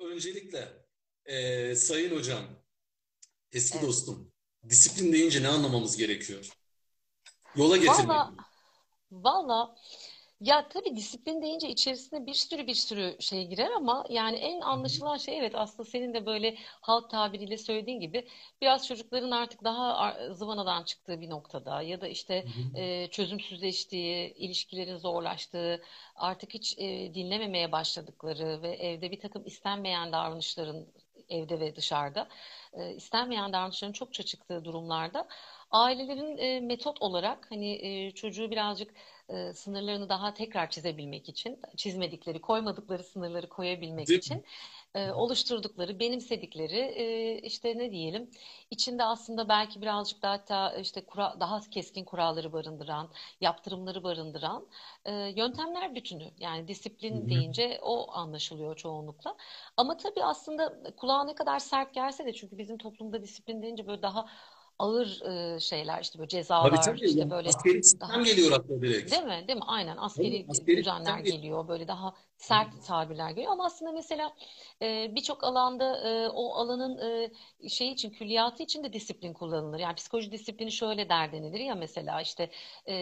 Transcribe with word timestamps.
öncelikle 0.00 0.86
e, 1.24 1.74
Sayın 1.74 2.16
Hocam, 2.16 2.44
eski 3.52 3.78
evet. 3.78 3.88
dostum, 3.88 4.32
disiplin 4.68 5.12
deyince 5.12 5.42
ne 5.42 5.48
anlamamız 5.48 5.96
gerekiyor? 5.96 6.50
Yola 7.56 7.76
getirmek. 7.76 8.08
Valla, 8.08 8.34
valla 9.10 9.76
ya 10.40 10.68
tabii 10.68 10.96
disiplin 10.96 11.42
deyince 11.42 11.68
içerisinde 11.68 12.26
bir 12.26 12.34
sürü 12.34 12.66
bir 12.66 12.74
sürü 12.74 13.16
şey 13.20 13.46
girer 13.46 13.70
ama 13.70 14.04
yani 14.10 14.36
en 14.36 14.60
anlaşılan 14.60 15.16
şey 15.16 15.38
evet 15.38 15.52
aslında 15.54 15.88
senin 15.88 16.14
de 16.14 16.26
böyle 16.26 16.56
halk 16.80 17.10
tabiriyle 17.10 17.56
söylediğin 17.58 18.00
gibi 18.00 18.28
biraz 18.60 18.86
çocukların 18.86 19.30
artık 19.30 19.64
daha 19.64 20.16
zıvanadan 20.34 20.84
çıktığı 20.84 21.20
bir 21.20 21.30
noktada 21.30 21.82
ya 21.82 22.00
da 22.00 22.08
işte 22.08 22.44
e, 22.74 23.08
çözümsüzleştiği, 23.10 24.34
ilişkilerin 24.34 24.96
zorlaştığı, 24.96 25.82
artık 26.16 26.54
hiç 26.54 26.74
e, 26.78 27.14
dinlememeye 27.14 27.72
başladıkları 27.72 28.62
ve 28.62 28.68
evde 28.76 29.10
bir 29.10 29.20
takım 29.20 29.46
istenmeyen 29.46 30.12
davranışların 30.12 30.86
evde 31.28 31.60
ve 31.60 31.76
dışarıda 31.76 32.28
e, 32.72 32.94
istenmeyen 32.94 33.52
davranışların 33.52 33.92
çokça 33.92 34.22
çıktığı 34.22 34.64
durumlarda 34.64 35.28
ailelerin 35.70 36.38
e, 36.38 36.60
metot 36.60 37.02
olarak 37.02 37.50
hani 37.50 37.86
e, 37.86 38.10
çocuğu 38.10 38.50
birazcık 38.50 38.94
e, 39.28 39.52
sınırlarını 39.54 40.08
daha 40.08 40.34
tekrar 40.34 40.70
çizebilmek 40.70 41.28
için, 41.28 41.60
çizmedikleri, 41.76 42.40
koymadıkları 42.40 43.04
sınırları 43.04 43.48
koyabilmek 43.48 44.08
Değil 44.08 44.14
için 44.14 44.42
mi? 44.42 44.42
e, 44.94 45.10
oluşturdukları, 45.10 45.98
benimsedikleri 46.00 46.76
e, 46.78 47.38
işte 47.42 47.78
ne 47.78 47.90
diyelim 47.90 48.30
içinde 48.70 49.04
aslında 49.04 49.48
belki 49.48 49.80
birazcık 49.80 50.22
daha 50.22 50.32
hatta 50.32 50.72
işte 50.78 51.00
kura, 51.06 51.40
daha 51.40 51.60
keskin 51.70 52.04
kuralları 52.04 52.52
barındıran, 52.52 53.10
yaptırımları 53.40 54.02
barındıran 54.02 54.66
e, 55.04 55.12
yöntemler 55.36 55.94
bütünü. 55.94 56.30
Yani 56.38 56.68
disiplin 56.68 57.28
Hı-hı. 57.28 57.28
deyince 57.28 57.78
o 57.82 58.12
anlaşılıyor 58.12 58.76
çoğunlukla. 58.76 59.34
Ama 59.76 59.96
tabii 59.96 60.24
aslında 60.24 60.82
kulağa 60.96 61.24
ne 61.24 61.34
kadar 61.34 61.58
sert 61.58 61.94
gelse 61.94 62.26
de 62.26 62.32
çünkü 62.32 62.58
bizim 62.58 62.78
toplumda 62.78 63.22
disiplin 63.22 63.62
deyince 63.62 63.86
böyle 63.86 64.02
daha 64.02 64.24
ağır 64.78 65.20
e, 65.20 65.60
şeyler 65.60 66.02
işte 66.02 66.18
böyle 66.18 66.28
cezalar 66.28 66.82
tabii, 66.82 66.98
tabii. 66.98 67.06
işte 67.06 67.30
böyle 67.30 67.48
askeri 67.48 67.80
daha, 68.00 68.22
geliyor 68.22 68.52
akla 68.52 68.82
direkt. 68.82 69.12
Değil 69.12 69.22
mi? 69.22 69.44
Değil 69.48 69.58
mi? 69.58 69.64
Aynen 69.66 69.96
askeri, 69.96 70.46
askeri 70.48 70.76
düzenler 70.76 71.18
geliyor. 71.18 71.68
Böyle 71.68 71.88
daha 71.88 72.14
sert 72.38 72.86
tabirler 72.86 73.30
geliyor 73.30 73.52
ama 73.52 73.64
aslında 73.64 73.92
mesela 73.92 74.32
e, 74.82 75.14
birçok 75.14 75.44
alanda 75.44 76.08
e, 76.08 76.28
o 76.28 76.54
alanın 76.54 76.98
e, 76.98 77.30
şey 77.68 77.88
için 77.92 78.10
külliyatı 78.10 78.62
için 78.62 78.84
de 78.84 78.92
disiplin 78.92 79.32
kullanılır. 79.32 79.78
Yani 79.78 79.94
psikoloji 79.94 80.32
disiplini 80.32 80.72
şöyle 80.72 81.08
der 81.08 81.32
denilir 81.32 81.60
ya 81.60 81.74
mesela 81.74 82.20
işte 82.20 82.50
e, 82.86 82.94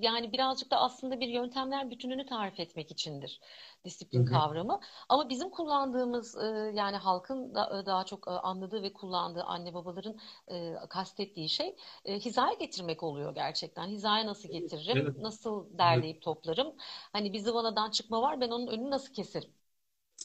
yani 0.00 0.32
birazcık 0.32 0.70
da 0.70 0.76
aslında 0.76 1.20
bir 1.20 1.28
yöntemler 1.28 1.90
bütününü 1.90 2.26
tarif 2.26 2.60
etmek 2.60 2.90
içindir 2.90 3.40
disiplin 3.84 4.26
hı 4.26 4.30
hı. 4.30 4.32
kavramı. 4.32 4.80
Ama 5.08 5.28
bizim 5.28 5.50
kullandığımız 5.50 6.36
e, 6.36 6.72
yani 6.74 6.96
halkın 6.96 7.54
da, 7.54 7.86
daha 7.86 8.04
çok 8.04 8.28
e, 8.28 8.30
anladığı 8.30 8.82
ve 8.82 8.92
kullandığı 8.92 9.42
anne 9.42 9.74
babaların 9.74 10.16
e, 10.48 10.74
kastettiği 10.88 11.48
şey 11.48 11.76
e, 12.04 12.18
hizaya 12.18 12.54
getirmek 12.54 13.02
oluyor 13.02 13.34
gerçekten. 13.34 13.88
Hizaya 13.88 14.26
nasıl 14.26 14.48
getiririm? 14.48 14.96
Evet. 14.96 15.16
Nasıl 15.18 15.78
derleyip 15.78 16.16
evet. 16.16 16.24
toplarım? 16.24 16.74
Hani 17.12 17.32
bir 17.32 17.38
zıvanadan 17.38 17.90
çıkma 17.90 18.22
var 18.22 18.40
ben 18.40 18.49
onun 18.50 18.66
önünü 18.66 18.90
nasıl 18.90 19.12
keserim? 19.12 19.50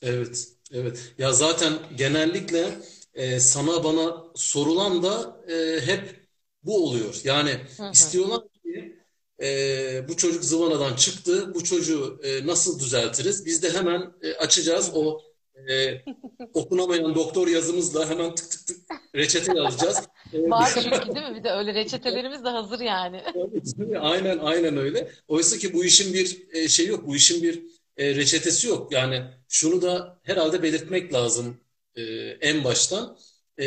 Evet, 0.01 0.47
evet. 0.71 1.13
Ya 1.17 1.33
zaten 1.33 1.73
genellikle 1.97 2.79
e, 3.13 3.39
sana 3.39 3.83
bana 3.83 4.23
sorulan 4.35 5.03
da 5.03 5.41
e, 5.47 5.81
hep 5.81 6.27
bu 6.63 6.85
oluyor. 6.85 7.21
Yani 7.23 7.51
hı 7.77 7.83
hı. 7.83 7.91
istiyorlar 7.91 8.41
ki 8.63 8.99
e, 9.41 10.07
bu 10.07 10.17
çocuk 10.17 10.43
zıvanadan 10.43 10.95
çıktı, 10.95 11.53
bu 11.55 11.63
çocuğu 11.63 12.19
e, 12.23 12.47
nasıl 12.47 12.79
düzeltiriz? 12.79 13.45
Biz 13.45 13.63
de 13.63 13.73
hemen 13.73 14.13
e, 14.21 14.33
açacağız 14.33 14.91
o 14.93 15.21
e, 15.69 16.01
okunamayan 16.53 17.15
doktor 17.15 17.47
yazımızla 17.47 18.09
hemen 18.09 18.35
tık 18.35 18.51
tık 18.51 18.67
tık 18.67 18.77
reçete 19.15 19.57
yazacağız. 19.57 20.01
Var 20.33 20.69
çünkü 20.73 21.15
değil 21.15 21.29
mi? 21.29 21.35
Bir 21.35 21.43
de 21.43 21.51
öyle 21.51 21.73
reçetelerimiz 21.73 22.43
de 22.43 22.49
hazır 22.49 22.79
yani. 22.79 23.23
aynen 23.99 24.37
aynen 24.37 24.77
öyle. 24.77 25.11
Oysa 25.27 25.57
ki 25.57 25.73
bu 25.73 25.85
işin 25.85 26.13
bir 26.13 26.67
şey 26.67 26.87
yok, 26.87 27.07
bu 27.07 27.15
işin 27.15 27.43
bir 27.43 27.63
e, 27.97 28.15
reçetesi 28.15 28.67
yok. 28.67 28.91
Yani 28.91 29.23
şunu 29.49 29.81
da 29.81 30.19
herhalde 30.23 30.63
belirtmek 30.63 31.13
lazım 31.13 31.57
e, 31.95 32.03
en 32.41 32.63
baştan. 32.63 33.17
E, 33.59 33.65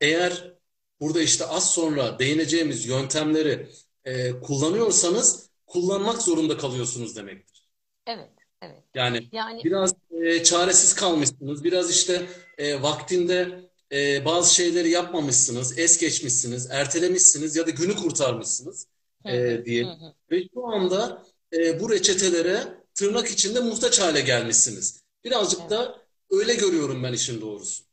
eğer 0.00 0.54
burada 1.00 1.22
işte 1.22 1.46
az 1.46 1.72
sonra 1.72 2.18
değineceğimiz 2.18 2.86
yöntemleri 2.86 3.68
e, 4.04 4.30
kullanıyorsanız 4.40 5.50
kullanmak 5.66 6.22
zorunda 6.22 6.56
kalıyorsunuz 6.56 7.16
demektir. 7.16 7.68
Evet. 8.06 8.30
Evet. 8.62 8.82
Yani, 8.94 9.28
yani 9.32 9.64
biraz 9.64 9.94
e, 10.10 10.42
çaresiz 10.42 10.94
kalmışsınız. 10.94 11.64
Biraz 11.64 11.90
işte 11.90 12.26
e, 12.58 12.82
vaktinde 12.82 13.70
e, 13.92 14.24
bazı 14.24 14.54
şeyleri 14.54 14.90
yapmamışsınız, 14.90 15.78
es 15.78 15.98
geçmişsiniz, 15.98 16.70
ertelemişsiniz 16.70 17.56
ya 17.56 17.66
da 17.66 17.70
günü 17.70 17.96
kurtarmışsınız 17.96 18.86
e, 19.24 19.64
diye. 19.64 19.86
Ve 20.30 20.44
şu 20.54 20.66
anda 20.66 21.26
e, 21.52 21.80
bu 21.80 21.90
reçetelere 21.90 22.79
tırnak 23.00 23.30
içinde 23.30 23.60
muhtaç 23.60 24.00
hale 24.00 24.20
gelmişsiniz. 24.20 25.02
Birazcık 25.24 25.70
da 25.70 26.02
öyle 26.30 26.54
görüyorum 26.54 27.02
ben 27.02 27.12
işin 27.12 27.40
doğrusu. 27.40 27.84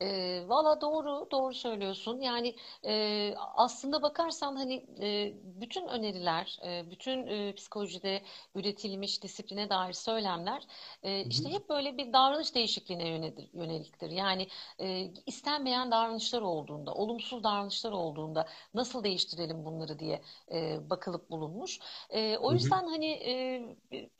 E, 0.00 0.44
Valla 0.48 0.80
doğru, 0.80 1.28
doğru 1.30 1.54
söylüyorsun. 1.54 2.20
Yani 2.20 2.56
e, 2.84 3.34
aslında 3.36 4.02
bakarsan 4.02 4.56
hani 4.56 4.86
e, 5.02 5.32
bütün 5.60 5.86
öneriler, 5.88 6.58
e, 6.64 6.90
bütün 6.90 7.26
e, 7.26 7.54
psikolojide 7.54 8.22
üretilmiş 8.54 9.22
disipline 9.22 9.70
dair 9.70 9.92
söylemler 9.92 10.62
e, 11.02 11.24
işte 11.24 11.48
hep 11.50 11.68
böyle 11.68 11.96
bir 11.98 12.12
davranış 12.12 12.54
değişikliğine 12.54 13.34
yöneliktir. 13.52 14.10
Yani 14.10 14.48
e, 14.78 15.00
istenmeyen 15.26 15.90
davranışlar 15.90 16.42
olduğunda, 16.42 16.94
olumsuz 16.94 17.44
davranışlar 17.44 17.92
olduğunda 17.92 18.48
nasıl 18.74 19.04
değiştirelim 19.04 19.64
bunları 19.64 19.98
diye 19.98 20.22
e, 20.52 20.90
bakılıp 20.90 21.30
bulunmuş. 21.30 21.78
E, 22.10 22.36
o 22.38 22.52
yüzden 22.52 22.86
hani 22.88 23.06
e, 23.12 23.76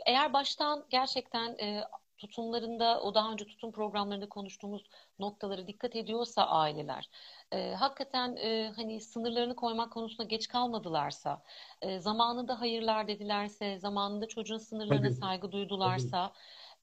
eğer 0.07 0.33
baştan 0.33 0.87
gerçekten 0.91 1.59
e, 1.59 1.85
tutumlarında 2.19 3.00
o 3.00 3.15
daha 3.15 3.32
önce 3.32 3.47
tutum 3.47 3.72
programlarında 3.72 4.28
konuştuğumuz 4.28 4.84
noktaları 5.19 5.66
dikkat 5.66 5.97
ediyorsa 5.97 6.47
aileler 6.47 7.10
e, 7.53 7.75
hakikaten 7.75 8.37
e, 8.37 8.72
hani 8.77 9.00
sınırlarını 9.00 9.56
koymak 9.56 9.93
konusunda 9.93 10.25
geç 10.25 10.49
kalmadılarsa 10.49 11.43
e, 11.82 11.99
zamanında 11.99 12.60
hayırlar 12.60 13.09
dedilerse 13.09 13.78
zamanında 13.78 14.28
çocuğun 14.28 14.59
sınırlarına 14.59 15.09
Tabii. 15.09 15.15
saygı 15.15 15.53
duydularsa 15.53 16.32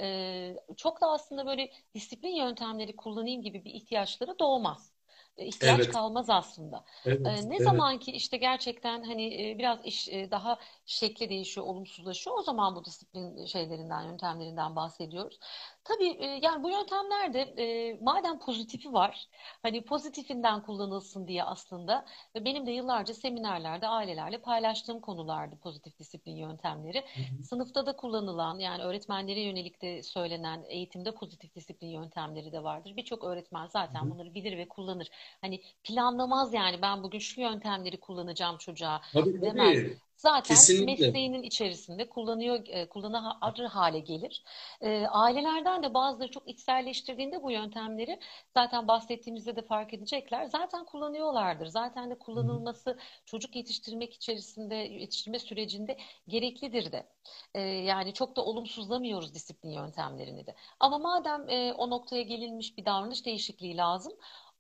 e, 0.02 0.58
çok 0.78 1.02
da 1.02 1.08
aslında 1.08 1.46
böyle 1.46 1.72
disiplin 1.96 2.36
yöntemleri 2.36 2.96
kullanayım 2.96 3.42
gibi 3.42 3.66
bir 3.66 3.74
ihtiyaçları 3.74 4.40
doğmaz. 4.40 4.94
E, 5.38 5.46
ihtiyaç 5.46 5.80
evet. 5.80 5.94
kalmaz 5.94 6.30
aslında. 6.30 6.86
Evet, 7.06 7.22
ee, 7.26 7.50
ne 7.50 7.56
evet. 7.56 7.64
zaman 7.64 8.00
ki 8.00 8.12
işte 8.12 8.38
gerçekten 8.38 9.04
hani 9.04 9.50
e, 9.50 9.58
biraz 9.58 9.86
iş 9.86 10.10
e, 10.10 10.32
daha 10.32 10.60
şekli 10.86 11.30
değişiyor, 11.30 11.68
olumsuzlaşıyor. 11.68 12.38
O 12.38 12.42
zaman 12.42 12.76
bu 12.76 12.86
disiplin 12.86 13.46
şeylerinden, 13.46 14.02
yöntemlerinden 14.02 14.76
bahsediyoruz. 14.76 15.40
Tabii 15.84 16.08
e, 16.08 16.40
yani 16.44 16.64
bu 16.64 16.70
yöntemlerde 16.70 17.42
e, 17.42 17.98
madem 18.02 18.40
pozitifi 18.40 18.94
var, 18.94 19.28
hani 19.62 19.86
pozitifinden 19.86 20.64
kullanılsın 20.64 21.28
diye 21.28 21.44
aslında 21.44 22.06
ve 22.36 22.46
benim 22.46 22.66
de 22.66 22.72
yıllarca 22.72 23.14
seminerlerde 23.14 23.88
ailelerle 23.88 24.42
paylaştığım 24.42 25.02
konulardı 25.02 25.58
pozitif 25.58 26.00
disiplin 26.00 26.36
yöntemleri. 26.36 26.98
Hı 27.00 27.22
hı. 27.22 27.44
Sınıfta 27.44 27.86
da 27.86 27.96
kullanılan 27.96 28.60
yani 28.60 28.84
öğretmenlere 28.84 29.42
yönelik 29.42 29.82
de 29.82 30.04
söylenen 30.04 30.64
eğitimde 30.68 31.12
pozitif 31.12 31.56
disiplin 31.56 31.88
yöntemleri 31.88 32.52
de 32.52 32.64
vardır. 32.64 32.94
Birçok 32.98 33.24
öğretmen 33.24 33.68
zaten 33.68 34.02
hı 34.02 34.06
hı. 34.06 34.10
bunları 34.10 34.34
bilir 34.34 34.58
ve 34.58 34.68
kullanır. 34.68 35.10
Hani 35.42 35.62
planlamaz 35.84 36.54
yani 36.54 36.82
ben 36.82 37.04
bugün 37.04 37.20
şu 37.20 37.42
yöntemleri 37.42 38.00
kullanacağım 38.00 38.58
çocuğa 38.58 39.02
tabii, 39.14 39.42
demez. 39.42 39.84
Tabii 39.84 39.98
zaten 40.24 40.56
Kesinlikle. 40.56 41.06
mesleğinin 41.06 41.44
içerisinde 41.44 42.10
kullanıyor 42.10 42.60
e, 42.68 42.90
kullanır 42.90 43.66
hale 43.66 44.00
gelir. 44.00 44.44
E, 44.82 45.08
ailelerden 45.08 45.84
de 45.84 45.94
bazıları 45.94 46.32
çok 46.32 46.50
içselleştirdiğinde 46.50 47.44
bu 47.44 47.52
yöntemleri 47.52 48.20
zaten 48.54 48.88
bahsettiğimizde 48.88 49.56
de 49.56 49.62
fark 49.62 49.94
edecekler. 49.94 50.46
Zaten 50.46 50.86
kullanıyorlardır. 50.86 51.68
Zaten 51.68 52.10
de 52.10 52.18
kullanılması 52.20 52.98
çocuk 53.26 53.56
yetiştirmek 53.56 54.14
içerisinde 54.14 54.76
yetiştirme 54.76 55.40
sürecinde 55.40 55.98
gereklidir 56.28 56.92
de. 56.92 57.08
E, 57.54 57.62
yani 57.62 58.14
çok 58.14 58.36
da 58.36 58.46
olumsuzlamıyoruz 58.46 59.34
disiplin 59.34 59.72
yöntemlerini 59.72 60.46
de. 60.48 60.56
Ama 60.80 60.98
madem 60.98 61.50
e, 61.50 61.74
o 61.74 61.90
noktaya 61.90 62.22
gelinmiş 62.22 62.78
bir 62.78 62.86
davranış 62.86 63.26
değişikliği 63.26 63.78
lazım. 63.78 64.14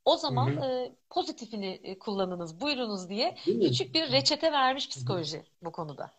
O 0.05 0.17
zaman 0.17 0.57
E, 0.57 0.95
pozitifini 1.09 1.79
e, 1.83 2.00
kullanınız, 2.00 2.61
buyurunuz 2.61 3.09
diye 3.09 3.35
küçük 3.45 3.95
bir 3.95 4.11
reçete 4.11 4.51
vermiş 4.51 4.89
psikoloji 4.89 5.38
Hı-hı. 5.38 5.45
bu 5.61 5.71
konuda. 5.71 6.11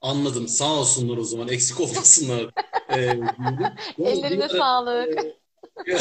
Anladım. 0.00 0.48
Sağ 0.48 0.72
olsunlar 0.80 1.16
o 1.16 1.24
zaman. 1.24 1.48
Eksik 1.48 1.80
olmasınlar. 1.80 2.50
ee, 2.90 3.20
Ellerine 3.98 4.44
ara, 4.44 4.48
sağlık. 4.48 5.18
E, 5.88 5.96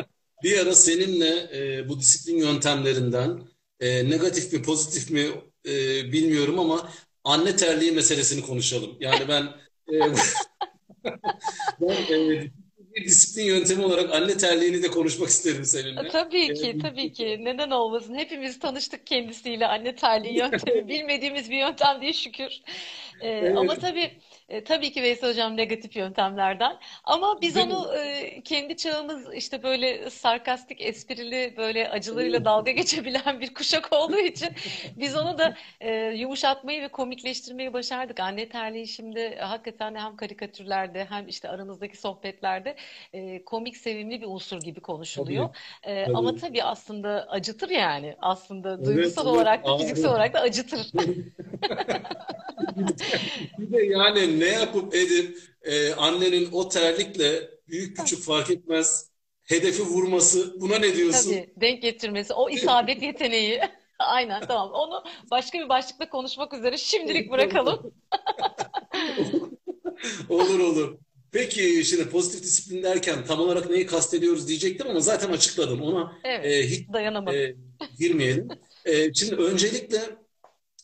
bir 0.42 0.58
ara 0.58 0.74
seninle 0.74 1.50
e, 1.54 1.88
bu 1.88 1.98
disiplin 2.00 2.38
yöntemlerinden 2.38 3.40
e, 3.80 4.10
negatif 4.10 4.52
mi 4.52 4.62
pozitif 4.62 5.10
mi 5.10 5.30
e, 5.66 5.72
bilmiyorum 6.12 6.58
ama 6.58 6.90
anne 7.24 7.56
terliği 7.56 7.92
meselesini 7.92 8.46
konuşalım. 8.46 8.96
Yani 9.00 9.28
ben, 9.28 9.42
e, 9.94 10.12
ben 11.80 12.14
e, 12.14 12.50
bir 12.96 13.04
disiplin 13.04 13.44
yöntemi 13.44 13.84
olarak 13.84 14.14
anne 14.14 14.36
terliğini 14.36 14.82
de 14.82 14.88
konuşmak 14.88 15.28
isterim 15.28 15.64
seninle. 15.64 16.08
Tabii 16.08 16.52
ki, 16.52 16.68
Ee, 16.68 16.78
tabii 16.78 17.12
ki. 17.12 17.38
Neden 17.40 17.70
olmasın? 17.70 18.14
Hepimiz 18.14 18.58
tanıştık 18.58 19.06
kendisiyle 19.06 19.66
anne 19.66 19.94
terliği 19.94 20.36
yöntemi. 20.36 20.88
Bilmediğimiz 20.88 21.50
bir 21.50 21.58
yöntem 21.58 22.00
değil 22.02 22.12
şükür. 22.12 22.62
Ee, 23.20 23.52
ama 23.56 23.74
Evet, 23.74 23.80
tabii 23.80 24.10
e, 24.50 24.64
tabii 24.64 24.92
ki 24.92 25.02
Veysel 25.02 25.30
Hocam 25.30 25.56
negatif 25.56 25.96
yöntemlerden. 25.96 26.76
Ama 27.04 27.40
biz 27.40 27.54
değil 27.54 27.66
onu 27.66 27.96
e, 27.96 28.40
kendi 28.42 28.76
çağımız 28.76 29.34
işte 29.34 29.62
böyle 29.62 30.10
sarkastik, 30.10 30.80
esprili, 30.80 31.54
böyle 31.56 31.88
acılarıyla 31.90 32.44
dalga 32.44 32.70
geçebilen 32.80 33.40
bir 33.40 33.54
kuşak 33.54 33.92
olduğu 33.92 34.18
için 34.18 34.48
biz 34.96 35.16
onu 35.16 35.38
da 35.38 35.54
e, 35.80 35.94
yumuşatmayı 35.94 36.82
ve 36.82 36.88
komikleştirmeyi 36.88 37.72
başardık. 37.72 38.20
Anne 38.20 38.48
terliği 38.48 38.88
şimdi 38.88 39.36
hakikaten 39.36 39.94
hem 39.94 40.16
karikatürlerde 40.16 41.06
hem 41.10 41.28
işte 41.28 41.48
aramızdaki 41.48 41.96
sohbetlerde 41.96 42.76
e, 43.12 43.44
komik, 43.44 43.76
sevimli 43.76 44.20
bir 44.20 44.26
unsur 44.26 44.60
gibi 44.60 44.80
konuşuluyor. 44.80 45.48
Tabii, 45.82 45.94
E, 45.94 46.06
ama 46.14 46.30
tabii. 46.30 46.40
tabii 46.40 46.62
aslında 46.62 47.26
acıtır 47.30 47.70
yani. 47.70 48.16
Aslında 48.20 48.74
Evet, 48.74 48.86
duygusal 48.86 49.26
evet. 49.26 49.34
olarak 49.36 49.66
da 49.66 49.78
fiziksel 49.78 50.10
olarak 50.10 50.34
da 50.34 50.40
acıtır. 50.40 50.80
Bir 53.58 53.72
de 53.72 53.82
yani 53.82 54.39
ne 54.40 54.48
yapıp 54.48 54.94
edip 54.94 55.38
e, 55.62 55.94
annenin 55.94 56.48
o 56.52 56.68
terlikle 56.68 57.50
büyük 57.68 57.96
küçük 57.96 58.22
fark 58.22 58.50
etmez 58.50 59.10
hedefi 59.42 59.82
vurması 59.82 60.60
buna 60.60 60.78
ne 60.78 60.96
diyorsun? 60.96 61.30
Tabii 61.30 61.52
denk 61.56 61.82
getirmesi, 61.82 62.32
o 62.34 62.50
isabet 62.50 63.02
yeteneği. 63.02 63.60
Aynen 63.98 64.40
tamam. 64.46 64.70
Onu 64.72 65.04
başka 65.30 65.58
bir 65.58 65.68
başlıkta 65.68 66.08
konuşmak 66.08 66.54
üzere 66.54 66.76
şimdilik 66.76 67.30
bırakalım. 67.30 67.94
Olur 70.28 70.58
olur. 70.58 70.98
Peki 71.32 71.84
şimdi 71.84 72.10
pozitif 72.10 72.42
disiplin 72.42 72.82
derken 72.82 73.24
tam 73.24 73.40
olarak 73.40 73.70
neyi 73.70 73.86
kastediyoruz 73.86 74.48
diyecektim 74.48 74.86
ama 74.90 75.00
zaten 75.00 75.32
açıkladım. 75.32 75.82
Ona 75.82 76.12
Evet, 76.24 76.46
e, 76.46 76.70
hiç 76.70 76.88
dayanamadım. 76.92 77.38
e, 77.38 77.54
girmeyelim. 77.98 78.48
E, 78.84 79.14
şimdi 79.14 79.34
öncelikle 79.34 79.98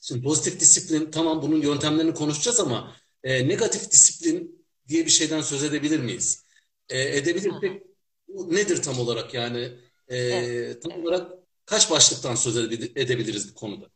şimdi 0.02 0.22
pozitif 0.22 0.60
disiplin 0.60 1.10
tamam 1.10 1.42
bunun 1.42 1.60
yöntemlerini 1.60 2.14
konuşacağız 2.14 2.60
ama 2.60 2.92
e, 3.24 3.48
negatif 3.48 3.90
disiplin 3.90 4.66
diye 4.88 5.04
bir 5.06 5.10
şeyden 5.10 5.40
söz 5.40 5.64
edebilir 5.64 6.00
miyiz? 6.00 6.44
E, 6.88 7.00
edebilirsek 7.18 7.82
bu 8.28 8.54
nedir 8.54 8.82
tam 8.82 8.98
olarak 9.00 9.34
yani 9.34 9.72
Evet, 10.28 10.50
e, 10.72 10.80
tam 10.80 10.92
evet. 10.92 11.04
olarak 11.04 11.32
kaç 11.66 11.90
başlıktan 11.90 12.34
söz 12.34 12.56
edebil- 12.56 12.92
edebiliriz 13.00 13.50
bu 13.50 13.54
konuda? 13.54 13.90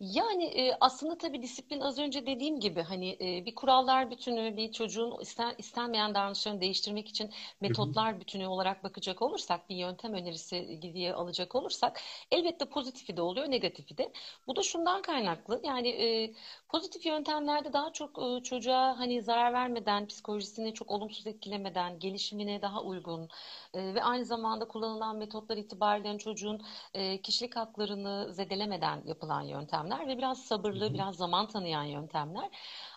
Yani 0.00 0.44
e, 0.44 0.76
aslında 0.80 1.18
tabii 1.18 1.42
disiplin 1.42 1.80
az 1.80 1.98
önce 1.98 2.26
dediğim 2.26 2.60
gibi 2.60 2.82
hani 2.82 3.10
e, 3.20 3.46
bir 3.46 3.54
kurallar 3.54 4.10
bütünü, 4.10 4.56
bir 4.56 4.72
çocuğun 4.72 5.20
isten, 5.20 5.54
istenmeyen 5.58 6.14
davranışlarını 6.14 6.60
değiştirmek 6.60 7.08
için 7.08 7.30
metotlar 7.60 8.20
bütünü 8.20 8.46
olarak 8.46 8.84
bakacak 8.84 9.22
olursak, 9.22 9.68
bir 9.68 9.76
yöntem 9.76 10.14
önerisi 10.14 10.78
diye 10.82 11.12
alacak 11.14 11.54
olursak 11.54 12.00
elbette 12.30 12.64
pozitifi 12.64 13.16
de 13.16 13.22
oluyor, 13.22 13.50
negatifi 13.50 13.98
de. 13.98 14.12
Bu 14.46 14.56
da 14.56 14.62
şundan 14.62 15.02
kaynaklı 15.02 15.60
yani 15.64 15.88
e, 15.88 16.34
pozitif 16.72 17.06
yöntemlerde 17.06 17.72
daha 17.72 17.92
çok 17.92 18.18
e, 18.22 18.42
çocuğa 18.42 18.98
hani 18.98 19.22
zarar 19.22 19.52
vermeden, 19.52 20.06
psikolojisini 20.06 20.74
çok 20.74 20.90
olumsuz 20.90 21.26
etkilemeden, 21.26 21.98
gelişimine 21.98 22.62
daha 22.62 22.82
uygun 22.82 23.28
e, 23.74 23.94
ve 23.94 24.02
aynı 24.02 24.24
zamanda 24.24 24.68
kullanılan 24.68 25.16
metotlar 25.16 25.56
itibariyle 25.56 26.18
çocuğun 26.18 26.62
e, 26.94 27.20
kişilik 27.22 27.56
haklarını 27.56 28.32
zedelemeden 28.32 29.02
yapılan 29.06 29.42
yöntemler 29.42 30.08
ve 30.08 30.18
biraz 30.18 30.38
sabırlı, 30.44 30.94
biraz 30.94 31.16
zaman 31.16 31.46
tanıyan 31.46 31.84
yöntemler. 31.84 32.50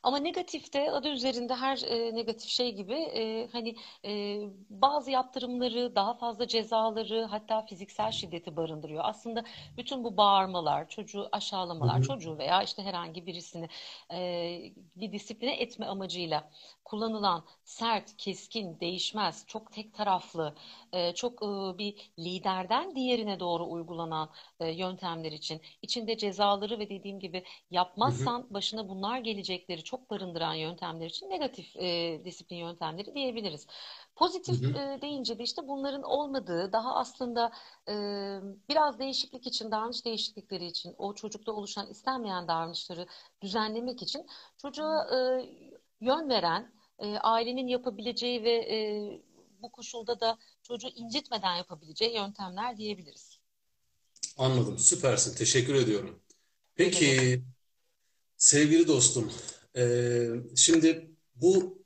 Ama 0.03 0.17
negatifte 0.17 0.91
adı 0.91 1.07
üzerinde 1.09 1.55
her 1.55 1.77
e, 1.87 2.15
negatif 2.15 2.49
şey 2.49 2.75
gibi 2.75 2.93
e, 2.93 3.47
hani 3.51 3.75
e, 4.05 4.41
bazı 4.69 5.11
yaptırımları, 5.11 5.95
daha 5.95 6.13
fazla 6.13 6.47
cezaları, 6.47 7.23
hatta 7.25 7.61
fiziksel 7.65 8.11
şiddeti 8.11 8.55
barındırıyor. 8.55 9.01
Aslında 9.05 9.43
bütün 9.77 10.03
bu 10.03 10.17
bağırmalar, 10.17 10.89
çocuğu 10.89 11.29
hı 11.81 11.87
aşağılamalar, 11.87 12.01
hı, 12.01 12.01
çocuğu 12.01 12.37
veya 12.37 12.63
işte 12.63 12.83
herhangi 12.83 13.25
birisini 13.25 13.69
e, 14.13 14.73
bir 14.95 15.11
disipline 15.11 15.55
etme 15.55 15.85
amacıyla 15.85 16.49
kullanılan 16.85 17.45
sert, 17.63 18.17
keskin, 18.17 18.79
değişmez, 18.79 19.45
çok 19.47 19.71
tek 19.71 19.93
taraflı, 19.93 20.55
e, 20.93 21.13
çok 21.13 21.43
e, 21.43 21.77
bir 21.77 22.13
liderden 22.19 22.95
diğerine 22.95 23.39
doğru 23.39 23.69
uygulanan 23.71 24.29
e, 24.59 24.71
yöntemler 24.71 25.31
için 25.31 25.61
içinde 25.81 26.17
cezaları 26.17 26.79
ve 26.79 26.89
dediğim 26.89 27.19
gibi 27.19 27.43
hı 28.03 28.09
hı, 28.09 28.31
yapmazsan 28.33 28.53
başına 28.53 28.89
bunlar 28.89 29.19
gelecekleri 29.19 29.83
çok 29.83 30.09
barındıran 30.09 30.53
yöntemler 30.53 31.05
için 31.05 31.29
negatif 31.29 31.75
disiplin 32.25 32.57
yöntemleri 32.57 33.15
diyebiliriz. 33.15 33.67
Pozitif 34.15 34.63
hı, 34.65 34.75
deyince 35.01 35.39
de 35.39 35.43
işte 35.43 35.67
bunların 35.67 36.03
olmadığı 36.03 36.71
daha 36.73 36.95
aslında 36.95 37.51
biraz 38.69 38.99
değişiklik 38.99 39.47
için, 39.47 39.71
davranış 39.71 40.05
değişiklikleri 40.05 40.65
için 40.65 40.95
o 40.97 41.15
çocukta 41.15 41.51
oluşan 41.51 41.87
istenmeyen 41.89 42.47
davranışları 42.47 43.07
düzenlemek 43.41 44.01
için 44.01 44.25
çocuğa 44.57 45.07
yön 46.03 46.29
veren, 46.29 46.73
e, 46.99 47.05
ailenin 47.05 47.67
yapabileceği 47.67 48.43
ve 48.43 48.51
e, 48.51 48.77
bu 49.61 49.71
koşulda 49.71 50.19
da 50.19 50.37
çocuğu 50.63 50.87
incitmeden 50.95 51.55
yapabileceği 51.55 52.15
yöntemler 52.15 52.77
diyebiliriz. 52.77 53.39
Anladım. 54.37 54.77
Süpersin. 54.79 55.35
Teşekkür 55.35 55.75
ediyorum. 55.75 56.19
Peki 56.75 57.41
sevgili 58.37 58.87
dostum, 58.87 59.31
e, 59.77 59.83
şimdi 60.55 61.11
bu 61.35 61.83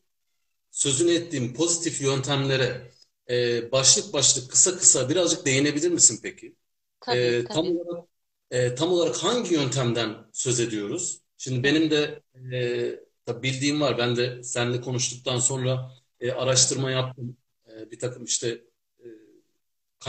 sözünü 0.71 1.11
ettiğim 1.11 1.53
pozitif 1.53 2.01
yöntemlere 2.01 2.91
e, 3.29 3.71
başlık 3.71 4.13
başlık 4.13 4.51
kısa 4.51 4.77
kısa 4.77 5.09
birazcık 5.09 5.45
değinebilir 5.45 5.91
misin 5.91 6.19
peki? 6.23 6.55
Tabii, 7.01 7.17
E, 7.17 7.45
tam 7.45 7.65
tabii. 7.65 7.77
olarak 7.77 8.07
e, 8.51 8.75
tam 8.75 8.91
olarak 8.91 9.15
hangi 9.15 9.53
yöntemden 9.53 10.15
söz 10.33 10.59
ediyoruz? 10.59 11.21
Şimdi 11.37 11.63
benim 11.63 11.91
de 11.91 12.21
e, 12.53 13.06
tabii 13.27 13.43
bildiğim 13.43 13.81
var. 13.81 13.99
Ben 13.99 14.17
de 14.17 14.43
seninle 14.43 14.81
konuştuktan 14.81 15.39
sonra 15.39 15.91
e, 16.21 16.31
araştırma 16.33 16.91
yaptım. 16.91 17.37
E, 17.69 17.91
bir 17.91 17.99
takım 17.99 18.25
işte 18.25 18.49
e, 18.99 19.05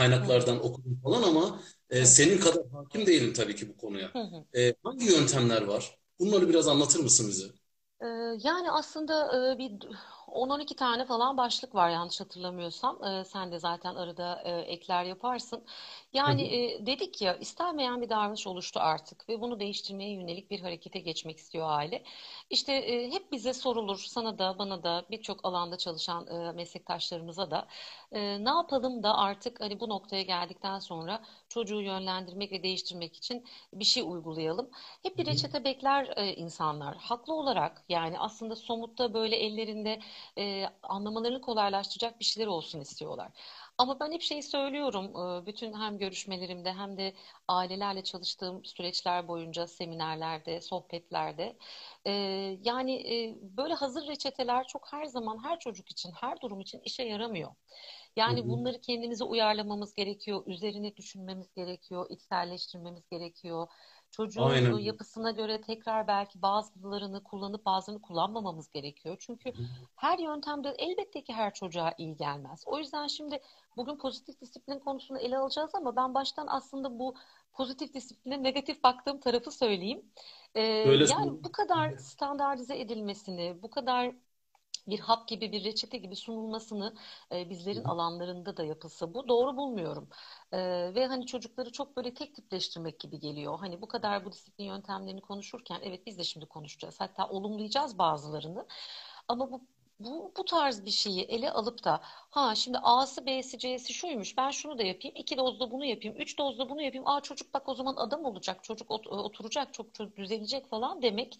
hı 0.09 0.15
hı, 0.15 0.31
kaynaklardan 0.31 0.65
okudum 0.65 0.99
falan 1.03 1.23
ama 1.23 1.61
e, 1.89 2.05
senin 2.05 2.37
kadar 2.39 2.63
hakim 2.71 3.05
değilim 3.05 3.33
tabii 3.33 3.55
ki 3.55 3.69
bu 3.69 3.77
konuya. 3.77 4.11
hı 4.13 4.19
hı. 4.19 4.45
E, 4.57 4.75
hangi 4.83 5.05
yöntemler 5.05 5.61
var? 5.61 5.99
Bunları 6.19 6.49
biraz 6.49 6.67
anlatır 6.67 6.99
mısın 6.99 7.27
bize? 7.29 7.45
Ee, 8.01 8.05
Yani 8.43 8.71
aslında 8.71 9.31
e, 9.53 9.57
bir 9.57 9.79
10-12 10.31 10.75
tane 10.75 11.05
falan 11.05 11.37
başlık 11.37 11.75
var 11.75 11.89
yanlış 11.89 12.19
hatırlamıyorsam. 12.21 13.03
Ee, 13.03 13.23
Sen 13.25 13.51
de 13.51 13.59
zaten 13.59 13.95
arada 13.95 14.41
e, 14.45 14.51
ekler 14.51 15.03
yaparsın. 15.03 15.65
Yani 16.13 16.41
e, 16.43 16.85
dedik 16.85 17.21
ya 17.21 17.35
istenmeyen 17.37 18.01
bir 18.01 18.09
davranış 18.09 18.47
oluştu 18.47 18.79
artık 18.79 19.29
ve 19.29 19.41
bunu 19.41 19.59
değiştirmeye 19.59 20.13
yönelik 20.13 20.51
bir 20.51 20.59
harekete 20.61 20.99
geçmek 20.99 21.37
istiyor 21.37 21.65
aile. 21.69 22.03
İşte 22.49 22.73
e, 22.73 23.11
hep 23.11 23.31
bize 23.31 23.53
sorulur, 23.53 23.97
sana 24.07 24.39
da 24.39 24.59
bana 24.59 24.83
da 24.83 25.05
birçok 25.11 25.45
alanda 25.45 25.77
çalışan 25.77 26.27
e, 26.27 26.51
meslektaşlarımıza 26.51 27.51
da 27.51 27.67
e, 28.11 28.45
ne 28.45 28.49
yapalım 28.49 29.03
da 29.03 29.17
artık 29.17 29.61
hani 29.61 29.79
bu 29.79 29.89
noktaya 29.89 30.21
geldikten 30.23 30.79
sonra 30.79 31.21
çocuğu 31.49 31.81
yönlendirmek 31.81 32.51
ve 32.51 32.63
değiştirmek 32.63 33.15
için 33.15 33.45
bir 33.73 33.85
şey 33.85 34.03
uygulayalım. 34.03 34.69
Hep 35.03 35.17
bir 35.17 35.25
reçete 35.25 35.63
bekler 35.63 36.13
e, 36.15 36.35
insanlar. 36.35 36.97
Haklı 36.97 37.33
olarak 37.33 37.83
yani 37.89 38.19
aslında 38.19 38.55
somutta 38.55 39.13
böyle 39.13 39.35
ellerinde 39.35 39.99
e, 40.37 40.65
anlamalarını 40.83 41.41
kolaylaştıracak 41.41 42.19
bir 42.19 42.25
şeyler 42.25 42.47
olsun 42.47 42.79
istiyorlar. 42.81 43.31
Ama 43.77 43.99
ben 43.99 44.11
hep 44.11 44.21
şeyi 44.21 44.43
söylüyorum, 44.43 45.05
e, 45.43 45.45
bütün 45.45 45.73
hem 45.73 45.97
görüşmelerimde 45.97 46.73
hem 46.73 46.97
de 46.97 47.13
ailelerle 47.47 48.03
çalıştığım 48.03 48.65
süreçler 48.65 49.27
boyunca 49.27 49.67
seminerlerde, 49.67 50.61
sohbetlerde, 50.61 51.57
e, 52.07 52.11
yani 52.63 52.93
e, 53.15 53.37
böyle 53.57 53.73
hazır 53.73 54.07
reçeteler 54.07 54.67
çok 54.67 54.93
her 54.93 55.05
zaman 55.05 55.43
her 55.43 55.59
çocuk 55.59 55.91
için, 55.91 56.11
her 56.11 56.41
durum 56.41 56.59
için 56.61 56.81
işe 56.83 57.03
yaramıyor. 57.03 57.51
hı 58.27 58.31
Yani 58.31 58.47
hı. 58.47 58.49
bunları 58.49 58.81
kendimize 58.81 59.23
uyarlamamız 59.23 59.95
gerekiyor, 59.95 60.43
üzerine 60.47 60.95
düşünmemiz 60.95 61.53
gerekiyor, 61.53 62.05
içselleştirmemiz 62.09 63.09
gerekiyor. 63.09 63.67
Çocuğun 64.11 64.41
e, 64.41 64.45
Aynen. 64.45 64.77
yapısına 64.77 65.31
göre 65.31 65.61
tekrar 65.61 66.07
belki 66.07 66.41
bazılarını 66.41 67.23
kullanıp 67.23 67.65
bazılarını 67.65 68.01
kullanmamamız 68.01 68.69
gerekiyor. 68.69 69.15
Çünkü 69.19 69.53
her 69.95 70.19
yöntemde 70.19 70.75
elbette 70.77 71.23
ki 71.23 71.33
her 71.33 71.53
çocuğa 71.53 71.93
iyi 71.97 72.17
gelmez. 72.17 72.63
O 72.65 72.77
yüzden 72.77 73.07
şimdi 73.07 73.41
bugün 73.77 73.97
pozitif 73.97 74.41
disiplin 74.41 74.79
konusunu 74.79 75.19
ele 75.19 75.37
alacağız 75.37 75.71
ama 75.73 75.95
ben 75.95 76.13
baştan 76.13 76.47
aslında 76.49 76.99
bu 76.99 77.15
pozitif 77.53 77.93
disipline 77.93 78.43
negatif 78.43 78.83
baktığım 78.83 79.19
tarafı 79.19 79.51
söyleyeyim. 79.51 80.05
Ee, 80.55 80.61
yani 81.09 81.43
bu 81.43 81.51
kadar 81.51 81.97
standartize 81.97 82.79
edilmesini, 82.79 83.57
bu 83.61 83.69
kadar 83.69 84.15
bir 84.89 84.99
hap 84.99 85.27
gibi 85.27 85.51
bir 85.51 85.63
reçete 85.63 85.97
gibi 85.97 86.15
sunulmasını 86.15 86.95
e, 87.31 87.49
bizlerin 87.49 87.83
alanlarında 87.83 88.57
da 88.57 88.63
yapılsa 88.63 89.13
bu 89.13 89.27
doğru 89.27 89.57
bulmuyorum. 89.57 90.09
E, 90.51 90.59
ve 90.95 91.07
hani 91.07 91.25
çocukları 91.25 91.71
çok 91.71 91.97
böyle 91.97 92.13
tek 92.13 92.35
tipleştirmek 92.35 92.99
gibi 92.99 93.19
geliyor. 93.19 93.59
Hani 93.59 93.81
bu 93.81 93.87
kadar 93.87 94.25
bu 94.25 94.31
disiplin 94.31 94.65
yöntemlerini 94.65 95.21
konuşurken 95.21 95.79
evet 95.83 96.05
biz 96.05 96.17
de 96.17 96.23
şimdi 96.23 96.45
konuşacağız. 96.45 96.99
Hatta 96.99 97.29
olumlayacağız 97.29 97.97
bazılarını. 97.97 98.67
Ama 99.27 99.51
bu 99.51 99.67
bu, 99.99 100.33
bu 100.37 100.45
tarz 100.45 100.85
bir 100.85 100.91
şeyi 100.91 101.21
ele 101.21 101.51
alıp 101.51 101.83
da 101.83 102.01
ha 102.29 102.55
şimdi 102.55 102.77
A'sı 102.83 103.25
B'si 103.25 103.57
C'si 103.59 103.93
şuymuş 103.93 104.37
ben 104.37 104.51
şunu 104.51 104.77
da 104.77 104.83
yapayım 104.83 105.15
iki 105.17 105.37
dozda 105.37 105.71
bunu 105.71 105.85
yapayım 105.85 106.17
üç 106.17 106.37
dozda 106.37 106.69
bunu 106.69 106.81
yapayım 106.81 107.07
aa 107.07 107.21
çocuk 107.21 107.53
bak 107.53 107.69
o 107.69 107.75
zaman 107.75 107.95
adam 107.95 108.25
olacak 108.25 108.63
çocuk 108.63 108.91
oturacak 108.91 109.73
çok, 109.73 109.93
çok 109.93 110.17
düzelecek 110.17 110.67
falan 110.69 111.01
demek 111.01 111.39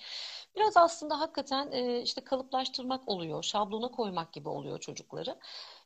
biraz 0.56 0.78
aslında 0.78 1.20
hakikaten 1.20 1.72
e, 1.72 2.02
işte 2.02 2.24
kalıplaştırmak 2.24 3.08
oluyor 3.10 3.44
şablona 3.44 3.92
koymak 3.92 4.34
gibi 4.34 4.50
oluyor 4.50 4.80
çocukları. 4.80 5.40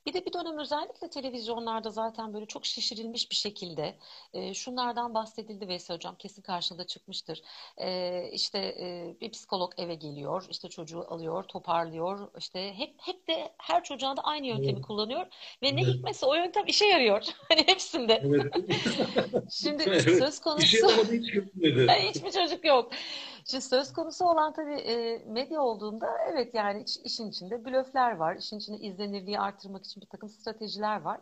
Bir 0.06 0.14
de 0.14 0.26
bir 0.26 0.34
dönem 0.34 0.58
özellikle 0.58 1.10
televizyonlarda 1.10 1.90
zaten 1.90 2.34
böyle 2.34 2.46
çok 2.46 2.66
şişirilmiş 2.66 3.32
bir 3.32 3.36
şekilde 3.36 3.96
e, 4.34 4.54
şunlardan 4.54 5.14
bahsedildi 5.14 5.68
Veysel 5.68 5.96
Hocam 5.96 6.16
kesin 6.16 6.42
karşında 6.42 6.88
çıkmıştır. 6.88 7.42
E, 7.78 8.30
işte 8.32 8.60
e, 8.60 9.16
bir 9.22 9.32
psikolog 9.32 9.74
eve 9.78 9.96
geliyor, 9.96 10.48
işte 10.50 10.70
çocuğu 10.70 11.06
alıyor, 11.10 11.44
toparlıyor. 11.44 12.30
işte 12.38 12.74
hep 12.74 12.94
hep 12.98 13.28
de 13.28 13.54
her 13.58 13.84
çocuğa 13.84 14.18
da 14.18 14.22
aynı 14.22 14.48
yöntemi 14.48 14.72
evet. 14.72 14.86
kullanıyor 14.86 15.26
ve 15.64 15.76
ne 15.76 15.82
evet. 15.82 15.94
hikmetse 15.94 16.26
o 16.26 16.36
yöntem 16.36 16.64
işe 16.68 16.86
yarıyor. 16.86 17.24
Hani 17.50 17.68
hepsinde. 17.68 18.24
Evet. 18.26 18.54
Şimdi 19.52 19.84
evet. 19.88 20.02
söz 20.02 20.40
konusu 20.40 20.68
hiç, 20.68 21.34
hiçbir 22.16 22.32
çocuk 22.32 22.66
yok. 22.66 22.92
Şimdi 23.46 23.64
söz 23.64 23.94
konusu 23.94 24.26
olan 24.26 24.54
tabii 24.54 24.74
e, 24.74 25.24
medya 25.26 25.62
olduğunda 25.62 26.08
evet 26.32 26.54
yani 26.54 26.84
iş, 26.84 26.98
işin 26.98 27.30
içinde 27.30 27.66
blöfler 27.66 28.16
var. 28.16 28.36
İşin 28.36 28.58
içinde 28.58 28.78
izlenirliği 28.78 29.40
artırmak 29.40 29.86
için 29.86 30.02
bir 30.02 30.08
takım 30.08 30.30
stratejiler 30.30 31.02
var. 31.02 31.20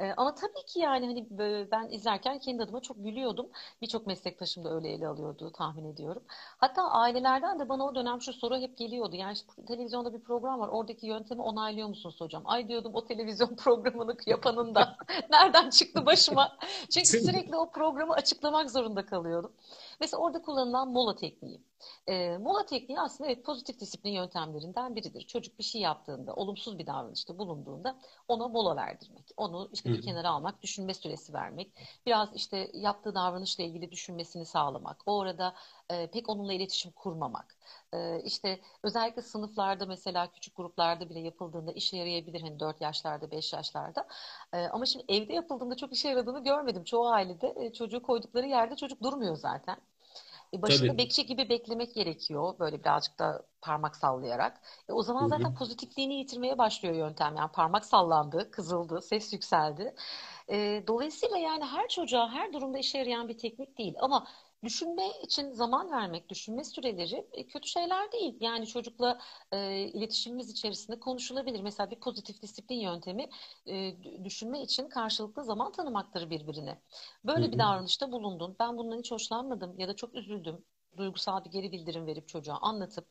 E, 0.00 0.12
ama 0.16 0.34
tabii 0.34 0.66
ki 0.66 0.78
yani 0.78 1.06
hani 1.06 1.26
ben 1.70 1.88
izlerken 1.88 2.38
kendi 2.38 2.62
adıma 2.62 2.80
çok 2.80 3.04
gülüyordum. 3.04 3.46
Birçok 3.82 4.06
meslektaşım 4.06 4.64
da 4.64 4.74
öyle 4.74 4.88
ele 4.92 5.08
alıyordu 5.08 5.52
tahmin 5.52 5.84
ediyorum. 5.84 6.22
Hatta 6.58 6.90
ailelerden 6.90 7.58
de 7.58 7.68
bana 7.68 7.84
o 7.84 7.94
dönem 7.94 8.20
şu 8.20 8.32
soru 8.32 8.56
hep 8.56 8.78
geliyordu. 8.78 9.16
Yani 9.16 9.32
işte 9.32 9.64
televizyonda 9.66 10.12
bir 10.14 10.20
program 10.20 10.60
var. 10.60 10.68
Oradaki 10.68 11.06
yöntemi 11.06 11.42
onaylıyor 11.42 11.88
musunuz 11.88 12.20
hocam? 12.20 12.42
Ay 12.44 12.68
diyordum 12.68 12.94
o 12.94 13.04
televizyon 13.04 13.56
programını 13.56 14.16
yapanın 14.26 14.74
da 14.74 14.96
nereden 15.30 15.70
çıktı 15.70 16.06
başıma? 16.06 16.58
Çünkü 16.90 17.06
sürekli 17.08 17.56
o 17.56 17.70
programı 17.70 18.12
açıklamak 18.14 18.70
zorunda 18.70 19.06
kalıyordum. 19.06 19.52
Mesela 20.00 20.20
orada 20.22 20.42
kullanılan 20.42 20.88
mola 20.92 21.14
tekniği. 21.16 21.64
E, 22.06 22.38
mola 22.38 22.66
tekniği 22.66 23.00
aslında 23.00 23.30
evet 23.30 23.44
pozitif 23.44 23.80
disiplin 23.80 24.10
yöntemlerinden 24.12 24.96
biridir. 24.96 25.20
Çocuk 25.26 25.58
bir 25.58 25.64
şey 25.64 25.80
yaptığında, 25.80 26.34
olumsuz 26.34 26.78
bir 26.78 26.86
davranışta 26.86 27.38
bulunduğunda 27.38 28.00
ona 28.28 28.48
mola 28.48 28.76
verdirmek. 28.76 29.30
Onu 29.36 29.70
işte 29.72 29.92
bir 29.92 30.00
kenara 30.00 30.28
almak, 30.30 30.62
düşünme 30.62 30.94
süresi 30.94 31.32
vermek. 31.32 31.72
Biraz 32.06 32.34
işte 32.36 32.70
yaptığı 32.74 33.14
davranışla 33.14 33.64
ilgili 33.64 33.90
düşünmesini 33.92 34.46
sağlamak. 34.46 35.02
O 35.06 35.20
arada 35.20 35.54
e, 35.90 36.10
pek 36.10 36.28
onunla 36.28 36.52
iletişim 36.52 36.92
kurmamak. 36.92 37.56
E, 37.92 38.22
işte 38.24 38.60
özellikle 38.82 39.22
sınıflarda 39.22 39.86
mesela 39.86 40.32
küçük 40.32 40.56
gruplarda 40.56 41.08
bile 41.08 41.20
yapıldığında 41.20 41.72
işe 41.72 41.96
yarayabilir. 41.96 42.40
Hani 42.40 42.60
4 42.60 42.80
yaşlarda, 42.80 43.30
5 43.30 43.52
yaşlarda. 43.52 44.06
E, 44.52 44.58
ama 44.66 44.86
şimdi 44.86 45.04
evde 45.08 45.32
yapıldığında 45.32 45.76
çok 45.76 45.92
işe 45.92 46.08
yaradığını 46.08 46.44
görmedim. 46.44 46.84
Çoğu 46.84 47.08
ailede 47.08 47.54
e, 47.56 47.72
çocuğu 47.72 48.02
koydukları 48.02 48.46
yerde 48.46 48.76
çocuk 48.76 49.02
durmuyor 49.02 49.36
zaten. 49.36 49.76
E, 50.54 50.62
başında 50.62 50.96
Tabii. 50.96 50.98
bekçi 50.98 51.26
gibi 51.26 51.48
beklemek 51.48 51.94
gerekiyor. 51.94 52.58
Böyle 52.58 52.80
birazcık 52.80 53.18
da 53.18 53.46
parmak 53.62 53.96
sallayarak. 53.96 54.60
E, 54.88 54.92
o 54.92 55.02
zaman 55.02 55.26
zaten 55.28 55.50
Hı-hı. 55.50 55.54
pozitifliğini 55.54 56.14
yitirmeye 56.14 56.58
başlıyor 56.58 56.94
yöntem. 56.94 57.36
Yani 57.36 57.52
parmak 57.52 57.84
sallandı, 57.84 58.50
kızıldı, 58.50 59.02
ses 59.02 59.32
yükseldi. 59.32 59.94
E, 60.50 60.84
dolayısıyla 60.86 61.36
yani 61.38 61.64
her 61.64 61.88
çocuğa 61.88 62.30
her 62.32 62.52
durumda 62.52 62.78
işe 62.78 62.98
yarayan 62.98 63.28
bir 63.28 63.38
teknik 63.38 63.78
değil. 63.78 63.94
Ama 64.00 64.26
düşünme 64.64 65.02
için 65.22 65.52
zaman 65.52 65.90
vermek, 65.90 66.28
düşünme 66.28 66.64
süreleri 66.64 67.26
e, 67.32 67.46
kötü 67.46 67.68
şeyler 67.68 68.12
değil. 68.12 68.36
Yani 68.40 68.66
çocukla 68.66 69.18
e, 69.52 69.78
iletişimimiz 69.78 70.50
içerisinde 70.50 71.00
konuşulabilir. 71.00 71.60
Mesela 71.60 71.90
bir 71.90 72.00
pozitif 72.00 72.42
disiplin 72.42 72.80
yöntemi 72.80 73.28
e, 73.66 73.94
düşünme 74.24 74.62
için 74.62 74.88
karşılıklı 74.88 75.44
zaman 75.44 75.72
tanımaktır 75.72 76.30
birbirine. 76.30 76.82
Böyle 77.24 77.52
bir 77.52 77.58
davranışta 77.58 78.12
bulundun. 78.12 78.56
Ben 78.60 78.78
bundan 78.78 78.98
hiç 78.98 79.10
hoşlanmadım 79.12 79.78
ya 79.78 79.88
da 79.88 79.96
çok 79.96 80.14
üzüldüm 80.14 80.64
duygusal 80.96 81.44
bir 81.44 81.50
geri 81.50 81.72
bildirim 81.72 82.06
verip 82.06 82.28
çocuğa 82.28 82.56
anlatıp 82.56 83.08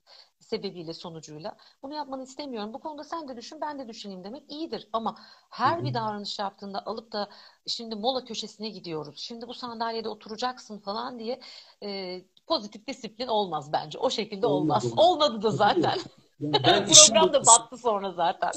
sebebiyle 0.54 0.94
sonucuyla 0.94 1.56
bunu 1.84 1.94
yapmanı 1.94 2.24
istemiyorum. 2.24 2.74
Bu 2.74 2.80
konuda 2.80 3.04
sen 3.04 3.28
de 3.28 3.38
düşün 3.38 3.62
ben 3.62 3.80
de 3.80 3.88
düşüneyim 3.88 4.24
demek 4.24 4.52
iyidir. 4.52 4.88
Ama 4.94 5.18
her 5.50 5.84
bir 5.84 5.94
davranış 5.94 6.40
yaptığında 6.40 6.86
alıp 6.86 7.12
da 7.12 7.30
şimdi 7.68 7.96
mola 7.96 8.26
köşesine 8.26 8.70
gidiyoruz. 8.70 9.20
Şimdi 9.20 9.48
bu 9.48 9.54
sandalyede 9.54 10.10
oturacaksın 10.10 10.80
falan 10.80 11.20
diye 11.20 11.40
e, 11.84 12.22
pozitif 12.48 12.88
disiplin 12.88 13.28
olmaz 13.28 13.74
bence. 13.74 14.00
O 14.00 14.10
şekilde 14.10 14.46
olmaz. 14.46 14.86
Olmadı, 14.86 15.02
Olmadı 15.02 15.42
da 15.42 15.52
zaten. 15.52 16.00
Ben 16.40 16.86
Program 16.86 17.34
da 17.34 17.46
battı 17.46 17.78
sonra 17.78 18.12
zaten. 18.12 18.52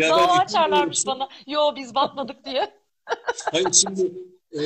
Dava 0.00 0.32
açarlarmış 0.32 1.06
bana. 1.06 1.28
Yo 1.46 1.76
biz 1.76 1.94
batmadık 1.94 2.44
diye. 2.44 2.74
Hayır 3.52 3.72
şimdi 3.72 4.12
e, 4.52 4.64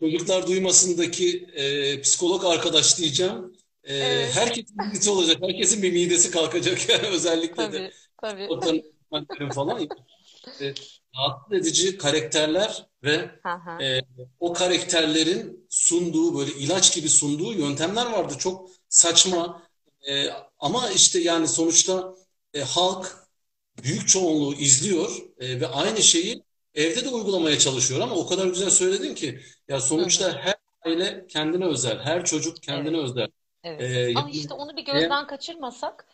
çocuklar 0.00 0.46
duymasındaki 0.46 1.46
e, 1.54 2.00
psikolog 2.00 2.44
arkadaş 2.44 2.98
diyeceğim. 2.98 3.52
E, 3.88 3.94
evet. 3.94 4.36
Herkesin 4.36 4.76
midesi 4.86 5.10
olacak. 5.10 5.42
Herkesin 5.42 5.82
bir 5.82 5.92
midesi 5.92 6.30
kalkacak 6.30 6.88
yani 6.88 7.06
özellikle 7.12 7.54
tabii, 7.54 7.72
de. 7.72 7.92
Tabii. 8.22 8.48
falan. 9.54 9.88
e, 10.60 10.74
rahatsız 11.16 11.52
edici 11.52 11.98
karakterler 11.98 12.86
ve 13.04 13.30
e, 13.82 14.00
o 14.40 14.52
karakterlerin 14.52 15.66
sunduğu 15.70 16.38
böyle 16.38 16.52
ilaç 16.52 16.94
gibi 16.94 17.08
sunduğu 17.08 17.52
yöntemler 17.52 18.06
vardı. 18.06 18.34
Çok 18.38 18.70
saçma. 18.88 19.62
E, 20.08 20.26
ama 20.58 20.90
işte 20.90 21.20
yani 21.20 21.48
sonuçta 21.48 22.14
e, 22.54 22.60
halk 22.60 23.16
büyük 23.82 24.08
çoğunluğu 24.08 24.54
izliyor 24.54 25.10
e, 25.38 25.60
ve 25.60 25.66
aynı 25.66 26.02
şeyi 26.02 26.42
evde 26.74 27.04
de 27.04 27.08
uygulamaya 27.08 27.58
çalışıyor 27.58 28.00
ama 28.00 28.14
o 28.14 28.26
kadar 28.26 28.46
güzel 28.46 28.70
söyledin 28.70 29.14
ki 29.14 29.40
ya 29.68 29.80
sonuçta 29.80 30.32
her 30.38 30.54
aile 30.84 31.26
kendine 31.28 31.64
özel, 31.64 31.98
her 31.98 32.24
çocuk 32.24 32.62
kendine 32.62 32.96
evet. 32.96 33.10
özel. 33.10 33.28
Evet. 33.64 33.80
Ee, 33.80 34.14
ama 34.16 34.30
işte 34.30 34.54
onu 34.54 34.76
bir 34.76 34.84
gözden 34.84 35.24
e, 35.24 35.26
kaçırmasak. 35.26 36.06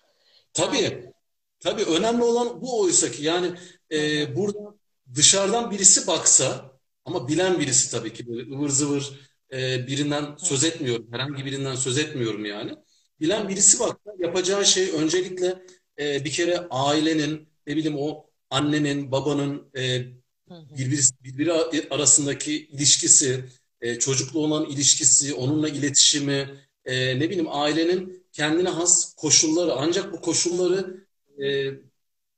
Tabii. 0.53 0.83
Yani. 0.83 1.13
Tabii 1.61 1.83
önemli 1.83 2.23
olan 2.23 2.63
bu 2.63 2.81
oysa 2.81 3.11
ki 3.11 3.23
yani 3.23 3.51
e, 3.93 4.37
burada 4.37 4.75
dışarıdan 5.15 5.71
birisi 5.71 6.07
baksa 6.07 6.79
ama 7.05 7.29
bilen 7.29 7.61
birisi 7.61 7.91
tabii 7.91 8.13
ki 8.13 8.29
böyle 8.29 8.55
ıvır 8.55 8.69
zıvır 8.69 9.21
e, 9.53 9.87
birinden 9.87 10.37
söz 10.37 10.65
etmiyorum. 10.65 11.09
Herhangi 11.13 11.45
birinden 11.45 11.75
söz 11.75 11.99
etmiyorum 11.99 12.45
yani. 12.45 12.77
Bilen 13.21 13.49
birisi 13.49 13.81
baksa 13.81 14.13
yapacağı 14.19 14.67
şey 14.67 14.91
öncelikle 14.91 15.63
e, 15.99 16.25
bir 16.25 16.31
kere 16.31 16.67
ailenin 16.71 17.49
ne 17.67 17.77
bileyim 17.77 17.99
o 17.99 18.27
annenin, 18.51 19.13
babanın 19.13 19.71
e, 19.77 20.03
birbiri, 20.51 21.01
birbiri 21.25 21.53
arasındaki 21.91 22.67
ilişkisi, 22.67 23.45
e, 23.81 23.99
çocukla 23.99 24.39
olan 24.39 24.65
ilişkisi, 24.65 25.35
onunla 25.35 25.69
iletişimi, 25.69 26.49
e, 26.87 27.21
ne 27.21 27.31
bileyim 27.31 27.49
ailenin 27.51 28.27
kendine 28.33 28.69
has 28.69 29.15
koşulları. 29.15 29.73
Ancak 29.73 30.13
bu 30.13 30.21
koşulları 30.21 31.07
e, 31.45 31.71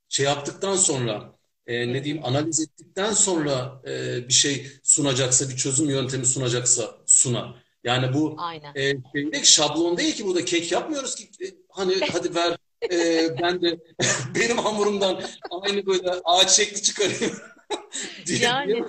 şey 0.09 0.27
yaptıktan 0.27 0.77
sonra, 0.77 1.37
e, 1.67 1.93
ne 1.93 2.05
diyeyim 2.05 2.25
analiz 2.25 2.61
ettikten 2.61 3.13
sonra 3.13 3.83
e, 3.87 4.29
bir 4.29 4.33
şey 4.33 4.67
sunacaksa, 4.83 5.49
bir 5.49 5.57
çözüm 5.57 5.91
yöntemi 5.91 6.27
sunacaksa 6.27 6.95
suna. 7.07 7.55
Yani 7.85 8.15
bu 8.15 8.35
Aynen. 8.39 8.73
e, 8.75 8.93
şey 9.15 9.45
şablon 9.45 9.97
değil 9.97 10.15
ki 10.15 10.27
burada 10.27 10.45
kek 10.45 10.73
yapmıyoruz 10.73 11.15
ki 11.15 11.31
e, 11.45 11.47
hani 11.69 11.95
hadi 12.13 12.35
ver 12.35 12.57
e, 12.93 13.29
ben 13.43 13.63
de 13.63 13.79
benim 14.35 14.59
hamurumdan 14.59 15.23
aynı 15.51 15.87
böyle 15.87 16.11
ağaç 16.25 16.51
şekli 16.51 16.83
çıkarayım. 16.83 17.37
yani 18.27 18.85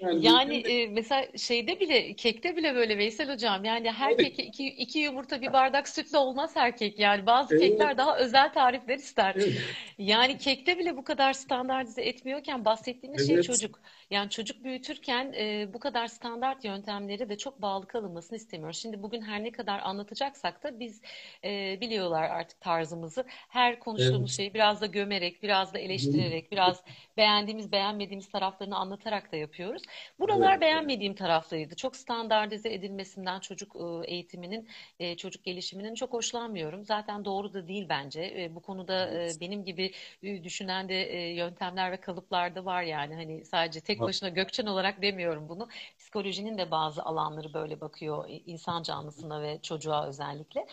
yani, 0.00 0.26
yani 0.26 0.56
e, 0.56 0.86
mesela 0.86 1.26
şeyde 1.36 1.80
bile 1.80 2.14
kekte 2.14 2.56
bile 2.56 2.74
böyle 2.74 2.98
Veysel 2.98 3.32
hocam 3.32 3.64
yani 3.64 3.90
her 3.90 4.10
evet. 4.10 4.36
kek 4.36 4.38
iki, 4.38 4.66
iki 4.66 4.98
yumurta 4.98 5.40
bir 5.40 5.52
bardak 5.52 5.88
sütle 5.88 6.18
olmaz 6.18 6.56
her 6.56 6.76
kek 6.76 6.98
yani 6.98 7.26
bazı 7.26 7.54
evet. 7.54 7.62
kekler 7.62 7.98
daha 7.98 8.18
özel 8.18 8.52
tarifler 8.52 8.96
ister. 8.96 9.34
Evet. 9.36 9.58
Yani 9.98 10.38
kekte 10.38 10.78
bile 10.78 10.96
bu 10.96 11.04
kadar 11.04 11.32
standartize 11.32 12.02
etmiyorken 12.02 12.64
bahsettiğimiz 12.64 13.26
şey 13.26 13.34
evet. 13.34 13.46
şey 13.46 13.54
çocuk. 13.54 13.80
Yani 14.10 14.30
çocuk 14.30 14.64
büyütürken 14.64 15.32
e, 15.36 15.74
bu 15.74 15.78
kadar 15.78 16.06
standart 16.06 16.64
yöntemleri 16.64 17.28
de 17.28 17.38
çok 17.38 17.62
bağlı 17.62 17.86
kalınmasını 17.86 18.36
istemiyoruz. 18.36 18.78
Şimdi 18.78 19.02
bugün 19.02 19.22
her 19.22 19.44
ne 19.44 19.52
kadar 19.52 19.80
anlatacaksak 19.80 20.62
da 20.62 20.80
biz 20.80 21.00
e, 21.44 21.80
biliyorlar 21.80 22.22
artık 22.22 22.60
tarzımızı. 22.60 23.24
Her 23.28 23.78
konuştuğumuz 23.80 24.30
evet. 24.30 24.36
şeyi 24.36 24.54
biraz 24.54 24.80
da 24.80 24.86
gömerek, 24.86 25.42
biraz 25.42 25.74
da 25.74 25.78
eleştirerek, 25.78 26.52
biraz 26.52 26.82
beğendiğimiz, 27.16 27.72
beğenmediğimiz 27.72 28.28
taraflarını 28.28 28.76
anlatarak 28.76 29.32
da 29.32 29.36
yapıyoruz. 29.36 29.82
Buralar 30.18 30.52
evet. 30.52 30.60
beğenmediğim 30.60 31.14
taraflarıydı. 31.14 31.76
Çok 31.76 31.96
standartize 31.96 32.72
edilmesinden 32.72 33.40
çocuk 33.40 33.76
e, 33.76 34.10
eğitiminin, 34.10 34.68
e, 35.00 35.16
çocuk 35.16 35.44
gelişiminin 35.44 35.94
çok 35.94 36.12
hoşlanmıyorum. 36.12 36.84
Zaten 36.84 37.24
doğru 37.24 37.52
da 37.52 37.68
değil 37.68 37.86
bence. 37.88 38.22
E, 38.22 38.54
bu 38.54 38.60
konuda 38.60 39.08
evet. 39.10 39.36
benim 39.40 39.64
gibi 39.64 39.92
düşünen 40.22 40.88
de 40.88 40.94
yöntemler 41.18 41.92
ve 41.92 41.96
kalıplar 41.96 42.54
da 42.54 42.64
var 42.64 42.82
yani. 42.82 43.14
Hani 43.14 43.44
sadece 43.44 43.80
tek 43.80 43.97
başına 44.04 44.28
Gökçen 44.28 44.66
olarak 44.66 45.02
demiyorum 45.02 45.48
bunu. 45.48 45.68
Psikolojinin 45.98 46.58
de 46.58 46.70
bazı 46.70 47.02
alanları 47.02 47.54
böyle 47.54 47.80
bakıyor 47.80 48.24
insan 48.46 48.82
canlısına 48.82 49.42
ve 49.42 49.62
çocuğa 49.62 50.06
özellikle. 50.08 50.66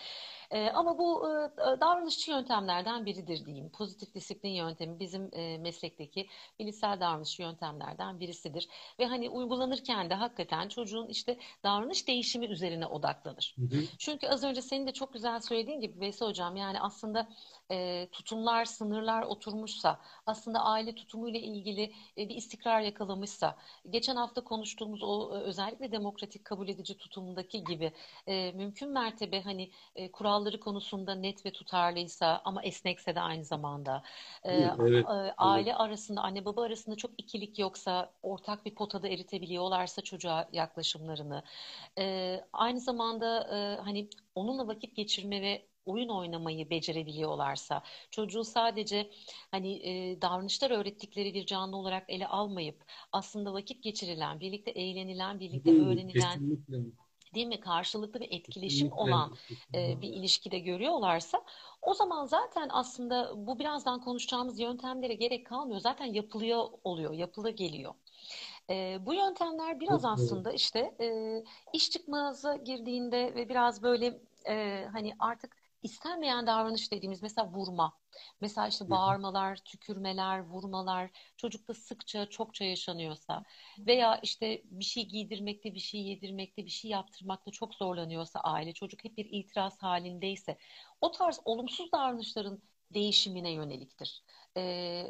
E, 0.51 0.69
ama 0.69 0.97
bu 0.97 1.29
e, 1.29 1.81
davranışçı 1.81 2.31
yöntemlerden 2.31 3.05
biridir 3.05 3.45
diyeyim. 3.45 3.69
Pozitif 3.69 4.13
disiplin 4.13 4.49
yöntemi 4.49 4.99
bizim 4.99 5.29
e, 5.33 5.57
meslekteki 5.57 6.27
bilişsel 6.59 6.99
davranışçı 6.99 7.41
yöntemlerden 7.41 8.19
birisidir. 8.19 8.67
Ve 8.99 9.05
hani 9.05 9.29
uygulanırken 9.29 10.09
de 10.09 10.13
hakikaten 10.13 10.67
çocuğun 10.67 11.07
işte 11.07 11.37
davranış 11.63 12.07
değişimi 12.07 12.45
üzerine 12.45 12.85
odaklanır. 12.85 13.55
Hı 13.59 13.61
hı. 13.61 13.81
Çünkü 13.99 14.27
az 14.27 14.43
önce 14.43 14.61
senin 14.61 14.87
de 14.87 14.93
çok 14.93 15.13
güzel 15.13 15.39
söylediğin 15.39 15.81
gibi 15.81 15.99
Veysel 15.99 16.27
Hocam 16.27 16.55
yani 16.55 16.81
aslında 16.81 17.27
e, 17.71 18.07
tutumlar, 18.11 18.65
sınırlar 18.65 19.23
oturmuşsa, 19.23 19.99
aslında 20.25 20.59
aile 20.59 20.95
tutumuyla 20.95 21.39
ilgili 21.39 21.93
e, 22.17 22.29
bir 22.29 22.35
istikrar 22.35 22.81
yakalamışsa, 22.81 23.57
geçen 23.89 24.15
hafta 24.15 24.43
konuştuğumuz 24.43 25.03
o 25.03 25.37
e, 25.37 25.41
özellikle 25.41 25.91
demokratik 25.91 26.45
kabul 26.45 26.67
edici 26.67 26.97
tutumundaki 26.97 27.63
gibi 27.63 27.93
e, 28.27 28.51
mümkün 28.51 28.89
mertebe 28.89 29.41
hani 29.41 29.71
e, 29.95 30.11
kuralları 30.35 30.59
konusunda 30.59 31.15
net 31.15 31.45
ve 31.45 31.51
tutarlıysa 31.51 32.41
ama 32.45 32.63
esnekse 32.63 33.15
de 33.15 33.21
aynı 33.21 33.45
zamanda 33.45 34.03
e, 34.43 34.51
evet, 34.51 35.05
e, 35.09 35.33
aile 35.37 35.69
evet. 35.69 35.79
arasında 35.79 36.21
anne 36.21 36.45
baba 36.45 36.63
arasında 36.63 36.95
çok 36.95 37.11
ikilik 37.17 37.59
yoksa 37.59 38.13
ortak 38.23 38.65
bir 38.65 38.75
potada 38.75 39.07
eritebiliyorlarsa 39.07 40.01
çocuğa 40.01 40.49
yaklaşımlarını 40.53 41.43
e, 41.99 42.41
aynı 42.53 42.79
zamanda 42.79 43.47
hani 43.83 44.09
onunla 44.35 44.67
vakit 44.67 44.95
geçirme 44.95 45.41
ve 45.41 45.67
oyun 45.85 46.09
oynamayı 46.09 46.69
becerebiliyorlarsa, 46.69 47.83
çocuğu 48.11 48.43
sadece 48.43 49.11
hani 49.51 49.73
e, 49.87 50.21
davranışlar 50.21 50.71
öğrettikleri 50.71 51.33
bir 51.33 51.45
canlı 51.45 51.77
olarak 51.77 52.09
ele 52.09 52.27
almayıp 52.27 52.83
aslında 53.11 53.53
vakit 53.53 53.83
geçirilen, 53.83 54.39
birlikte 54.39 54.71
eğlenilen, 54.71 55.39
birlikte 55.39 55.71
öğrenilen 55.71 56.13
Kesinlikle. 56.13 57.04
Değil 57.35 57.47
mi 57.47 57.59
karşılıklı 57.59 58.19
bir 58.19 58.31
etkileşim 58.31 58.89
Kesinlikle. 58.89 59.01
olan 59.01 59.35
e, 59.73 60.01
bir 60.01 60.09
ilişkide 60.09 60.59
görüyorlarsa 60.59 61.43
o 61.81 61.93
zaman 61.93 62.25
zaten 62.25 62.69
aslında 62.71 63.47
bu 63.47 63.59
birazdan 63.59 64.01
konuşacağımız 64.01 64.59
yöntemlere 64.59 65.13
gerek 65.13 65.47
kalmıyor. 65.47 65.79
Zaten 65.79 66.05
yapılıyor 66.05 66.67
oluyor, 66.83 67.13
yapılı 67.13 67.49
geliyor. 67.49 67.93
E, 68.69 68.97
bu 69.05 69.13
yöntemler 69.13 69.79
biraz 69.79 70.05
aslında 70.05 70.51
işte 70.51 70.95
e, 70.99 71.43
iş 71.73 71.91
çıkmaza 71.91 72.55
girdiğinde 72.55 73.35
ve 73.35 73.49
biraz 73.49 73.83
böyle 73.83 74.19
e, 74.47 74.85
hani 74.91 75.13
artık 75.19 75.64
istenmeyen 75.85 76.47
davranış 76.47 76.91
dediğimiz 76.91 77.21
mesela 77.23 77.47
vurma. 77.47 77.93
Mesela 78.41 78.67
işte 78.67 78.89
bağırmalar, 78.89 79.57
tükürmeler, 79.57 80.39
vurmalar 80.39 81.11
çocukta 81.37 81.73
sıkça, 81.73 82.29
çokça 82.29 82.65
yaşanıyorsa 82.65 83.43
veya 83.79 84.19
işte 84.23 84.61
bir 84.65 84.83
şey 84.85 85.05
giydirmekte, 85.07 85.73
bir 85.73 85.79
şey 85.79 86.01
yedirmekte, 86.01 86.65
bir 86.65 86.69
şey 86.69 86.91
yaptırmakta 86.91 87.51
çok 87.51 87.73
zorlanıyorsa 87.75 88.39
aile, 88.39 88.73
çocuk 88.73 89.03
hep 89.03 89.17
bir 89.17 89.25
itiraz 89.31 89.81
halindeyse 89.83 90.57
o 91.01 91.11
tarz 91.11 91.39
olumsuz 91.45 91.91
davranışların 91.91 92.63
değişimine 92.93 93.51
yöneliktir. 93.51 94.23
Ee, 94.57 95.07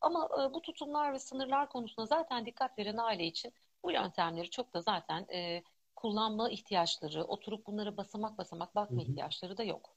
ama 0.00 0.28
e, 0.42 0.54
bu 0.54 0.62
tutumlar 0.62 1.12
ve 1.12 1.18
sınırlar 1.18 1.68
konusunda 1.68 2.06
zaten 2.06 2.46
dikkat 2.46 2.78
veren 2.78 2.96
aile 2.96 3.26
için 3.26 3.52
bu 3.84 3.90
yöntemleri 3.92 4.50
çok 4.50 4.74
da 4.74 4.80
zaten 4.82 5.26
e, 5.34 5.62
kullanma 5.96 6.50
ihtiyaçları, 6.50 7.24
oturup 7.24 7.66
bunlara 7.66 7.96
basamak 7.96 8.38
basamak 8.38 8.74
bakma 8.74 9.02
Hı-hı. 9.02 9.10
ihtiyaçları 9.10 9.56
da 9.56 9.64
yok. 9.64 9.93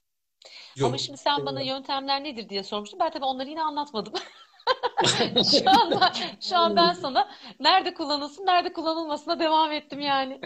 Yok. 0.75 0.87
Ama 0.87 0.97
şimdi 0.97 1.17
sen 1.17 1.45
bana 1.45 1.61
yöntemler 1.61 2.23
nedir 2.23 2.49
diye 2.49 2.63
sormuştun. 2.63 2.99
Ben 2.99 3.11
tabii 3.11 3.25
onları 3.25 3.49
yine 3.49 3.61
anlatmadım. 3.61 4.13
şu 5.51 5.69
anda 5.69 6.13
şu 6.41 6.57
an 6.57 6.75
ben 6.75 6.93
sana 6.93 7.29
nerede 7.59 7.93
kullanılsın, 7.93 8.45
nerede 8.45 8.73
kullanılmasına 8.73 9.39
devam 9.39 9.71
ettim 9.71 9.99
yani. 9.99 10.41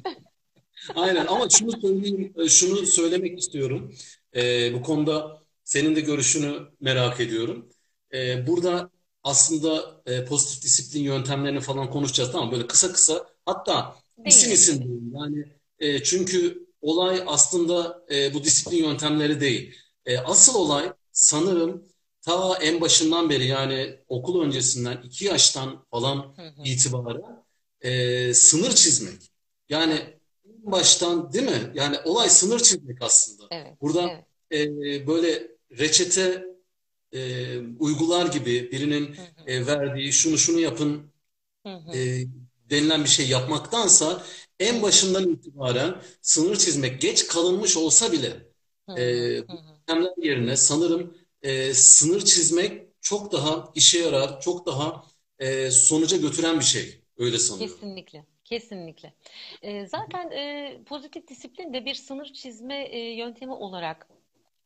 Aynen 0.96 1.26
ama 1.26 1.50
şunu 1.50 1.82
söyleyeyim, 1.82 2.34
e, 2.38 2.50
şunu 2.50 2.86
söylemek 2.86 3.40
istiyorum. 3.40 3.96
Ee, 4.36 4.74
bu 4.74 4.82
konuda 4.82 5.42
senin 5.64 5.96
de 5.96 6.02
görüşünü 6.02 6.60
merak 6.80 7.20
ediyorum. 7.20 7.70
Ee, 8.14 8.48
burada 8.48 8.90
aslında 9.24 10.02
e, 10.06 10.26
pozitif 10.26 10.64
disiplin 10.64 11.04
yöntemlerini 11.04 11.60
falan 11.60 11.90
konuşacağız 11.90 12.32
tamam 12.32 12.52
böyle 12.52 12.68
kısa 12.68 12.94
kısa 12.94 13.28
hatta 13.46 13.96
Değil. 14.18 14.28
isim 14.28 14.52
isim 14.52 15.12
yani 15.14 15.46
e, 15.80 16.04
çünkü 16.04 16.68
olay 16.82 17.24
aslında 17.28 18.06
e, 18.12 18.34
bu 18.34 18.44
disiplin 18.44 18.84
yöntemleri 18.84 19.42
değil. 19.42 19.76
E, 20.06 20.18
asıl 20.18 20.56
olay 20.56 20.94
sanırım 21.12 21.84
ta 22.22 22.58
en 22.62 22.82
başından 22.82 23.30
beri 23.30 23.48
yani 23.48 24.00
okul 24.08 24.42
öncesinden 24.44 25.02
iki 25.04 25.26
yaştan 25.26 25.86
falan 25.92 26.36
itibaren 26.66 27.46
e, 27.82 28.34
sınır 28.34 28.72
çizmek. 28.72 29.22
Yani 29.70 29.94
en 30.46 30.72
baştan 30.72 31.34
değil 31.34 31.46
mi? 31.46 31.72
Yani 31.74 31.98
olay 32.06 32.30
sınır 32.30 32.60
çizmek 32.60 33.02
aslında. 33.02 33.44
Evet, 33.52 33.82
Burada 33.82 34.26
evet. 34.52 34.70
E, 34.70 35.08
böyle 35.08 35.48
reçete 35.80 36.46
e, 37.14 37.58
uygular 37.80 38.26
gibi 38.26 38.72
birinin 38.72 39.16
e, 39.46 39.66
verdiği 39.68 40.14
şunu 40.14 40.38
şunu 40.38 40.60
yapın 40.60 41.12
e, 41.94 42.26
denilen 42.70 43.04
bir 43.04 43.10
şey 43.10 43.28
yapmaktansa 43.30 44.24
en 44.60 44.82
başından 44.82 45.30
itibaren 45.30 46.02
sınır 46.22 46.56
çizmek 46.56 47.02
geç 47.02 47.28
kalınmış 47.28 47.78
olsa 47.78 48.12
bile 48.12 48.48
e, 48.98 49.38
yerine 50.18 50.58
sanırım 50.58 51.18
e, 51.42 51.74
sınır 51.74 52.22
çizmek 52.26 52.82
çok 53.02 53.32
daha 53.32 53.72
işe 53.76 54.00
yarar, 54.00 54.42
çok 54.42 54.66
daha 54.66 55.06
e, 55.40 55.72
sonuca 55.72 56.18
götüren 56.18 56.60
bir 56.60 56.66
şey. 56.66 57.02
Öyle 57.18 57.40
sanıyorum. 57.40 57.76
Kesinlikle. 57.76 58.26
Kesinlikle. 58.44 59.14
E, 59.62 59.86
zaten 59.88 60.32
e, 60.32 60.84
pozitif 60.86 61.28
disiplin 61.28 61.74
de 61.74 61.86
bir 61.86 61.94
sınır 61.96 62.26
çizme 62.34 62.84
e, 62.84 63.00
yöntemi 63.16 63.54
olarak 63.54 64.08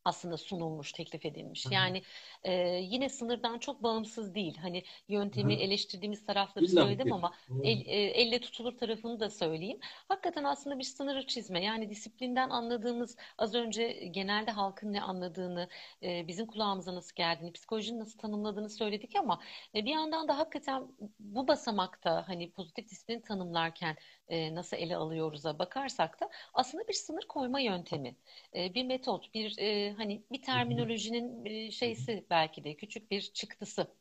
aslında 0.05 0.37
sunulmuş, 0.37 0.91
teklif 0.91 1.25
edilmiş. 1.25 1.65
Yani 1.71 2.01
e, 2.43 2.53
yine 2.67 3.09
sınırdan 3.09 3.59
çok 3.59 3.83
bağımsız 3.83 4.35
değil. 4.35 4.57
Hani 4.57 4.83
yöntemi 5.07 5.55
Hı. 5.55 5.59
eleştirdiğimiz 5.59 6.25
tarafları 6.25 6.65
İlla 6.65 6.81
söyledim 6.81 7.13
ama 7.13 7.33
el, 7.63 7.81
e, 7.85 7.93
elle 7.93 8.39
tutulur 8.39 8.77
tarafını 8.77 9.19
da 9.19 9.29
söyleyeyim. 9.29 9.79
Hakikaten 10.07 10.43
aslında 10.43 10.79
bir 10.79 10.83
sınırı 10.83 11.27
çizme. 11.27 11.63
Yani 11.63 11.89
disiplinden 11.89 12.49
anladığımız 12.49 13.17
az 13.37 13.55
önce 13.55 13.87
genelde 14.11 14.51
halkın 14.51 14.93
ne 14.93 15.01
anladığını, 15.01 15.69
e, 16.03 16.27
bizim 16.27 16.47
kulağımıza 16.47 16.95
nasıl 16.95 17.15
geldiğini, 17.15 17.51
psikolojinin 17.51 17.99
nasıl 17.99 18.19
tanımladığını 18.19 18.69
söyledik 18.69 19.15
ama 19.15 19.39
e, 19.75 19.85
bir 19.85 19.91
yandan 19.91 20.27
da 20.27 20.37
hakikaten 20.37 20.87
bu 21.19 21.47
basamakta 21.47 22.27
hani 22.27 22.51
pozitif 22.51 22.89
disiplin 22.89 23.21
tanımlarken 23.21 23.97
e, 24.27 24.55
nasıl 24.55 24.77
ele 24.77 24.95
alıyoruz'a 24.97 25.59
bakarsak 25.59 26.21
da 26.21 26.29
aslında 26.53 26.87
bir 26.87 26.93
sınır 26.93 27.23
koyma 27.27 27.59
yöntemi, 27.59 28.15
e, 28.55 28.73
bir 28.73 28.85
metot, 28.85 29.33
bir 29.33 29.57
e, 29.59 29.93
hani 29.93 30.23
bir 30.31 30.41
terminolojinin 30.41 31.45
e, 31.45 31.71
şeysi 31.71 32.25
belki 32.29 32.63
de 32.63 32.75
küçük 32.75 33.11
bir 33.11 33.21
çıktısı. 33.21 33.95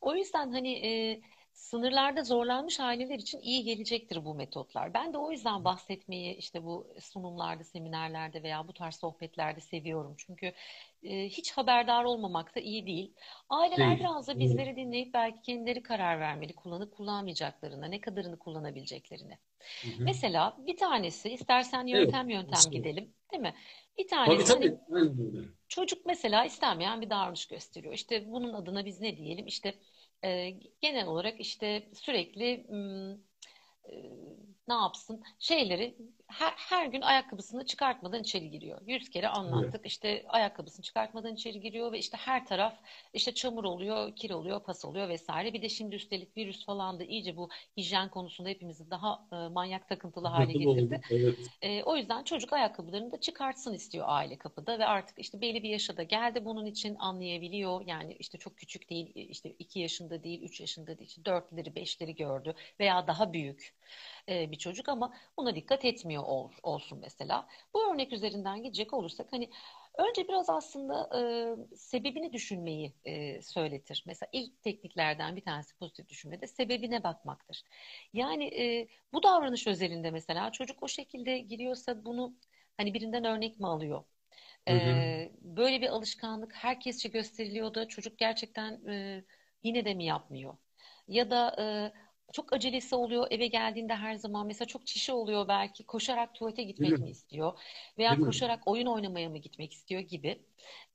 O 0.00 0.14
yüzden 0.14 0.52
hani 0.52 0.72
e, 0.86 1.20
sınırlarda 1.56 2.24
zorlanmış 2.24 2.80
aileler 2.80 3.18
için 3.18 3.40
iyi 3.40 3.64
gelecektir 3.64 4.24
bu 4.24 4.34
metotlar. 4.34 4.94
Ben 4.94 5.12
de 5.12 5.18
o 5.18 5.32
yüzden 5.32 5.64
bahsetmeyi 5.64 6.34
işte 6.36 6.64
bu 6.64 6.94
sunumlarda, 7.00 7.64
seminerlerde 7.64 8.42
veya 8.42 8.68
bu 8.68 8.72
tarz 8.72 8.94
sohbetlerde 8.94 9.60
seviyorum. 9.60 10.14
Çünkü 10.18 10.52
e, 11.02 11.28
hiç 11.28 11.52
haberdar 11.52 12.04
olmamak 12.04 12.56
da 12.56 12.60
iyi 12.60 12.86
değil. 12.86 13.12
Aileler 13.48 13.88
değil. 13.88 14.00
biraz 14.00 14.28
da 14.28 14.38
bizleri 14.38 14.76
dinleyip 14.76 15.14
belki 15.14 15.42
kendileri 15.42 15.82
karar 15.82 16.20
vermeli, 16.20 16.54
kullanıp 16.54 16.96
kullanmayacaklarına, 16.96 17.86
ne 17.86 18.00
kadarını 18.00 18.38
kullanabileceklerine. 18.38 19.38
Hı 19.82 19.88
hı. 19.88 20.04
Mesela 20.04 20.56
bir 20.66 20.76
tanesi, 20.76 21.30
istersen 21.30 21.86
yöntem 21.86 22.30
evet. 22.30 22.34
yöntem 22.34 22.70
gidelim, 22.70 23.14
değil 23.32 23.42
mi? 23.42 23.54
Bir 23.98 24.08
tanesi 24.08 24.54
tabii, 24.54 24.78
tabii. 24.90 24.90
Hani, 24.90 25.12
çocuk 25.68 26.06
mesela 26.06 26.44
istenmeyen 26.44 27.00
bir 27.00 27.10
davranış 27.10 27.46
gösteriyor. 27.46 27.94
İşte 27.94 28.32
bunun 28.32 28.54
adına 28.54 28.84
biz 28.84 29.00
ne 29.00 29.16
diyelim? 29.16 29.46
İşte 29.46 29.74
e, 30.24 30.50
genel 30.80 31.06
olarak 31.06 31.40
işte 31.40 31.88
sürekli 31.94 32.44
e, 32.44 33.92
ne 34.68 34.74
yapsın 34.74 35.22
şeyleri 35.38 35.96
her, 36.26 36.52
her 36.56 36.86
gün 36.86 37.00
ayakkabısını 37.00 37.66
çıkartmadan 37.66 38.20
içeri 38.20 38.50
giriyor. 38.50 38.80
Yüz 38.86 39.10
kere 39.10 39.28
anlattık. 39.28 39.74
Evet. 39.74 39.86
İşte 39.86 40.24
ayakkabısını 40.28 40.84
çıkartmadan 40.84 41.34
içeri 41.34 41.60
giriyor 41.60 41.92
ve 41.92 41.98
işte 41.98 42.16
her 42.16 42.46
taraf 42.46 42.74
işte 43.12 43.34
çamur 43.34 43.64
oluyor, 43.64 44.16
kir 44.16 44.30
oluyor, 44.30 44.62
pas 44.62 44.84
oluyor 44.84 45.08
vesaire. 45.08 45.52
Bir 45.52 45.62
de 45.62 45.68
şimdi 45.68 45.96
üstelik 45.96 46.36
virüs 46.36 46.64
falan 46.64 47.00
da 47.00 47.04
iyice 47.04 47.36
bu 47.36 47.48
hijyen 47.76 48.08
konusunda 48.08 48.48
hepimizi 48.48 48.90
daha 48.90 49.26
e, 49.32 49.36
manyak 49.36 49.88
takıntılı 49.88 50.28
hale 50.28 50.52
getirdi. 50.52 51.00
Evet. 51.10 51.38
E, 51.62 51.82
o 51.82 51.96
yüzden 51.96 52.24
çocuk 52.24 52.52
ayakkabılarını 52.52 53.12
da 53.12 53.20
çıkartsın 53.20 53.74
istiyor 53.74 54.04
aile 54.08 54.38
kapıda 54.38 54.78
ve 54.78 54.86
artık 54.86 55.18
işte 55.18 55.40
belli 55.40 55.62
bir 55.62 55.68
yaşa 55.68 55.96
da 55.96 56.02
geldi 56.02 56.44
bunun 56.44 56.66
için 56.66 56.96
anlayabiliyor. 56.98 57.82
Yani 57.86 58.16
işte 58.18 58.38
çok 58.38 58.56
küçük 58.56 58.90
değil, 58.90 59.12
işte 59.14 59.50
iki 59.58 59.80
yaşında 59.80 60.22
değil, 60.22 60.42
üç 60.42 60.60
yaşında 60.60 60.86
değil, 60.86 61.08
işte 61.08 61.24
dörtleri, 61.24 61.74
beşleri 61.74 62.14
gördü 62.14 62.54
veya 62.80 63.06
daha 63.06 63.32
büyük 63.32 63.74
e, 64.28 64.50
bir 64.50 64.56
çocuk 64.58 64.88
ama 64.88 65.14
buna 65.36 65.54
dikkat 65.56 65.84
etmiyor 65.84 66.22
ol, 66.26 66.50
olsun 66.62 66.98
mesela. 67.02 67.48
Bu 67.74 67.92
örnek 67.92 68.12
üzerinden 68.12 68.62
gidecek 68.62 68.92
olursak 68.94 69.32
hani 69.32 69.50
önce 69.98 70.28
biraz 70.28 70.50
aslında 70.50 71.10
e, 71.72 71.76
sebebini 71.76 72.32
düşünmeyi 72.32 72.94
e, 73.04 73.42
söyletir. 73.42 74.02
Mesela 74.06 74.30
ilk 74.32 74.62
tekniklerden 74.62 75.36
bir 75.36 75.42
tanesi 75.44 75.76
pozitif 75.78 76.08
düşünmede 76.08 76.46
sebebine 76.46 77.02
bakmaktır. 77.04 77.62
Yani 78.12 78.44
e, 78.44 78.88
bu 79.12 79.22
davranış 79.22 79.66
özelinde 79.66 80.10
mesela 80.10 80.52
çocuk 80.52 80.82
o 80.82 80.88
şekilde 80.88 81.38
giriyorsa 81.38 82.04
bunu 82.04 82.34
hani 82.76 82.94
birinden 82.94 83.24
örnek 83.24 83.60
mi 83.60 83.66
alıyor? 83.66 84.04
Hı 84.68 84.72
hı. 84.76 85.14
Böyle 85.42 85.80
bir 85.80 85.88
alışkanlık 85.88 86.54
herkesçe 86.54 87.08
gösteriliyor 87.08 87.74
da 87.74 87.88
çocuk 87.88 88.18
gerçekten 88.18 88.86
e, 88.88 89.24
yine 89.62 89.84
de 89.84 89.94
mi 89.94 90.04
yapmıyor? 90.04 90.56
Ya 91.08 91.30
da 91.30 91.56
e, 91.58 91.66
çok 92.32 92.52
acelesi 92.52 92.94
oluyor 92.96 93.26
eve 93.30 93.46
geldiğinde 93.46 93.94
her 93.94 94.14
zaman 94.14 94.46
mesela 94.46 94.68
çok 94.68 94.86
çişi 94.86 95.12
oluyor 95.12 95.48
belki 95.48 95.86
koşarak 95.86 96.34
tuvalete 96.34 96.62
Değil 96.78 96.88
gitmek 96.88 97.00
mi? 97.00 97.00
mi 97.00 97.10
istiyor 97.10 97.58
Değil 98.10 98.10
veya 98.10 98.18
mi? 98.20 98.20
koşarak 98.20 98.68
oyun 98.68 98.86
oynamaya 98.86 99.28
mı 99.28 99.38
gitmek 99.38 99.72
istiyor 99.72 100.00
gibi. 100.00 100.46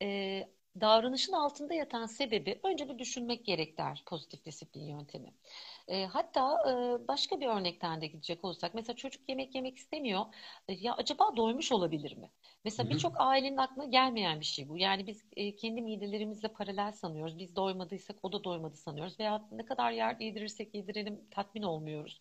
Ee, 0.02 0.48
davranışın 0.80 1.32
altında 1.32 1.74
yatan 1.74 2.06
sebebi 2.06 2.60
önce 2.64 2.88
bir 2.88 2.98
düşünmek 2.98 3.44
gerek 3.46 3.78
der 3.78 4.02
pozitif 4.06 4.44
disiplin 4.44 4.84
yöntemi. 4.88 5.34
E, 5.92 6.06
hatta 6.06 6.58
e, 6.70 7.08
başka 7.08 7.40
bir 7.40 7.46
örnekten 7.46 8.00
de 8.00 8.06
gidecek 8.06 8.44
olursak, 8.44 8.74
mesela 8.74 8.96
çocuk 8.96 9.28
yemek 9.28 9.54
yemek 9.54 9.76
istemiyor. 9.78 10.24
E, 10.68 10.72
ya 10.72 10.94
acaba 10.96 11.36
doymuş 11.36 11.72
olabilir 11.72 12.16
mi? 12.16 12.30
Mesela 12.64 12.90
birçok 12.90 13.20
ailenin 13.20 13.56
aklına 13.56 13.84
gelmeyen 13.84 14.40
bir 14.40 14.44
şey 14.44 14.68
bu. 14.68 14.78
Yani 14.78 15.06
biz 15.06 15.24
e, 15.36 15.56
kendi 15.56 15.82
midelerimizle 15.82 16.48
paralel 16.48 16.92
sanıyoruz. 16.92 17.38
Biz 17.38 17.56
doymadıysak 17.56 18.16
o 18.22 18.32
da 18.32 18.44
doymadı 18.44 18.76
sanıyoruz. 18.76 19.20
Veya 19.20 19.48
ne 19.52 19.64
kadar 19.64 19.92
yer 19.92 20.16
yedirirsek 20.20 20.74
yedirelim 20.74 21.28
tatmin 21.30 21.62
olmuyoruz. 21.62 22.20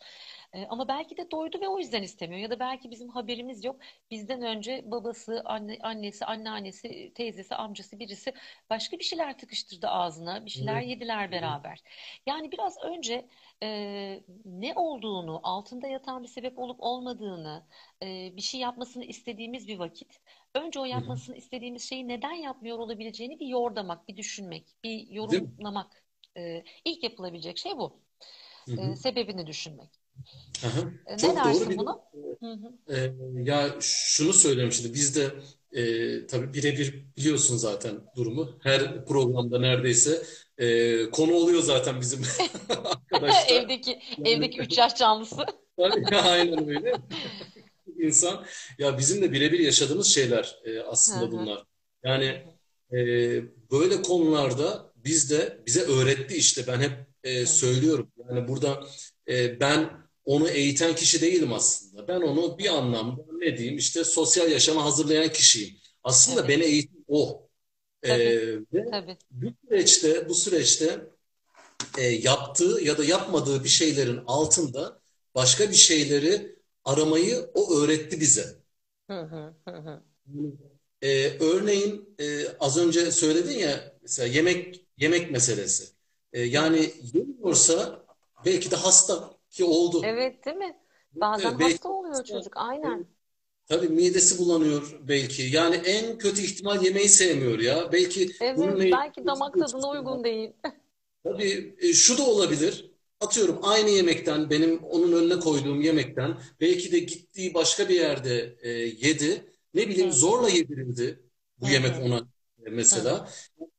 E, 0.54 0.66
ama 0.70 0.88
belki 0.88 1.18
de 1.18 1.32
doydu 1.32 1.62
ve 1.62 1.68
o 1.68 1.80
yüzden 1.80 2.04
istemiyor. 2.04 2.42
Ya 2.42 2.50
da 2.50 2.60
belki 2.60 2.92
bizim 2.92 3.10
haberimiz 3.10 3.64
yok. 3.64 3.80
Bizden 4.12 4.42
önce 4.42 4.82
babası, 4.92 5.42
anne, 5.46 5.78
annesi, 5.82 6.26
anneannesi, 6.26 7.12
teyzesi, 7.16 7.56
amcası 7.56 8.00
birisi 8.00 8.34
başka 8.70 9.00
bir 9.00 9.04
şeyler 9.04 9.38
tıkıştırdı 9.38 9.88
ağzına. 9.88 10.46
Bir 10.46 10.50
şeyler 10.50 10.82
Evet. 10.82 10.84
yediler 10.84 11.32
Evet. 11.32 11.58
beraber. 11.62 11.80
Yani 12.28 12.52
biraz 12.52 12.78
önce 12.84 13.28
e, 13.64 14.24
ne 14.46 14.74
olduğunu, 14.76 15.40
altında 15.44 15.88
yatan 15.88 16.24
bir 16.24 16.28
sebep 16.28 16.60
olup 16.60 16.78
olmadığını, 16.80 17.68
e, 18.04 18.36
bir 18.38 18.42
şey 18.42 18.60
yapmasını 18.60 19.06
istediğimiz 19.06 19.68
bir 19.68 19.80
vakit, 19.80 20.22
önce 20.56 20.80
o 20.80 20.86
Hı 20.92 20.98
hı. 20.98 21.22
yapmasını 21.22 21.38
istediğimiz 21.38 21.84
şeyi 21.90 22.08
neden 22.08 22.34
yapmıyor 22.34 22.80
olabileceğini 22.80 23.40
bir 23.40 23.48
yordlamak, 23.48 24.08
bir 24.08 24.18
düşünmek, 24.18 24.76
bir 24.84 25.08
yorumlamak. 25.10 26.04
E, 26.38 26.64
ilk 26.86 27.04
yapılabilecek 27.04 27.58
şey 27.58 27.78
bu. 27.78 28.00
Hı 28.68 28.72
E, 28.78 28.96
hı. 28.96 28.98
sebebini 28.98 29.48
düşünmek. 29.48 30.01
Aha. 30.66 30.80
E, 31.08 31.14
ne 31.14 31.18
Çok 31.18 31.36
doğru. 31.44 31.44
dersin 31.46 31.70
Bir 31.70 31.76
de 31.76 31.78
buna? 31.78 32.00
Hı 32.40 32.52
hı. 32.52 32.96
e, 32.96 33.14
ya 33.44 33.76
şunu 33.82 34.34
söyleyeyim 34.34 34.72
şimdi 34.72 34.94
biz 34.94 35.16
de 35.16 35.32
e, 35.72 36.28
tabii 36.28 36.54
birebir 36.54 37.06
biliyorsun 37.18 37.58
zaten 37.58 37.96
durumu. 38.16 38.50
Her 38.64 39.06
programda 39.06 39.60
neredeyse 39.60 40.24
e, 40.58 41.10
konu 41.10 41.34
oluyor 41.34 41.62
zaten 41.64 42.02
bizim 42.02 42.22
arkadaşlar. 42.70 43.56
Evdeki 43.56 44.00
Yani 44.18 44.30
evdeki 44.30 44.60
üç 44.60 44.78
yaş 44.78 44.96
canlısı. 44.96 45.46
aynen 46.24 46.70
öyle. 46.70 46.94
İnsan 48.00 48.46
ya 48.78 48.98
bizim 48.98 49.22
de 49.22 49.32
birebir 49.32 49.60
yaşadığımız 49.60 50.08
şeyler 50.08 50.60
e, 50.66 50.80
aslında 50.80 51.32
bunlar. 51.32 51.64
Yani 52.04 52.26
e, 52.92 52.98
böyle 53.72 54.02
konularda 54.02 54.92
biz 54.96 55.32
de 55.32 55.58
bize 55.66 55.82
öğretti 55.82 56.36
işte 56.36 56.68
ben 56.68 56.80
hep 56.80 56.92
e, 57.24 57.46
söylüyorum. 57.46 58.12
Yani 58.30 58.48
burada 58.48 58.84
e, 59.32 59.60
ben 59.60 59.90
onu 60.26 60.50
eğiten 60.50 60.96
kişi 60.96 61.22
değilim 61.22 61.54
aslında. 61.54 62.08
Ben 62.08 62.22
onu 62.22 62.58
bir 62.58 62.68
anlamda 62.78 63.22
ne 63.34 63.58
diyeyim 63.58 63.78
işte 63.78 64.04
sosyal 64.04 64.52
yaşama 64.52 64.86
hazırlayan 64.86 65.32
kişiyim. 65.32 65.78
Aslında 66.04 66.40
Evet. 66.42 66.50
beni 66.50 66.64
eğiten 66.64 67.06
o. 67.08 67.50
E, 68.04 68.10
Tabii. 68.10 68.66
ve 68.74 68.86
Tabii. 68.92 69.18
bu 69.32 69.48
süreçte 69.68 70.30
bu 70.30 70.36
süreçte 70.36 71.02
e, 71.98 72.04
yaptığı 72.04 72.80
ya 72.84 72.98
da 72.98 73.06
yapmadığı 73.06 73.64
bir 73.64 73.70
şeylerin 73.70 74.22
altında 74.28 75.02
başka 75.36 75.70
bir 75.70 75.76
şeyleri 75.76 76.56
aramayı 76.86 77.52
o 77.54 77.76
öğretti 77.76 78.20
bize. 78.22 78.62
Hı 79.08 79.22
hı. 79.22 79.56
Hı 79.68 79.72
hı. 79.78 80.04
Ee, 81.02 81.38
örneğin 81.40 82.16
e, 82.20 82.48
az 82.60 82.78
önce 82.78 83.12
söyledin 83.12 83.60
ya 83.60 83.94
mesela 84.02 84.28
yemek 84.28 84.86
yemek 84.98 85.32
meselesi. 85.32 85.84
Ee, 86.34 86.42
hı. 86.42 86.42
yani 86.42 86.94
yemiyorsa 87.14 88.01
belki 88.46 88.72
de 88.72 88.76
hasta 88.76 89.32
ki 89.50 89.64
oldu. 89.64 90.06
Evet, 90.06 90.46
değil 90.46 90.58
mi? 90.58 90.78
Bazen 91.14 91.52
Evet, 91.52 91.60
belki 91.60 91.74
hasta 91.74 91.90
oluyor 91.90 92.14
hasta. 92.14 92.24
çocuk. 92.24 92.54
Evet, 92.84 92.98
Aynen. 92.98 93.08
tabii 93.68 93.90
midesi 93.90 94.38
bulanıyor 94.40 95.00
belki. 95.02 95.44
Yani 95.44 95.76
en 95.76 96.18
kötü 96.18 96.42
ihtimal 96.42 96.84
yemeği 96.84 97.10
sevmiyor 97.10 97.60
ya. 97.60 97.92
Belki 97.92 98.32
Evet, 98.40 98.58
ne 98.58 98.92
belki 98.92 99.26
damak 99.26 99.58
tadına 99.60 99.90
uygun 99.90 100.24
değil. 100.24 100.54
Tabii 101.24 101.76
e, 101.80 101.94
şu 101.94 102.18
da 102.18 102.24
olabilir. 102.24 102.92
Atıyorum 103.20 103.60
aynı 103.64 103.90
yemekten 103.90 104.50
benim 104.50 104.84
onun 104.84 105.12
önüne 105.12 105.40
koyduğum 105.40 105.82
yemekten 105.82 106.38
belki 106.62 106.92
de 106.92 107.00
gittiği 107.00 107.54
başka 107.54 107.90
bir 107.90 107.96
yerde 107.96 108.58
e, 108.62 108.70
yedi. 108.70 109.46
Ne 109.74 109.88
bileyim 109.90 110.10
hı. 110.10 110.14
zorla 110.14 110.50
yedirildi 110.50 111.24
bu 111.58 111.70
yemek 111.70 111.96
hı. 111.98 112.02
ona 112.04 112.18
e, 112.66 112.70
mesela. 112.70 113.30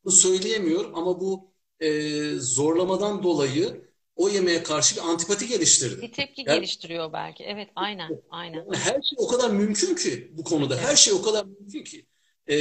Bunu 0.05 0.13
söyleyemiyor 0.13 0.91
ama 0.95 1.21
bu 1.21 1.53
e, 1.81 2.31
zorlamadan 2.39 3.23
dolayı 3.23 3.92
o 4.23 4.29
yemeğe 4.29 4.63
karşı 4.63 4.97
bir 4.97 5.01
antipati 5.01 5.49
geliştirdi. 5.49 6.03
Bir 6.03 6.13
tepki 6.13 6.45
Yani, 6.47 6.57
geliştiriyor 6.57 7.13
belki. 7.13 7.45
Evet, 7.45 7.71
aynen, 7.77 8.23
aynen. 8.31 8.67
her 8.73 9.03
şey 9.03 9.17
o 9.19 9.27
kadar 9.29 9.51
mümkün 9.51 9.95
ki 9.95 10.31
bu 10.35 10.45
konuda. 10.45 10.77
Her 10.77 10.89
Evet. 10.89 10.97
şey 10.97 11.13
o 11.15 11.23
kadar 11.23 11.45
mümkün 11.45 11.85
ki. 11.85 12.07
E, 12.49 12.57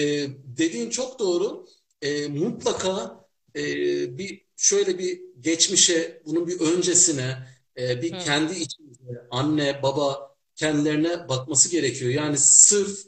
dediğin 0.58 0.90
çok 0.90 1.20
doğru. 1.20 1.66
E, 2.02 2.28
mutlaka 2.28 3.26
e, 3.56 3.64
bir 4.18 4.46
şöyle 4.58 5.00
bir 5.00 5.22
geçmişe, 5.40 6.22
bunun 6.26 6.48
bir 6.48 6.60
öncesine, 6.60 7.38
e, 7.78 8.02
bir 8.02 8.12
Hı 8.12 8.18
kendi 8.20 8.54
içimize, 8.60 9.28
anne, 9.32 9.84
baba 9.84 10.36
kendilerine 10.56 11.30
bakması 11.30 11.72
gerekiyor. 11.72 12.12
Yani 12.12 12.38
sırf 12.38 13.00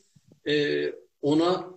e, 0.48 0.86
ona 1.22 1.74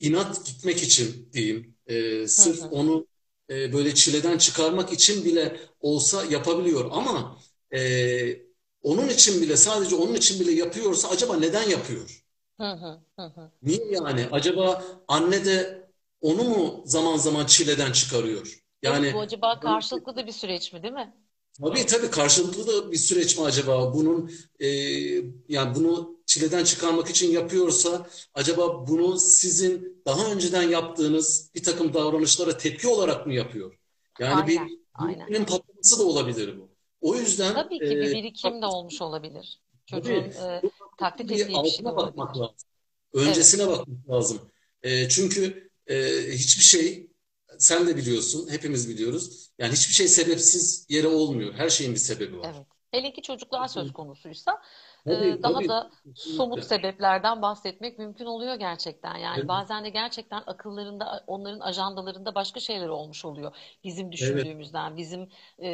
inat 0.00 0.46
gitmek 0.46 0.82
için 0.82 1.30
diyeyim, 1.32 1.74
e, 1.86 2.26
hı 2.36 2.42
sırf 2.42 2.60
hı. 2.62 2.66
onu 2.70 3.06
e, 3.50 3.72
böyle 3.72 3.94
çileden 3.94 4.38
çıkarmak 4.38 4.92
için 4.92 5.24
bile 5.24 5.60
olsa 5.80 6.24
yapabiliyor. 6.24 6.88
Ama 6.92 7.38
e, 7.74 7.80
onun 8.82 9.08
için 9.08 9.42
bile, 9.42 9.56
sadece 9.56 9.94
onun 9.96 10.14
için 10.14 10.40
bile 10.40 10.52
yapıyorsa 10.52 11.08
acaba 11.08 11.36
neden 11.36 11.68
yapıyor? 11.70 12.22
Hı 12.60 12.72
hı. 12.72 13.02
Hı 13.16 13.22
hı. 13.26 13.52
Niye 13.62 13.86
yani? 13.92 14.28
Acaba 14.32 14.84
anne 15.08 15.44
de 15.44 15.82
onu 16.20 16.44
mu 16.44 16.82
zaman 16.86 17.16
zaman 17.16 17.46
çileden 17.46 17.92
çıkarıyor? 17.92 18.58
Evet, 18.84 19.04
Yani 19.04 19.12
bu 19.12 19.20
acaba 19.20 19.60
karşılıklı 19.60 20.16
da 20.16 20.26
bir 20.26 20.32
süreç 20.32 20.72
mi, 20.72 20.82
değil 20.82 20.94
mi? 20.94 21.14
tabii 21.62 21.86
tabii 21.86 22.10
karşılıklı 22.10 22.66
da 22.66 22.92
bir 22.92 22.96
süreç 22.96 23.38
mi 23.38 23.44
acaba? 23.44 23.94
Bunun 23.94 24.30
e, 24.60 24.66
yani 25.48 25.74
bunu 25.74 26.16
çileden 26.32 26.64
çıkarmak 26.64 27.10
için 27.10 27.30
yapıyorsa 27.30 28.06
acaba 28.34 28.86
bunu 28.86 29.18
sizin 29.18 30.02
daha 30.06 30.32
önceden 30.32 30.62
yaptığınız 30.62 31.50
bir 31.54 31.62
takım 31.62 31.94
davranışlara 31.94 32.56
tepki 32.56 32.88
olarak 32.88 33.26
mı 33.26 33.34
yapıyor? 33.34 33.78
Yani 34.20 34.46
bir 34.46 34.58
Aynen, 34.58 34.78
aynen. 34.94 35.26
birbirinin 35.26 35.44
patlaması 35.44 35.98
da 35.98 36.02
olabilir 36.02 36.58
bu. 36.58 36.70
O 37.00 37.16
yüzden 37.16 37.54
Tabii 37.54 37.78
ki 37.78 37.84
bir 37.84 38.10
e, 38.10 38.12
birikim 38.12 38.62
de 38.62 38.66
olmuş 38.66 39.02
olabilir. 39.02 39.60
Çocuğun 39.86 40.12
e, 40.12 40.62
taklit 40.98 41.30
bir 41.30 41.40
ettiği 41.40 41.62
bir 41.64 41.70
şey 41.70 41.84
bakmak 41.84 42.18
olabilir. 42.18 42.40
lazım. 42.40 42.68
Evet, 43.14 43.28
Öncesine 43.28 43.66
bakmak 43.66 44.10
lazım. 44.10 44.40
E, 44.82 45.08
çünkü 45.08 45.70
e, 45.86 45.96
hiçbir 46.32 46.64
şey 46.64 47.10
sen 47.58 47.86
de 47.86 47.96
biliyorsun, 47.96 48.48
hepimiz 48.50 48.88
biliyoruz. 48.88 49.50
Yani 49.58 49.72
hiçbir 49.72 49.94
şey 49.94 50.08
sebepsiz 50.08 50.86
yere 50.88 51.08
olmuyor. 51.08 51.54
Her 51.54 51.70
şeyin 51.70 51.92
bir 51.92 51.98
sebebi 51.98 52.38
var. 52.38 52.52
evet. 52.56 52.66
Hele 52.90 53.12
ki 53.12 53.22
çocuklar 53.22 53.68
söz 53.68 53.92
konusuysa 53.92 54.62
Tabii 55.06 55.42
daha 55.42 55.52
tabii 55.52 55.68
da 55.68 55.90
somut 56.14 56.64
sebeplerden 56.64 57.42
bahsetmek 57.42 57.98
mümkün 57.98 58.26
oluyor 58.26 58.54
gerçekten. 58.54 59.16
Yani 59.16 59.38
Evet, 59.38 59.48
bazen 59.48 59.84
de 59.84 59.88
gerçekten 59.88 60.42
akıllarında, 60.46 61.24
onların 61.26 61.60
ajandalarında 61.60 62.34
başka 62.34 62.60
şeyler 62.60 62.88
olmuş 62.88 63.24
oluyor. 63.24 63.56
Bizim 63.84 64.12
evet, 64.12 64.12
düşündüğümüzden, 64.12 64.96
bizim 64.96 65.28
e, 65.58 65.68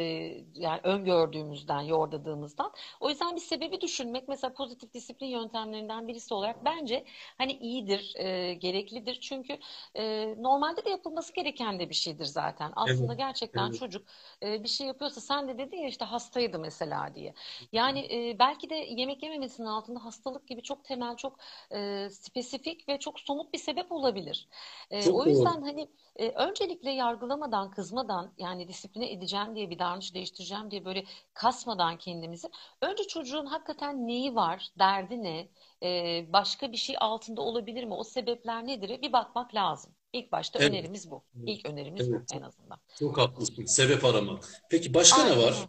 yani 0.53 0.79
öngördüğümüzden, 0.83 1.81
yordadığımızdan. 1.81 2.71
O 2.99 3.09
yüzden 3.09 3.35
bir 3.35 3.41
sebebi 3.41 3.81
düşünmek 3.81 4.27
mesela 4.27 4.53
pozitif 4.53 4.93
disiplin 4.93 5.27
yöntemlerinden 5.27 6.07
birisi 6.07 6.33
olarak 6.33 6.65
bence 6.65 7.05
hani 7.37 7.51
iyidir, 7.53 8.13
e, 8.15 8.53
gereklidir. 8.53 9.19
Çünkü 9.21 9.59
e, 9.95 10.35
normalde 10.37 10.85
de 10.85 10.89
yapılması 10.89 11.33
gereken 11.33 11.79
de 11.79 11.89
bir 11.89 11.95
şeydir 11.95 12.25
zaten. 12.25 12.71
Aslında 12.75 13.13
evet, 13.13 13.17
gerçekten 13.17 13.69
evet. 13.69 13.79
çocuk 13.79 14.07
e, 14.43 14.63
bir 14.63 14.69
şey 14.69 14.87
yapıyorsa 14.87 15.21
sen 15.21 15.47
de 15.47 15.57
dedin 15.57 15.77
ya 15.77 15.87
işte 15.87 16.05
hastaydı 16.05 16.59
mesela 16.59 17.15
diye. 17.15 17.33
Yani 17.71 17.99
e, 17.99 18.39
belki 18.39 18.69
de 18.69 18.75
yemek 18.75 19.18
yememesinin 19.23 19.67
altında 19.67 20.05
hastalık 20.05 20.47
gibi 20.47 20.61
çok 20.63 20.83
temel, 20.85 21.15
çok 21.15 21.39
e, 21.71 22.09
spesifik 22.09 22.89
ve 22.89 22.99
çok 22.99 23.19
somut 23.19 23.53
bir 23.53 23.57
sebep 23.59 23.91
olabilir. 23.91 24.47
E, 24.91 25.09
Çok 25.09 25.13
o 25.13 25.25
doğru. 25.25 25.27
yüzden 25.27 25.61
hani 25.61 25.89
e, 26.15 26.29
öncelikle 26.29 26.91
yargılamadan, 26.91 27.71
kızmadan 27.71 28.33
yani 28.37 28.67
disipline 28.67 29.11
edeceğim 29.11 29.55
diye 29.55 29.69
bir 29.69 29.79
davranış 29.79 30.13
değiştireceğim 30.13 30.71
diye 30.71 30.85
böyle 30.85 31.03
kasmadan 31.33 31.97
kendimizi 31.97 32.47
önce 32.81 33.03
çocuğun 33.03 33.45
hakikaten 33.45 34.07
neyi 34.07 34.35
var, 34.35 34.69
derdi 34.79 35.23
ne, 35.23 35.49
e, 35.83 36.25
başka 36.33 36.71
bir 36.71 36.77
şey 36.77 36.95
altında 36.99 37.41
olabilir 37.41 37.83
mi, 37.83 37.93
o 37.93 38.03
sebepler 38.03 38.67
nedir 38.67 39.01
bir 39.01 39.13
bakmak 39.13 39.55
lazım. 39.55 39.95
İlk 40.13 40.31
başta 40.31 40.59
Evet, 40.59 40.69
önerimiz 40.69 41.11
bu. 41.11 41.23
evet, 41.37 41.45
İlk 41.45 41.65
önerimiz 41.65 42.13
bu 42.13 42.15
evet. 42.19 42.29
en 42.29 42.41
azından. 42.41 42.79
Çok 42.99 43.17
haklısın. 43.17 43.65
Sebep 43.65 44.05
arama. 44.05 44.39
Peki 44.69 44.93
başka 44.93 45.23
ne 45.23 45.29
Aynen 45.29 45.37
var? 45.37 45.67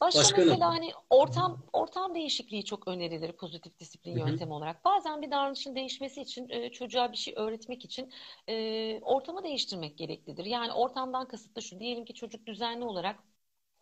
Başka 0.00 0.28
Başka 0.28 0.44
mesela 0.44 0.68
hani 0.70 0.92
ortam 1.10 1.58
ortam 1.72 2.14
değişikliği 2.14 2.64
çok 2.64 2.88
önerilir 2.88 3.32
pozitif 3.32 3.78
disiplin 3.78 4.12
Hı 4.12 4.18
hı. 4.20 4.28
yöntemi 4.28 4.52
olarak. 4.52 4.84
Bazen 4.84 5.22
bir 5.22 5.30
davranışın 5.30 5.74
değişmesi 5.76 6.22
için 6.22 6.48
e, 6.48 6.72
çocuğa 6.72 7.12
bir 7.12 7.16
şey 7.16 7.34
öğretmek 7.36 7.84
için 7.84 8.12
e, 8.48 9.00
ortamı 9.02 9.44
değiştirmek 9.44 9.98
gereklidir. 9.98 10.44
Yani 10.44 10.72
ortamdan 10.72 11.28
kasıt 11.28 11.56
da 11.56 11.60
şu. 11.60 11.80
Diyelim 11.80 12.04
ki 12.04 12.14
çocuk 12.14 12.46
düzenli 12.46 12.84
olarak 12.84 13.20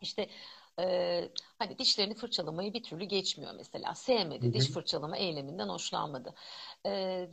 işte 0.01 0.29
e, 0.81 1.31
hani 1.59 1.79
dişlerini 1.79 2.15
fırçalamayı 2.15 2.73
bir 2.75 2.83
türlü 2.83 3.05
geçmiyor 3.05 3.55
mesela. 3.57 3.95
Sevmedi. 3.95 4.53
Diş 4.53 4.71
hı. 4.71 4.73
fırçalama 4.73 5.17
eyleminden 5.17 5.69
hoşlanmadı. 5.69 6.35
E, 6.87 7.29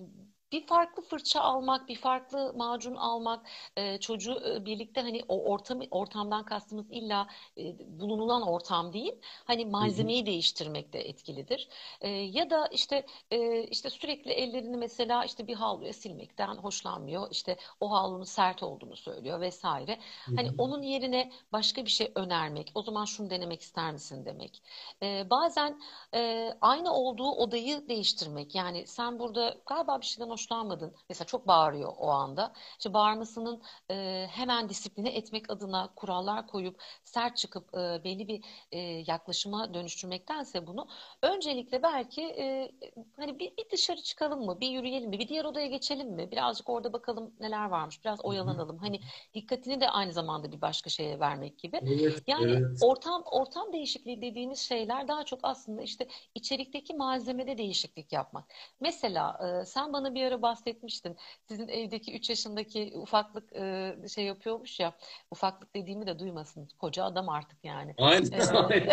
bir 0.52 0.68
farklı 0.68 1.04
fırça 1.04 1.42
almak, 1.42 1.88
bir 1.88 1.96
farklı 1.96 2.54
macun 2.56 2.96
almak, 2.96 3.46
e, 3.76 4.00
çocuğu 4.00 4.42
e, 4.56 4.66
birlikte 4.66 5.02
hani 5.02 5.22
o 5.28 5.44
ortamı 5.52 5.84
ortamdan 5.92 6.46
kastımız 6.46 6.86
illa 6.92 7.28
e, 7.58 7.76
bulunulan 8.00 8.42
ortam 8.42 8.94
değil, 8.94 9.14
hani 9.46 9.66
Hı 9.80 9.86
hı. 9.86 10.12
malzemeyi 10.12 10.26
değiştirmek 10.26 10.94
de 10.94 11.00
etkilidir. 11.10 11.70
E, 12.02 12.10
ya 12.10 12.50
da 12.50 12.68
işte 12.68 13.06
e, 13.32 13.64
işte 13.64 13.90
sürekli 13.90 14.32
ellerini 14.32 14.78
mesela 14.78 15.26
işte 15.26 15.48
bir 15.48 15.56
havluya 15.56 15.94
silmekten 15.94 16.56
hoşlanmıyor. 16.56 17.28
İşte 17.32 17.58
o 17.80 17.92
havlunun 17.92 18.24
sert 18.24 18.64
olduğunu 18.64 18.96
söylüyor 18.96 19.42
vesaire. 19.42 20.00
Hı 20.28 20.32
Hani 20.36 20.50
hı. 20.50 20.52
onun 20.58 20.82
yerine 20.82 21.32
başka 21.52 21.86
bir 21.86 21.90
şey 21.90 22.12
önermek, 22.16 22.72
o 22.76 22.82
zaman 22.82 23.06
şunu 23.06 23.30
denemek 23.30 23.62
ister 23.62 23.92
misin 23.92 24.26
demek. 24.26 24.64
Ee, 25.04 25.28
bazen 25.30 25.80
e, 26.14 26.50
aynı 26.62 26.94
olduğu 26.94 27.32
odayı 27.32 27.88
değiştirmek. 27.90 28.56
Yani 28.56 28.88
sen 28.88 29.20
burada 29.20 29.56
galiba 29.66 30.02
bir 30.02 30.06
şeyden 30.06 30.30
hoşlanmadın. 30.42 30.94
Mesela 31.10 31.26
çok 31.26 31.48
bağırıyor 31.48 31.94
o 31.98 32.10
anda. 32.10 32.54
İşte 32.78 32.94
bağırmasının 32.94 33.62
e, 33.92 34.28
hemen 34.30 34.70
disipline 34.70 35.10
etmek 35.10 35.50
adına 35.50 35.94
kurallar 35.96 36.48
koyup 36.48 36.82
sert 37.04 37.38
çıkıp 37.38 37.76
e, 37.76 38.04
belli 38.04 38.28
bir 38.28 38.44
e, 38.72 38.80
yaklaşıma 39.08 39.74
dönüştürmektense 39.74 40.68
bunu 40.68 40.88
öncelikle 41.22 41.84
belki 41.84 42.22
e, 42.22 42.72
hani 43.16 43.40
bir, 43.40 43.58
bir 43.58 43.70
dışarı 43.72 44.02
çıkalım 44.02 44.46
mı, 44.46 44.60
bir 44.60 44.70
yürüyelim 44.70 45.10
mi, 45.10 45.20
bir 45.20 45.28
diğer 45.28 45.46
odaya 45.46 45.68
geçelim 45.68 46.10
mi, 46.12 46.32
birazcık 46.32 46.70
orada 46.70 46.94
bakalım 46.94 47.34
neler 47.40 47.66
varmış, 47.66 48.06
biraz 48.06 48.26
oyalanalım. 48.26 48.78
Hani 48.78 49.00
dikkatini 49.34 49.82
de 49.82 49.90
aynı 49.90 50.14
zamanda 50.14 50.52
bir 50.52 50.62
başka 50.62 50.90
şeye 50.90 51.20
vermek 51.20 51.60
gibi. 51.60 51.78
Evet, 51.82 52.24
Yani 52.28 52.52
evet. 52.52 52.78
ortam 52.82 53.24
ortam 53.26 53.74
değişikliği 53.74 54.22
dediğimiz 54.22 54.60
şeyler 54.60 55.08
daha 55.08 55.26
çok 55.26 55.40
aslında 55.44 55.82
işte 55.82 56.08
içerikteki 56.36 56.94
malzemede 56.94 57.58
değişiklik 57.58 58.14
yapmak. 58.14 58.46
Mesela 58.80 59.40
e, 59.62 59.66
sen 59.66 59.94
bana 59.94 60.16
bir 60.16 60.22
ara 60.32 60.42
bahsetmiştin. 60.42 61.18
Sizin 61.48 61.68
evdeki 61.68 62.16
3 62.16 62.30
yaşındaki 62.30 62.92
ufaklık 62.96 63.54
e, 63.56 63.96
şey 64.16 64.26
yapıyormuş 64.26 64.80
ya. 64.80 64.98
Ufaklık 65.32 65.76
dediğimi 65.76 66.08
de 66.08 66.20
duymasın. 66.20 66.70
Koca 66.80 67.04
adam 67.06 67.30
artık 67.30 67.60
yani. 67.64 67.96
Aynen, 67.98 68.32
E, 68.32 68.40
aynen. 68.54 68.92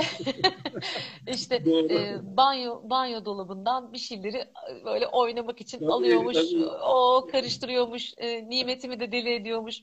işte 1.26 1.64
Doğru. 1.64 1.88
e, 1.90 2.36
banyo 2.36 2.80
banyo 2.90 3.24
dolabından 3.24 3.92
bir 3.92 3.98
şeyleri 3.98 4.36
e, 4.70 4.84
böyle 4.84 5.06
oynamak 5.06 5.60
için 5.60 5.80
Tabii, 5.80 5.88
alıyormuş. 5.88 6.28
tabii. 6.32 6.64
O 6.82 7.26
karıştırıyormuş. 7.32 8.14
E, 8.18 8.48
nimetimi 8.50 9.00
de 9.00 9.12
deli 9.12 9.34
ediyormuş. 9.34 9.82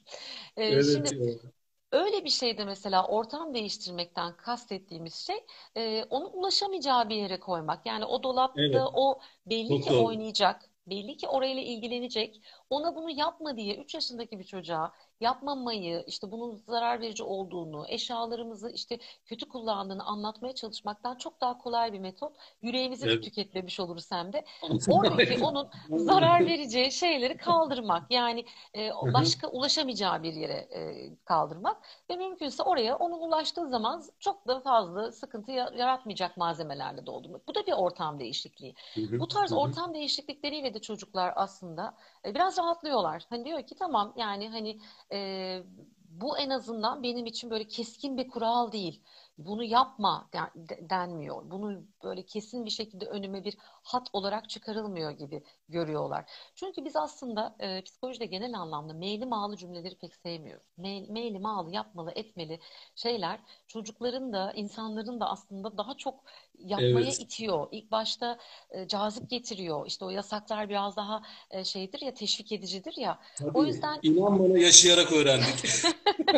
E, 0.58 0.82
Evet 0.82 0.84
şimdi 0.84 1.12
ya. 1.12 1.52
Öyle 1.92 2.26
bir 2.26 2.30
şeyde 2.30 2.66
mesela 2.66 3.08
ortam 3.08 3.54
değiştirmekten 3.54 4.38
kastettiğimiz 4.38 5.16
şey 5.16 5.36
e, 5.76 6.04
onun 6.10 6.30
ulaşamayacağı 6.34 7.10
bir 7.10 7.16
yere 7.16 7.40
koymak. 7.40 7.86
Yani 7.86 8.06
o 8.06 8.24
Evet. 8.56 8.84
dolapta 8.84 8.90
o 8.94 9.20
belli 9.46 9.80
Çok 9.80 9.82
ki 9.82 9.92
doğru. 9.92 9.94
oynayacak, 9.94 10.70
belli 10.88 11.18
ki 11.18 11.28
orayla 11.28 11.62
ilgilenecek. 11.62 12.42
Ona 12.70 12.96
bunu 12.96 13.10
yapma 13.10 13.58
diye 13.58 13.76
3 13.76 13.94
yaşındaki 13.94 14.40
bir 14.40 14.44
çocuğa 14.44 14.94
yapmamayı, 15.22 16.04
işte 16.08 16.32
bunun 16.32 16.56
zarar 16.56 17.02
verici 17.02 17.24
olduğunu, 17.24 17.86
eşyalarımızı 17.88 18.70
işte 18.70 19.00
kötü 19.26 19.50
kullandığını 19.50 20.04
anlatmaya 20.04 20.56
çalışmaktan 20.56 21.16
çok 21.16 21.42
daha 21.42 21.58
kolay 21.58 21.94
bir 21.94 22.00
metot. 22.00 22.36
Yüreğimizi 22.62 23.08
Evet. 23.08 23.24
tüketmemiş 23.24 23.80
oluruz 23.80 24.12
hem 24.12 24.34
de. 24.34 24.46
Oradaki 24.90 25.38
onun 25.44 25.70
zarar 25.98 26.46
vereceği 26.46 26.92
şeyleri 26.92 27.38
kaldırmak. 27.38 28.12
Yani 28.12 28.46
e, 28.76 28.92
başka 29.14 29.48
ulaşamayacağı 29.48 30.24
bir 30.24 30.34
yere 30.34 30.54
e, 30.54 31.10
kaldırmak 31.26 31.78
ve 32.10 32.16
mümkünse 32.16 32.64
oraya 32.64 32.98
onun 32.98 33.20
ulaştığı 33.20 33.70
zaman 33.70 34.04
çok 34.20 34.48
da 34.48 34.60
fazla 34.60 35.12
sıkıntı 35.12 35.52
ya- 35.52 35.72
yaratmayacak 35.78 36.38
malzemelerle 36.38 37.06
doldurmak. 37.06 37.48
Bu 37.48 37.56
da 37.56 37.66
bir 37.68 37.72
ortam 37.74 38.20
değişikliği. 38.20 38.76
Bu 39.20 39.28
tarz 39.28 39.54
ortam 39.54 39.94
değişiklikleriyle 39.94 40.74
de 40.74 40.82
çocuklar 40.82 41.34
aslında 41.36 41.96
e, 42.26 42.36
biraz 42.36 42.58
rahatlıyorlar. 42.58 43.24
Hani 43.30 43.46
diyor 43.46 43.64
ki 43.64 43.76
tamam 43.76 44.14
yani 44.18 44.50
hani 44.50 44.80
e, 45.14 45.64
bu 46.10 46.38
en 46.38 46.50
azından 46.50 47.04
benim 47.04 47.26
için 47.26 47.50
böyle 47.50 47.68
keskin 47.68 48.18
bir 48.18 48.28
kural 48.28 48.72
değil. 48.72 49.04
Bunu 49.38 49.64
yapma 49.64 50.30
den- 50.34 50.52
de- 50.56 50.90
denmiyor. 50.90 51.52
Bunu 51.52 51.84
böyle 52.04 52.26
kesin 52.26 52.66
bir 52.66 52.70
şekilde 52.70 53.06
önüme 53.06 53.44
bir 53.44 53.58
hat 53.84 54.08
olarak 54.14 54.50
çıkarılmıyor 54.50 55.12
gibi 55.12 55.44
görüyorlar. 55.70 56.26
Çünkü 56.56 56.86
biz 56.86 56.96
aslında 56.96 57.56
e, 57.60 57.82
psikolojide 57.82 58.26
genel 58.26 58.54
anlamda 58.54 58.94
meyli 58.94 59.26
mağlı 59.26 59.58
cümleleri 59.58 59.96
pek 59.98 60.16
sevmiyoruz. 60.16 60.68
Mey, 60.78 61.08
meyli 61.10 61.40
mağlı, 61.40 61.72
yapmalı, 61.72 62.12
etmeli 62.16 62.60
şeyler 62.96 63.40
çocukların 63.68 64.34
da 64.34 64.52
insanların 64.56 65.20
da 65.20 65.30
aslında 65.30 65.78
daha 65.78 65.94
çok 65.98 66.24
yapmaya 66.60 67.02
Evet. 67.06 67.20
itiyor. 67.22 67.68
İlk 67.72 67.92
başta 67.92 68.38
e, 68.70 68.88
cazip 68.88 69.30
getiriyor. 69.30 69.88
İşte 69.88 70.06
o 70.06 70.10
yasaklar 70.10 70.70
biraz 70.70 70.96
daha 70.96 71.22
e, 71.52 71.64
şeydir 71.64 72.02
ya 72.02 72.14
teşvik 72.14 72.52
edicidir 72.52 72.94
ya. 72.98 73.20
O 73.42 73.54
Tabii. 73.54 73.68
yüzden 73.68 74.00
İnan 74.04 74.40
bana 74.40 74.58
yaşayarak 74.60 75.12
öğrendik. 75.14 75.84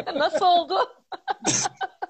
nasıl 0.15 0.45
oldu? 0.45 0.75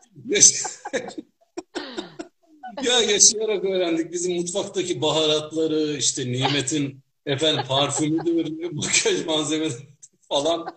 Ya 2.83 3.01
yaşayarak 3.01 3.65
öğrendik. 3.65 4.11
Bizim 4.11 4.35
mutfaktaki 4.35 5.01
baharatları, 5.01 5.97
işte 5.97 6.31
Nimet'in 6.31 7.03
efendim 7.25 7.63
parfümüdür, 7.67 8.71
makyaj 8.71 9.25
malzemeleri 9.25 9.73
falan. 10.29 10.67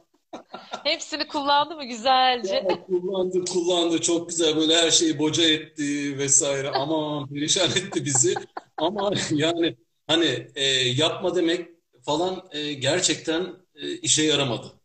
Hepsini 0.84 1.28
kullandı 1.28 1.76
mı 1.76 1.84
güzelce? 1.84 2.54
Ya 2.54 2.86
kullandı, 2.86 3.44
kullandı. 3.44 4.00
Çok 4.00 4.28
güzel 4.28 4.56
böyle 4.56 4.76
her 4.76 4.90
şeyi 4.90 5.18
boca 5.18 5.42
etti 5.42 6.18
vesaire. 6.18 6.70
Aman 6.70 7.28
perişan 7.28 7.70
etti 7.70 8.04
bizi. 8.04 8.34
Ama 8.76 9.12
yani 9.30 9.76
hani 10.06 10.48
e, 10.54 10.64
yapma 10.88 11.36
demek 11.36 11.68
falan 12.02 12.48
e, 12.52 12.72
gerçekten 12.72 13.46
e, 13.74 13.92
işe 13.96 14.22
yaramadı. 14.22 14.79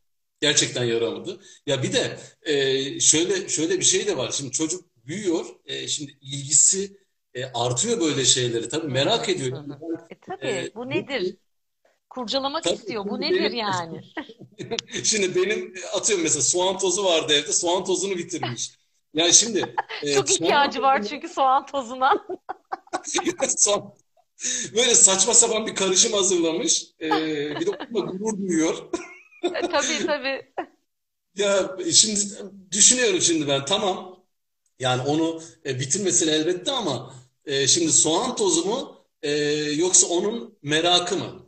Gerçekten 0.46 0.84
yaramadı. 0.84 1.40
Ya 1.66 1.84
bir 1.84 1.94
de 1.94 2.20
e, 2.42 3.00
şöyle 3.00 3.50
şöyle 3.50 3.80
bir 3.80 3.86
şey 3.86 4.08
de 4.08 4.18
var. 4.18 4.32
Şimdi 4.32 4.52
çocuk 4.52 4.86
büyüyor. 5.06 5.46
E, 5.66 5.88
şimdi 5.88 6.18
ilgisi 6.22 6.98
e, 7.34 7.46
artıyor 7.46 8.02
böyle 8.02 8.26
şeyleri. 8.26 8.70
Tabii 8.70 8.88
merak 8.88 9.30
ediyor. 9.30 9.58
hı 9.58 9.62
hı. 9.62 9.78
E 10.10 10.20
tabii 10.20 10.48
e, 10.48 10.72
bu 10.76 10.90
nedir? 10.90 11.38
Kurcalamak 12.10 12.64
tabii 12.64 12.74
istiyor. 12.74 13.10
Bu 13.10 13.22
nedir 13.22 13.40
benim 13.40 13.56
yani? 13.56 14.02
Şimdi 15.04 15.36
benim 15.36 15.74
atıyorum 15.94 16.24
mesela 16.24 16.42
soğan 16.42 16.78
tozu 16.78 17.04
vardı 17.04 17.34
evde. 17.34 17.54
Soğan 17.54 17.84
tozunu 17.84 18.18
bitirmiş. 18.18 18.72
Yani 19.14 19.34
şimdi 19.34 19.76
e, 20.04 20.14
Çok 20.14 20.30
soğan 20.30 20.44
ihtiyacı 20.44 20.82
var 20.82 21.04
çünkü 21.04 21.28
soğan 21.28 21.66
tozuna. 21.66 22.26
böyle 24.76 24.96
saçma 24.96 25.34
sapan 25.34 25.68
bir 25.68 25.76
karışım 25.76 26.14
hazırlamış. 26.14 26.86
E, 27.02 27.10
bir 27.60 27.66
de 27.66 27.72
gurur 27.92 28.38
duyuyor. 28.38 28.90
E, 29.54 29.68
Tabii 29.68 30.04
tabii. 30.04 30.54
Ya 31.36 31.78
şimdi 31.94 32.20
düşünüyorum 32.72 33.22
şimdi 33.22 33.48
ben 33.48 33.66
tamam 33.66 34.24
yani 34.80 35.02
onu 35.02 35.42
e, 35.66 35.80
bitirmesin 35.80 36.28
elbette 36.28 36.72
ama 36.72 37.16
e, 37.46 37.68
şimdi 37.68 37.92
soğan 37.92 38.36
tozu 38.36 38.66
mu 38.66 38.98
e, 39.22 39.32
yoksa 39.78 40.08
onun 40.08 40.58
merakı 40.64 41.18
mı? 41.18 41.46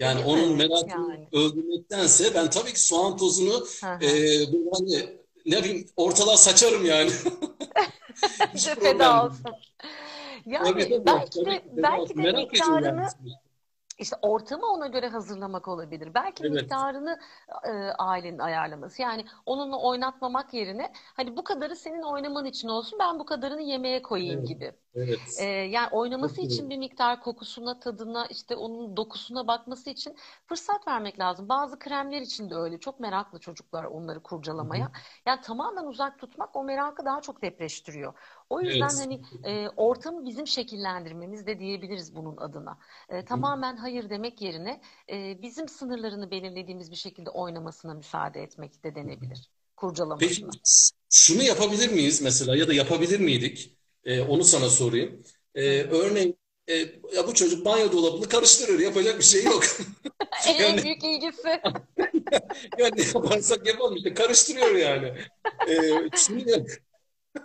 Yani 0.00 0.20
değil 0.24 0.24
onun 0.24 0.56
merakını 0.56 0.90
Yani. 0.90 1.32
öldürmektense 1.32 2.34
ben 2.34 2.50
tabii 2.50 2.72
ki 2.72 2.80
soğan 2.86 3.16
tozunu 3.16 3.66
Hı 3.82 4.00
e, 4.00 4.08
hani 4.72 5.18
ne 5.46 5.64
bileyim 5.64 5.86
ortalığa 5.96 6.36
saçarım 6.36 6.84
yani. 6.86 7.10
Hiç 8.54 8.68
De 8.80 8.80
feda 8.80 9.24
olsun. 9.24 9.56
Yani 10.46 10.76
tabii 10.78 11.04
belki 11.06 11.46
de 11.46 11.62
belki 11.72 12.22
de 12.22 12.32
ediyorum 12.52 12.82
yani. 12.84 13.02
miktarını 13.02 13.14
İşte 13.98 14.16
ortamı 14.22 14.66
ona 14.66 14.86
göre 14.86 15.08
hazırlamak 15.08 15.68
olabilir. 15.68 16.14
Belki 16.14 16.44
Evet. 16.44 16.44
miktarını 16.44 17.20
e, 17.64 17.70
ailenin 17.98 18.38
ayarlaması. 18.38 19.02
Yani 19.02 19.24
onunla 19.46 19.78
oynatmamak 19.80 20.54
yerine 20.54 20.92
hani 21.16 21.36
bu 21.36 21.44
kadarı 21.44 21.76
senin 21.76 22.02
oynaman 22.02 22.44
için 22.44 22.68
olsun 22.68 22.98
ben 22.98 23.18
bu 23.18 23.24
kadarını 23.24 23.62
yemeğe 23.62 24.02
koyayım 24.02 24.44
Evet. 24.44 24.46
gibi. 24.46 24.72
Evet. 24.94 25.20
Ee, 25.36 25.44
yani 25.44 25.88
oynaması 25.92 26.40
Çok 26.40 26.42
için 26.42 26.70
bir 26.70 26.76
miktar 26.78 27.20
kokusuna, 27.22 27.80
tadına, 27.80 28.26
işte 28.26 28.56
onun 28.56 28.96
dokusuna 28.96 29.46
bakması 29.46 29.90
için 29.90 30.16
fırsat 30.46 30.88
vermek 30.88 31.18
lazım. 31.18 31.48
Bazı 31.48 31.78
kremler 31.78 32.20
için 32.20 32.50
de 32.50 32.54
öyle. 32.54 32.80
Çok 32.80 33.00
meraklı 33.00 33.40
çocuklar 33.40 33.84
onları 33.84 34.22
Hı 34.58 34.64
hı. 34.64 34.68
kurcalamaya. 34.68 34.90
Yani 35.26 35.40
tamamen 35.40 35.84
uzak 35.84 36.18
tutmak 36.18 36.56
o 36.56 36.64
merakı 36.64 37.04
daha 37.04 37.20
çok 37.20 37.42
depreştiriyor. 37.42 38.14
O 38.50 38.60
yüzden 38.60 38.94
Evet. 38.94 38.96
hani 38.96 39.20
e, 39.44 39.68
ortamı 39.68 40.24
bizim 40.26 40.46
şekillendirmemiz 40.46 41.46
de 41.46 41.58
diyebiliriz 41.58 42.14
bunun 42.16 42.36
adına. 42.36 42.78
E, 43.08 43.24
tamamen 43.24 43.76
hayır 43.76 44.10
demek 44.10 44.42
yerine 44.42 44.80
e, 45.10 45.42
bizim 45.42 45.68
sınırlarını 45.68 46.30
belirlediğimiz 46.30 46.90
bir 46.90 46.96
şekilde 46.96 47.30
oynamasına 47.30 47.94
müsaade 47.94 48.42
etmek 48.42 48.84
de 48.84 48.94
denebilir. 48.94 49.50
Peki 50.18 50.46
Kurcalamasına. 50.46 50.60
şunu 51.10 51.42
yapabilir 51.42 51.88
miyiz 51.92 52.22
mesela 52.22 52.56
ya 52.56 52.68
da 52.68 52.74
yapabilir 52.74 53.20
miydik? 53.20 53.78
E, 54.04 54.20
onu 54.20 54.44
sana 54.44 54.70
sorayım. 54.70 55.22
E, 55.54 55.82
örneğin 55.82 56.38
e, 56.68 56.74
ya 57.16 57.26
bu 57.26 57.34
çocuk 57.34 57.64
banyo 57.64 57.92
dolabını 57.92 58.28
karıştırıyor. 58.28 58.80
Yapacak 58.80 59.18
bir 59.18 59.24
şey 59.24 59.44
yok. 59.44 59.64
En 60.46 60.58
Yani, 60.58 60.82
büyük 60.82 61.04
ilgisi. 61.04 61.60
yani 62.78 62.92
ne 62.96 63.02
yaparsak 63.14 63.66
yapalım 63.66 63.96
işte 63.96 64.14
karıştırıyor 64.14 64.74
yani. 64.74 65.12
E, 65.66 65.74
şunu, 66.16 66.40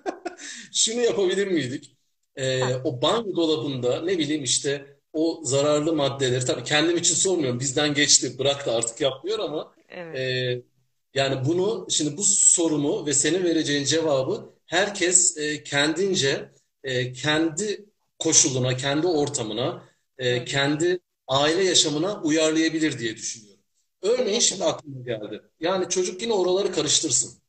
şunu 0.73 1.01
yapabilir 1.01 1.47
miydik? 1.47 1.97
E, 2.35 2.59
Ha, 2.59 2.81
o 2.83 3.01
banyo 3.01 3.35
dolabında 3.35 4.01
ne 4.01 4.17
bileyim 4.17 4.43
işte 4.43 4.97
o 5.13 5.41
zararlı 5.43 5.93
maddeleri 5.93 6.45
tabii 6.45 6.63
kendim 6.63 6.97
için 6.97 7.15
sormuyorum. 7.15 7.59
Bizden 7.59 7.93
geçti 7.93 8.39
bırak 8.39 8.65
da 8.65 8.75
artık 8.75 9.01
yapmıyor 9.01 9.39
ama 9.39 9.75
e, 10.13 10.21
evet. 10.21 10.65
yani 11.13 11.45
bunu 11.45 11.87
şimdi 11.89 12.17
bu 12.17 12.23
sorumu 12.23 13.05
ve 13.05 13.13
senin 13.13 13.43
vereceğin 13.43 13.85
cevabı 13.85 14.53
herkes 14.65 15.37
e, 15.37 15.63
kendince 15.63 16.51
e, 16.83 17.13
kendi 17.13 17.85
koşuluna, 18.19 18.77
kendi 18.77 19.07
ortamına, 19.07 19.89
e, 20.17 20.45
kendi 20.45 20.99
aile 21.27 21.63
yaşamına 21.63 22.21
uyarlayabilir 22.21 22.99
diye 22.99 23.15
düşünüyorum. 23.17 23.63
Örneğin 24.01 24.39
şimdi 24.39 24.63
aklıma 24.63 25.01
geldi. 25.01 25.41
Yani 25.59 25.89
çocuk 25.89 26.21
yine 26.21 26.33
oraları 26.33 26.71
karıştırsın. 26.71 27.42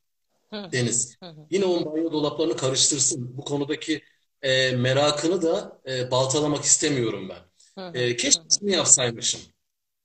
Deniz. 0.72 1.18
Yine 1.50 1.64
o 1.64 1.84
banyo 1.84 2.12
dolaplarını 2.12 2.56
karıştırsın. 2.56 3.36
Bu 3.36 3.44
konudaki 3.44 4.02
e, 4.42 4.70
merakını 4.70 5.42
da 5.42 5.80
e, 5.88 6.10
baltalamak 6.10 6.64
istemiyorum 6.64 7.28
ben. 7.28 7.44
E, 7.94 8.16
keşke 8.16 8.42
şunu 8.60 8.70
yapsaymışım. 8.70 9.40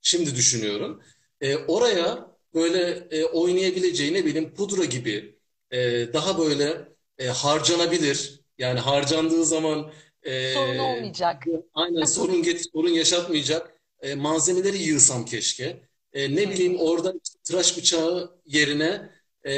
Şimdi 0.01 0.35
düşünüyorum. 0.35 1.01
E, 1.41 1.57
oraya 1.57 2.27
böyle 2.53 3.07
e, 3.11 3.25
oynayabileceği 3.25 4.13
ne 4.13 4.25
bileyim 4.25 4.53
pudra 4.53 4.85
gibi 4.85 5.39
e, 5.71 5.79
daha 6.13 6.37
böyle 6.39 6.87
e, 7.17 7.27
harcanabilir. 7.27 8.39
Yani 8.57 8.79
harcandığı 8.79 9.45
zaman 9.45 9.91
Sorun 10.25 10.75
e, 10.75 10.81
olmayacak. 10.81 11.43
aynen 11.73 12.03
sorun 12.03 12.43
get 12.43 12.65
sorun 12.73 12.89
yaşatmayacak 12.89 13.73
e, 14.01 14.15
malzemeleri 14.15 14.77
yığsam 14.77 15.25
keşke. 15.25 15.89
E, 16.13 16.35
ne 16.35 16.49
bileyim 16.49 16.79
orada 16.79 17.13
tıraş 17.43 17.77
bıçağı 17.77 18.39
yerine 18.45 19.09
e, 19.43 19.53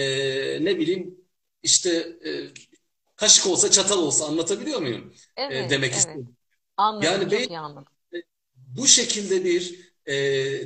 ne 0.65 0.79
bileyim 0.79 1.17
işte 1.63 1.89
e, 2.25 2.31
kaşık 3.15 3.47
olsa 3.47 3.71
çatal 3.71 3.99
olsa 3.99 4.25
anlatabiliyor 4.25 4.79
muyum? 4.81 5.13
E, 5.49 5.55
Evet, 5.59 5.69
demek 5.69 5.93
evet. 5.93 6.21
istedim. 6.21 6.37
Anladım, 6.77 7.27
Yani 7.29 7.49
iyi 7.49 7.59
anladım. 7.59 7.93
bu 8.55 8.87
şekilde 8.87 9.45
bir 9.45 9.91
e, 10.05 10.13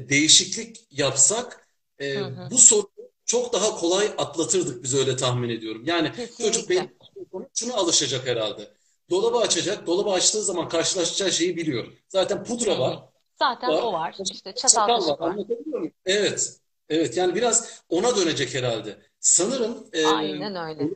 değişiklik 0.10 0.88
yapsak 0.92 1.68
Hı 2.14 2.20
e, 2.20 2.24
hı. 2.28 2.52
bu 2.52 2.58
sorunu 2.58 3.12
çok 3.26 3.54
daha 3.54 3.76
kolay 3.78 4.14
atlatırdık 4.18 4.84
biz 4.84 4.96
öyle 4.96 5.16
tahmin 5.16 5.50
ediyorum. 5.50 5.84
Yani 5.86 6.12
çocuk 6.38 6.70
Kesinlikle. 6.70 6.70
bir 6.70 6.90
sonra 7.32 7.48
şuna 7.56 7.74
alışacak 7.76 8.28
herhalde. 8.28 8.74
Dolabı 9.10 9.38
açacak. 9.38 9.88
Dolabı 9.88 10.10
açtığı 10.12 10.44
zaman 10.44 10.70
karşılaşacağı 10.70 11.32
şeyi 11.32 11.58
biliyor. 11.58 11.88
Zaten 12.10 12.44
Hı 12.44 12.44
pudra 12.44 12.80
hı. 12.80 12.80
var, 12.80 13.10
Zaten 13.36 13.74
var, 13.74 13.84
o 13.84 13.94
var. 13.94 14.22
İşte 14.30 14.56
çatal 14.56 14.90
çatal 14.90 15.08
var. 15.08 15.18
var. 15.20 15.38
Anlatabiliyor 15.38 15.80
muyum? 15.80 15.94
Evet. 16.06 16.60
Evet. 16.90 17.18
Yani 17.18 17.36
biraz 17.36 17.82
ona 17.90 18.18
dönecek 18.18 18.54
herhalde. 18.56 18.98
Sanırım 19.20 19.88
e, 19.94 20.06
Aynen 20.06 20.56
öyle. 20.56 20.90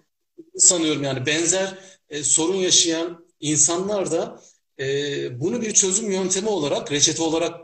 sanıyorum 0.58 1.04
yani 1.04 1.26
benzer 1.26 1.78
e, 2.10 2.24
sorun 2.24 2.56
yaşayan 2.56 3.26
insanlar 3.40 4.12
da 4.12 4.42
e, 4.80 5.40
bunu 5.42 5.62
bir 5.62 5.74
çözüm 5.74 6.12
yöntemi 6.12 6.50
olarak, 6.50 6.92
reçete 6.92 7.22
olarak 7.24 7.62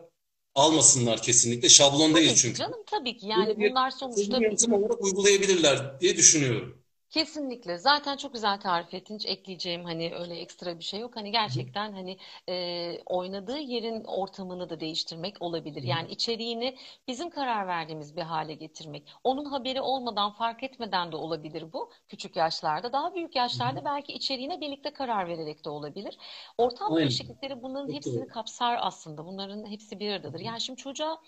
almasınlar 0.56 1.22
kesinlikle. 1.22 1.70
Şablon 1.70 2.16
değil 2.16 2.30
Tabii 2.30 2.36
ki 2.36 2.42
çünkü. 2.42 2.58
canım, 2.58 2.84
tabii 2.86 3.18
ki. 3.18 3.28
Yani 3.28 3.60
bunlar 3.60 3.92
çözüm 4.16 4.36
sonuçta 4.36 4.38
yöntemi 4.42 4.76
olarak 4.76 5.04
uygulayabilirler 5.04 6.00
diye 6.02 6.18
düşünüyorum. 6.18 6.85
Kesinlikle. 7.10 7.78
Zaten 7.78 8.18
çok 8.18 8.34
güzel 8.34 8.60
tarif 8.60 8.94
ettin. 8.94 9.15
Hiç 9.15 9.26
ekleyeceğim 9.26 9.84
hani 9.84 10.13
öyle 10.15 10.36
ekstra 10.36 10.80
bir 10.80 10.84
şey 10.84 11.00
yok. 11.00 11.15
Hani 11.15 11.32
gerçekten 11.32 11.94
hani 11.94 12.18
e, 12.50 12.98
oynadığı 13.06 13.58
yerin 13.58 14.04
ortamını 14.04 14.70
da 14.70 14.80
değiştirmek 14.80 15.41
olabilir. 15.41 15.84
Yani 15.84 16.12
içeriğini 16.12 16.78
bizim 17.08 17.30
karar 17.30 17.68
verdiğimiz 17.68 18.15
bir 18.15 18.22
hale 18.22 18.54
getirmek. 18.54 19.08
Onun 19.24 19.46
haberi 19.46 19.82
olmadan, 19.82 20.32
fark 20.32 20.63
etmeden 20.63 21.12
de 21.12 21.15
olabilir 21.15 21.74
bu 21.74 21.91
küçük 22.08 22.36
yaşlarda. 22.36 22.94
Daha 22.94 23.15
büyük 23.15 23.36
yaşlarda 23.36 23.86
belki 23.86 24.13
içeriğine 24.13 24.62
birlikte 24.62 24.94
karar 24.94 25.28
vererek 25.28 25.65
de 25.65 25.70
olabilir. 25.70 26.18
Ortam 26.58 26.88
Aynen. 26.94 27.02
değişiklikleri 27.02 27.63
bunların 27.63 27.94
hepsini 27.94 28.28
kapsar 28.28 28.78
aslında. 28.82 29.26
Bunların 29.26 29.65
hepsi 29.65 30.00
bir 30.00 30.12
aradadır. 30.12 30.39
Yani 30.39 30.62
şimdi 30.62 30.82
çocuğa 30.82 31.22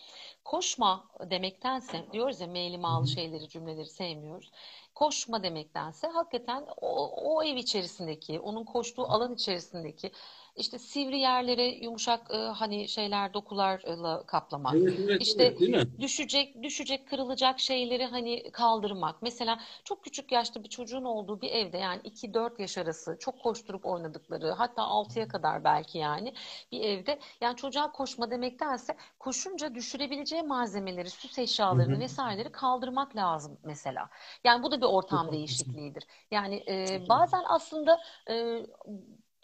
koşma 0.48 1.04
demektense 1.30 2.06
diyoruz 2.12 2.42
ya 2.42 2.48
meyli 2.48 2.78
mağlı 2.78 3.08
şeyleri, 3.08 3.50
cümleleri 3.50 3.90
sevmiyoruz. 3.90 4.52
Koşma 4.96 5.44
demektense 5.44 6.08
hakikaten 6.08 6.68
o, 6.82 7.10
o 7.36 7.44
ev 7.44 7.56
içerisindeki, 7.56 8.40
onun 8.40 8.64
koştuğu 8.64 9.04
alan 9.04 9.34
içerisindeki 9.34 10.12
işte 10.58 10.80
sivri 10.80 11.20
yerlere 11.20 11.64
yumuşak 11.64 12.32
e, 12.32 12.38
hani 12.38 12.88
şeyler 12.88 13.34
dokularla 13.34 14.26
kaplamak. 14.26 14.76
Evet, 14.76 15.00
evet, 15.00 15.22
İşte 15.22 15.44
evet, 15.44 15.60
değil 15.60 15.72
mi? 15.72 15.88
düşecek, 16.00 16.64
düşecek, 16.64 17.08
kırılacak 17.10 17.60
şeyleri 17.60 18.06
hani 18.06 18.52
kaldırmak. 18.52 19.22
Mesela 19.22 19.60
çok 19.84 20.04
küçük 20.04 20.32
yaşta 20.32 20.64
bir 20.64 20.70
çocuğun 20.70 21.04
olduğu 21.04 21.42
bir 21.42 21.50
evde 21.50 21.78
yani 21.78 22.02
2-4 22.04 22.62
yaş 22.62 22.78
arası 22.78 23.18
çok 23.20 23.44
koşturup 23.44 23.86
oynadıkları 23.86 24.52
hatta 24.52 24.82
6'ya 24.82 25.28
kadar 25.28 25.64
belki 25.64 25.98
yani 25.98 26.34
bir 26.72 26.80
evde 26.82 27.20
yani 27.42 27.56
çocuğa 27.56 27.92
koşma 27.92 28.32
demektense 28.32 28.98
koşunca 29.20 29.76
düşürebileceği 29.76 30.44
malzemeleri, 30.44 31.10
süs 31.10 31.40
eşyalarını 31.40 31.96
hı. 31.96 32.00
vesaireleri 32.00 32.52
kaldırmak 32.52 33.16
lazım 33.16 33.58
mesela. 33.64 34.10
Yani 34.44 34.64
bu 34.64 34.72
da 34.72 34.82
bir 34.82 34.86
ortam 34.86 35.32
değişikliğidir. 35.32 36.04
Yani 36.32 36.64
e, 36.68 37.02
bazen 37.10 37.44
aslında 37.48 38.00
e, 38.30 38.66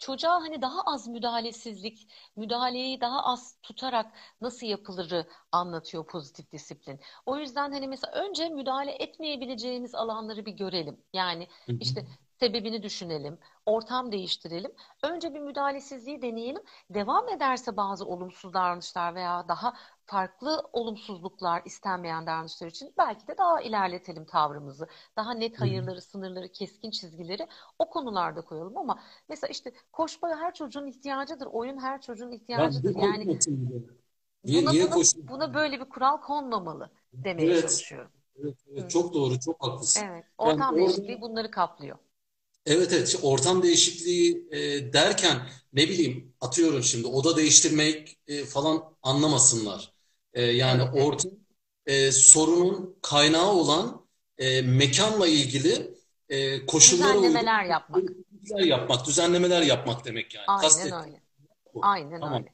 çocuğa 0.04 0.40
hani 0.40 0.62
daha 0.62 0.82
az 0.82 1.08
müdahalesizlik, 1.08 2.08
müdahaleyi 2.36 3.00
daha 3.00 3.24
az 3.24 3.58
tutarak 3.62 4.12
nasıl 4.40 4.66
yapılırı 4.66 5.28
anlatıyor 5.52 6.06
pozitif 6.06 6.52
disiplin. 6.52 7.00
O 7.26 7.36
yüzden 7.36 7.72
hani 7.72 7.88
mesela 7.88 8.12
önce 8.12 8.48
müdahale 8.48 8.92
etmeyebileceğimiz 8.92 9.94
alanları 9.94 10.46
bir 10.46 10.52
görelim. 10.52 11.04
Yani 11.12 11.48
işte 11.80 12.06
sebebini 12.40 12.82
düşünelim, 12.82 13.38
ortam 13.66 14.12
değiştirelim. 14.12 14.72
Önce 15.02 15.34
bir 15.34 15.40
müdahalesizliği 15.40 16.22
deneyelim. 16.22 16.62
Devam 16.90 17.28
ederse 17.28 17.76
bazı 17.76 18.06
olumsuz 18.06 18.54
davranışlar 18.54 19.14
veya 19.14 19.48
daha 19.48 19.74
farklı 20.06 20.68
olumsuzluklar 20.72 21.62
istenmeyen 21.64 22.26
davranışlar 22.26 22.66
için 22.68 22.94
belki 22.98 23.26
de 23.28 23.38
daha 23.38 23.60
ilerletelim 23.60 24.24
tavrımızı. 24.26 24.88
Daha 25.16 25.34
net 25.34 25.60
hayırları, 25.60 26.02
sınırları, 26.02 26.52
keskin 26.52 26.90
çizgileri 26.90 27.46
o 27.78 27.90
konularda 27.90 28.40
koyalım 28.44 28.76
ama 28.76 28.98
mesela 29.28 29.50
işte 29.50 29.72
koşma 29.92 30.28
her 30.36 30.54
çocuğun 30.54 30.86
ihtiyacıdır, 30.86 31.46
oyun 31.46 31.78
her 31.78 32.00
çocuğun 32.00 32.32
ihtiyacıdır. 32.32 32.94
Yani 32.94 33.28
koşmasın 33.28 33.68
diye. 33.68 33.82
Niye, 34.44 34.66
buna 34.66 34.70
niye 34.70 34.80
buna 34.80 34.90
koşmasın? 34.90 35.28
buna 35.28 35.54
böyle 35.54 35.80
bir 35.80 35.88
kural 35.88 36.16
konmamalı 36.20 36.90
demeye 37.24 37.54
Evet. 37.54 37.54
çalışıyorum. 37.54 38.12
Evet, 38.40 38.56
evet, 38.72 38.90
hı. 38.90 38.90
çok 38.90 39.14
doğru, 39.14 39.40
çok 39.40 39.62
haklısın. 39.64 40.06
Evet, 40.06 40.26
Yani 40.44 40.64
ortam 40.64 40.76
orada 40.76 41.02
değişikliği 41.02 41.20
bunları 41.20 41.50
kaplıyor. 41.50 41.98
evet 42.66 42.92
evet 42.92 43.16
ortam 43.22 43.62
değişikliği 43.62 44.48
e, 44.50 44.92
derken 44.92 45.48
ne 45.72 45.88
bileyim 45.88 46.34
atıyorum 46.40 46.82
şimdi 46.82 47.06
oda 47.06 47.36
değiştirmek 47.36 48.18
e, 48.28 48.44
falan 48.44 48.96
anlamasınlar. 49.02 49.93
E, 50.34 50.42
yani 50.42 50.82
ortam 50.82 51.30
e, 51.86 52.12
sorunun 52.12 52.98
kaynağı 53.02 53.50
olan 53.52 54.06
e, 54.38 54.62
mekanla 54.62 55.26
ilgili 55.28 55.94
e, 56.28 56.66
koşullara 56.66 57.08
uygun 57.08 57.22
Düzenlemeler 57.24 57.64
yapmak. 57.64 58.02
değişiklikler 58.08 58.58
yapmak, 58.64 59.06
düzenlemeler 59.06 59.62
yapmak 59.62 60.04
demek 60.04 60.34
yani. 60.34 60.44
Aynen 60.48 60.62
Kastettiğim 60.62 60.96
öyle. 61.04 61.20
bu. 61.74 61.80
Aynen 61.82 62.20
Tamam. 62.20 62.34
öyle. 62.42 62.52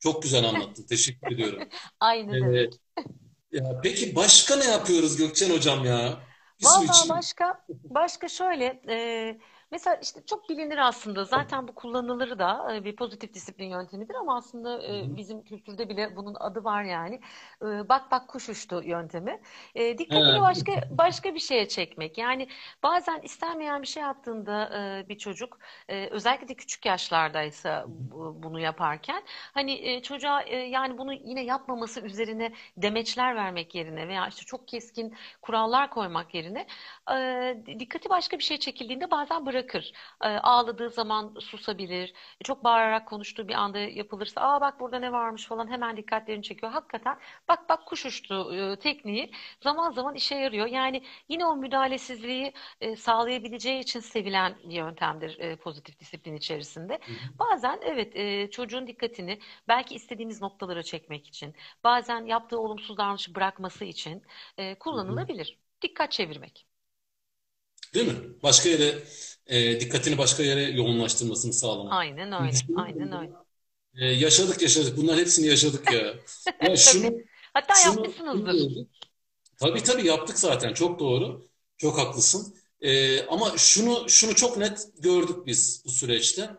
Çok 0.00 0.22
güzel 0.22 0.44
anlattın. 0.44 0.82
Teşekkür 0.86 1.32
ediyorum. 1.34 1.68
Aynı 2.00 2.36
E, 2.36 2.40
demek. 2.40 2.74
ya 3.52 3.80
peki 3.82 4.16
başka 4.16 4.56
ne 4.56 4.64
yapıyoruz 4.64 5.16
Gökçen 5.16 5.50
hocam 5.50 5.84
ya? 5.84 6.18
İçeyim. 6.58 6.88
başka 7.08 7.64
başka 7.84 8.28
şöyle 8.28 8.82
e, 8.88 9.38
mesela 9.70 9.96
işte 10.02 10.20
çok 10.26 10.48
bilinir 10.48 10.78
aslında. 10.78 11.24
Zaten 11.24 11.68
bu 11.68 11.74
kullanılır 11.74 12.38
da 12.38 12.74
e, 12.76 12.84
bir 12.84 12.96
pozitif 12.96 13.34
disiplin 13.34 13.70
yöntemidir 13.70 14.14
ama 14.14 14.36
aslında 14.36 14.82
e, 14.86 15.16
bizim 15.16 15.42
kültürde 15.44 15.88
bile 15.88 16.16
bunun 16.16 16.34
adı 16.34 16.64
var 16.64 16.82
yani. 16.82 17.20
E, 17.62 17.88
bak 17.88 18.10
bak 18.10 18.28
kuş 18.28 18.48
uçtu 18.48 18.82
yöntemi. 18.84 19.40
Dikkatini 19.76 20.38
He. 20.38 20.42
başka 20.42 20.72
başka 20.90 21.34
bir 21.34 21.40
şeye 21.40 21.68
çekmek. 21.68 22.18
Yani 22.18 22.48
bazen 22.82 23.20
istenmeyen 23.22 23.82
bir 23.82 23.86
şey 23.86 24.02
yaptığında 24.02 24.70
bir 25.08 25.18
çocuk 25.18 25.58
özellikle 25.88 26.48
de 26.48 26.54
küçük 26.54 26.86
yaşlardaysa 26.86 27.84
bu- 27.88 28.42
bunu 28.42 28.60
yaparken 28.60 29.22
hani 29.54 30.02
çocuğa 30.02 30.42
yani 30.42 30.98
bunu 30.98 31.12
yine 31.12 31.44
yapmaması 31.44 32.00
üzerine 32.00 32.52
demeçler 32.76 33.36
vermek 33.36 33.74
yerine 33.74 34.08
veya 34.08 34.28
işte 34.28 34.42
çok 34.44 34.68
keskin 34.68 35.14
kurallar 35.42 35.90
koymak 35.90 36.34
yerine 36.34 36.66
dikkati 37.78 38.10
başka 38.10 38.38
bir 38.38 38.42
şeye 38.42 38.58
çekildiğinde 38.60 39.10
bazen 39.10 39.46
bırakır. 39.58 39.92
E, 40.24 40.28
ağladığı 40.28 40.90
zaman 40.90 41.34
susabilir. 41.40 42.14
E, 42.40 42.44
çok 42.44 42.64
bağırarak 42.64 43.08
konuştuğu 43.08 43.48
bir 43.48 43.54
anda 43.54 43.78
yapılırsa 43.78 44.40
aa 44.40 44.60
bak 44.60 44.80
burada 44.80 44.98
ne 44.98 45.12
varmış 45.12 45.46
falan 45.46 45.68
hemen 45.70 45.96
dikkatlerini 45.96 46.42
çekiyor. 46.42 46.72
Hakikaten 46.72 47.18
bak 47.48 47.68
bak 47.68 47.86
kuş 47.86 48.06
uçtu 48.06 48.54
e, 48.54 48.78
tekniği 48.78 49.32
zaman 49.60 49.90
zaman 49.90 50.14
işe 50.14 50.34
yarıyor. 50.34 50.66
Yani 50.66 51.02
yine 51.28 51.46
o 51.46 51.56
müdahalesizliği 51.56 52.52
e, 52.80 52.96
sağlayabileceği 52.96 53.80
için 53.80 54.00
sevilen 54.00 54.58
bir 54.64 54.74
yöntemdir 54.76 55.38
e, 55.38 55.56
pozitif 55.56 56.00
disiplin 56.00 56.36
içerisinde. 56.36 56.98
Bazen 57.38 57.80
evet 57.82 58.16
e, 58.16 58.50
çocuğun 58.50 58.86
dikkatini 58.86 59.38
belki 59.68 59.94
istediğimiz 59.94 60.42
noktalara 60.42 60.82
çekmek 60.82 61.26
için, 61.28 61.54
bazen 61.84 62.26
yaptığı 62.26 62.60
olumsuz 62.60 62.96
davranışı 62.98 63.34
bırakması 63.34 63.84
için 63.84 64.22
e, 64.58 64.74
kullanılabilir. 64.78 65.58
Dikkat 65.82 66.12
çevirmek. 66.12 66.67
Değil 67.94 68.06
mi? 68.06 68.14
Başka 68.42 68.68
yere 68.68 69.02
e, 69.46 69.80
dikkatini 69.80 70.18
başka 70.18 70.42
yere 70.42 70.62
yoğunlaştırmasını 70.62 71.52
sağlamak. 71.52 71.92
Aynen 71.92 72.32
öyle. 72.32 72.56
Aynen 72.76 73.20
öyle. 73.20 73.32
E, 73.94 74.06
yaşadık 74.06 74.62
yaşadık. 74.62 74.96
Bunların 74.96 75.20
hepsini 75.20 75.46
yaşadık 75.46 75.92
ya. 75.92 76.14
Ya 76.68 76.76
şunu, 76.76 77.20
Hatta 77.54 77.74
şunu, 77.74 77.96
yapmışsınızdır. 77.96 78.86
Tabii 79.56 79.82
tabii 79.82 80.06
yaptık 80.06 80.38
zaten. 80.38 80.74
Çok 80.74 81.00
doğru. 81.00 81.48
Çok 81.76 81.98
haklısın. 81.98 82.54
E, 82.80 83.22
ama 83.26 83.58
şunu 83.58 84.08
şunu 84.08 84.34
çok 84.34 84.56
net 84.56 84.88
gördük 84.98 85.46
biz 85.46 85.82
bu 85.84 85.90
süreçte. 85.90 86.50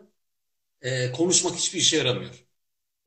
E, 0.82 1.12
konuşmak 1.12 1.54
hiçbir 1.54 1.78
işe 1.78 1.96
yaramıyor. 1.96 2.46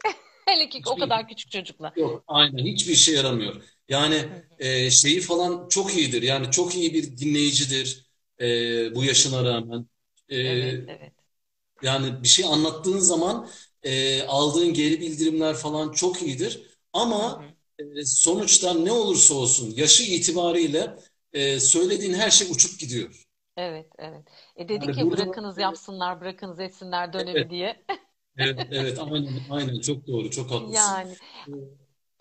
Hele 0.46 0.70
ki 0.70 0.82
o 0.86 0.96
kadar 0.96 1.28
küçük 1.28 1.52
çocukla. 1.52 1.94
Yok, 1.96 2.24
aynen 2.28 2.66
hiçbir 2.66 2.94
işe 2.94 3.12
yaramıyor. 3.12 3.64
Yani 3.90 4.30
e, 4.60 4.92
şeyi 4.92 5.22
falan 5.22 5.68
çok 5.70 5.98
iyidir. 5.98 6.22
Yani 6.22 6.52
çok 6.52 6.76
iyi 6.76 6.94
bir 6.94 7.18
dinleyicidir 7.18 8.03
e, 8.42 8.96
bu 8.96 9.04
yaşına 9.04 9.44
rağmen. 9.46 9.88
E, 10.30 10.38
Evet, 10.44 10.84
evet. 10.88 11.14
yani 11.82 12.24
bir 12.24 12.28
şey 12.28 12.46
anlattığın 12.46 12.98
zaman 13.00 13.50
e, 13.84 14.24
aldığın 14.24 14.74
geri 14.74 15.02
bildirimler 15.02 15.56
falan 15.56 15.92
çok 15.92 16.22
iyidir. 16.22 16.62
Ama 16.94 17.44
hı. 17.44 17.54
e, 17.80 18.06
sonuçta 18.06 18.74
ne 18.74 18.92
olursa 18.92 19.34
olsun 19.36 19.74
yaşı 19.76 20.04
itibariyle 20.04 20.96
e, 21.34 21.60
söylediğin 21.60 22.14
her 22.14 22.32
şey 22.32 22.48
uçup 22.52 22.80
gidiyor. 22.80 23.24
Evet, 23.58 23.92
evet. 24.00 24.28
E 24.56 24.70
dedik 24.70 24.98
Yani 24.98 24.98
ya 24.98 25.12
burada 25.12 25.12
bırakınız 25.12 25.58
yapsınlar, 25.58 26.22
bırakınız 26.22 26.60
etsinler 26.60 27.14
dönemi 27.14 27.50
evet, 27.50 27.50
diye. 27.50 27.84
evet, 28.38 28.68
evet, 28.72 29.00
aynen, 29.00 29.46
aynen 29.50 29.80
çok 29.82 30.08
doğru, 30.08 30.32
çok 30.32 30.52
haklısın. 30.52 30.98
Yani 30.98 31.18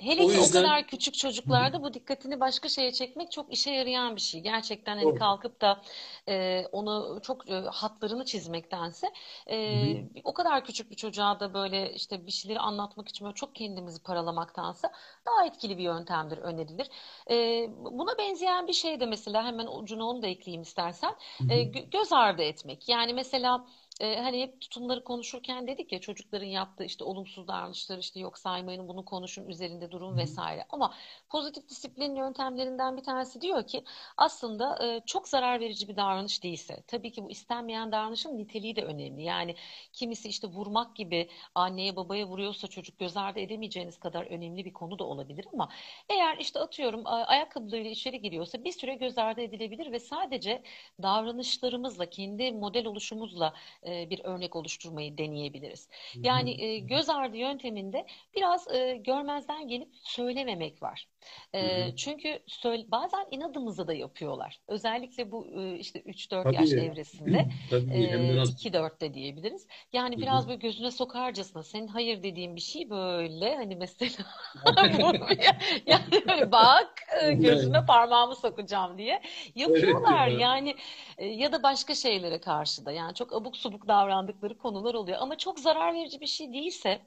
Hele 0.01 0.26
o 0.26 0.28
ki 0.28 0.40
o 0.40 0.49
yüzden 0.49 0.51
kadar 0.51 0.86
küçük 0.86 1.14
çocuklarda 1.14 1.82
bu 1.82 1.95
dikkatini 1.95 2.40
başka 2.40 2.68
şeye 2.68 2.93
çekmek 2.93 3.32
çok 3.32 3.53
işe 3.53 3.70
yarayan 3.70 4.16
bir 4.16 4.20
şey. 4.20 4.40
Gerçekten 4.40 4.97
hani 4.97 5.14
doğru. 5.14 5.14
kalkıp 5.14 5.61
da 5.61 5.82
e, 6.28 6.64
onu 6.72 7.20
çok 7.22 7.51
e, 7.51 7.55
hatlarını 7.55 8.24
çizmektense 8.24 9.12
e, 9.51 10.05
o 10.24 10.34
kadar 10.34 10.64
küçük 10.64 10.90
bir 10.90 10.97
çocuğa 10.97 11.40
da 11.40 11.55
böyle 11.55 11.93
işte 11.95 12.26
bir 12.26 12.30
şeyleri 12.32 12.61
anlatmak 12.61 13.09
için 13.09 13.24
böyle 13.24 13.34
çok 13.34 13.55
kendimizi 13.55 14.03
paralamaktansa 14.03 14.93
daha 15.26 15.47
etkili 15.47 15.78
bir 15.78 15.82
yöntemdir 15.82 16.38
önerilir. 16.38 16.88
E, 17.30 17.66
buna 17.78 18.18
benzeyen 18.18 18.66
bir 18.68 18.72
şey 18.72 19.01
de 19.01 19.07
mesela 19.07 19.45
hemen 19.45 19.66
ucuna 19.66 20.05
onu 20.05 20.22
da 20.22 20.26
ekleyeyim 20.26 20.62
istersen 20.62 21.14
hı 21.40 21.45
e, 21.49 21.62
hı, 21.62 21.64
göz 21.64 22.12
ardı 22.12 22.43
etmek. 22.43 22.88
Yani 22.88 23.14
mesela 23.14 23.66
e, 24.01 24.20
hani 24.20 24.43
hep 24.43 24.61
tutumları 24.61 25.05
konuşurken 25.05 25.66
dedik 25.66 25.93
ya 25.93 26.01
çocukların 26.01 26.47
yaptığı 26.47 26.84
işte 26.84 27.05
olumsuz 27.05 27.49
davranışları 27.49 28.01
işte 28.01 28.20
yok 28.20 28.38
saymayın 28.38 28.88
bunu 28.88 29.05
konuşun 29.05 29.49
üzerinde 29.49 29.90
durun 29.90 30.16
vesaire. 30.16 30.66
Ama 30.70 30.95
pozitif 31.28 31.68
disiplin 31.68 32.14
yöntemlerinden 32.14 32.97
bir 32.97 33.03
tanesi 33.03 33.40
diyor 33.40 33.66
ki 33.66 33.84
aslında 34.16 34.86
e, 34.86 35.01
çok 35.07 35.28
zarar 35.28 35.61
verici 35.61 35.88
bir 35.88 35.97
davranış 35.97 36.43
değilse 36.43 36.82
tabii 36.86 37.12
ki 37.12 37.24
bu 37.24 37.30
istenmeyen 37.30 37.93
davranışın 37.93 38.38
niteliği 38.38 38.76
de 38.76 38.82
önemli. 38.82 39.22
Yani 39.22 39.57
kimisi 39.93 40.28
işte 40.28 40.49
vurmak 40.49 40.97
gibi 40.97 41.28
anneye 41.55 41.97
babaya 41.97 42.26
vuruyorsa 42.26 42.68
çocuk 42.68 42.99
göz 42.99 43.16
ardı 43.16 43.40
edemeyeceğiniz 43.40 43.99
kadar 43.99 44.26
önemli 44.26 44.64
bir 44.64 44.72
konu 44.72 44.99
da 44.99 45.05
olabilir 45.05 45.47
ama 45.53 45.68
eğer 46.09 46.36
işte 46.38 46.61
atıyorum 46.61 47.03
ayakkabılarıyla 47.05 47.90
içeri 47.90 48.20
giriyorsa 48.20 48.64
bir 48.64 48.72
süre 48.72 48.95
göz 48.95 49.18
ardı 49.18 49.40
edilebilir 49.40 49.93
ve 49.93 49.99
sadece 49.99 50.62
davranışlarımızla 51.03 52.07
kendi 52.11 52.53
model 52.53 52.86
oluşumuzla 52.86 53.55
e, 53.87 54.11
bir 54.11 54.20
örnek 54.24 54.57
oluşturmayı 54.57 55.18
deneyebiliriz. 55.18 55.89
Yani 56.22 56.62
e, 56.64 56.78
göz 56.78 57.09
ardı 57.09 57.37
yönteminde 57.37 58.07
biraz 58.37 58.68
e, 58.74 58.97
görmezden 58.97 59.68
gelip 59.68 59.89
söylememek 60.03 60.83
var. 60.83 61.09
E, 61.55 61.91
çünkü 61.97 62.39
söyle, 62.47 62.85
bazen 62.89 63.27
inadımızı 63.31 63.87
da 63.89 63.95
yapıyorlar. 63.95 64.61
Özellikle 64.68 65.33
bu 65.33 65.47
e, 65.47 65.79
işte 65.79 66.01
3-4 66.01 66.55
yaş 66.55 66.73
Tabii, 66.73 66.81
evresinde 66.81 67.47
tabii 67.70 67.95
e, 67.95 68.37
nasıl. 68.37 68.55
2-4 68.55 69.01
de 69.01 69.14
diyebiliriz. 69.14 69.66
Yani 69.93 70.18
biraz 70.18 70.49
böyle 70.49 70.59
gözüne 70.59 70.91
sokarcasına 70.91 71.62
senin 71.62 71.87
hayır 71.87 72.23
dediğin 72.23 72.57
bir 72.57 72.61
şey 72.61 72.91
böyle 72.91 73.57
hani 73.57 73.77
mesela 73.77 74.27
yani 75.87 76.03
böyle 76.29 76.53
bak 76.53 76.95
gözüne 77.33 77.87
parmağımı 77.87 78.37
sokacağım 78.37 78.99
diye 78.99 79.23
Evet 79.23 79.57
yapıyorlar. 79.57 80.29
ya. 80.29 80.39
Yani 80.39 80.75
e, 81.18 81.27
ya 81.27 81.53
da 81.53 81.62
başka 81.62 81.95
şeylere 81.95 82.41
karşı 82.41 82.87
da 82.87 82.93
yani 82.93 83.14
çok 83.14 83.33
abuk 83.33 83.57
subuk 83.57 83.89
davrandıkları 83.89 84.59
konular 84.59 84.95
oluyor. 84.95 85.18
Ama 85.20 85.39
çok 85.39 85.61
zarar 85.61 85.95
verici 85.95 86.20
bir 86.20 86.27
şey 86.27 86.53
değilse 86.53 87.01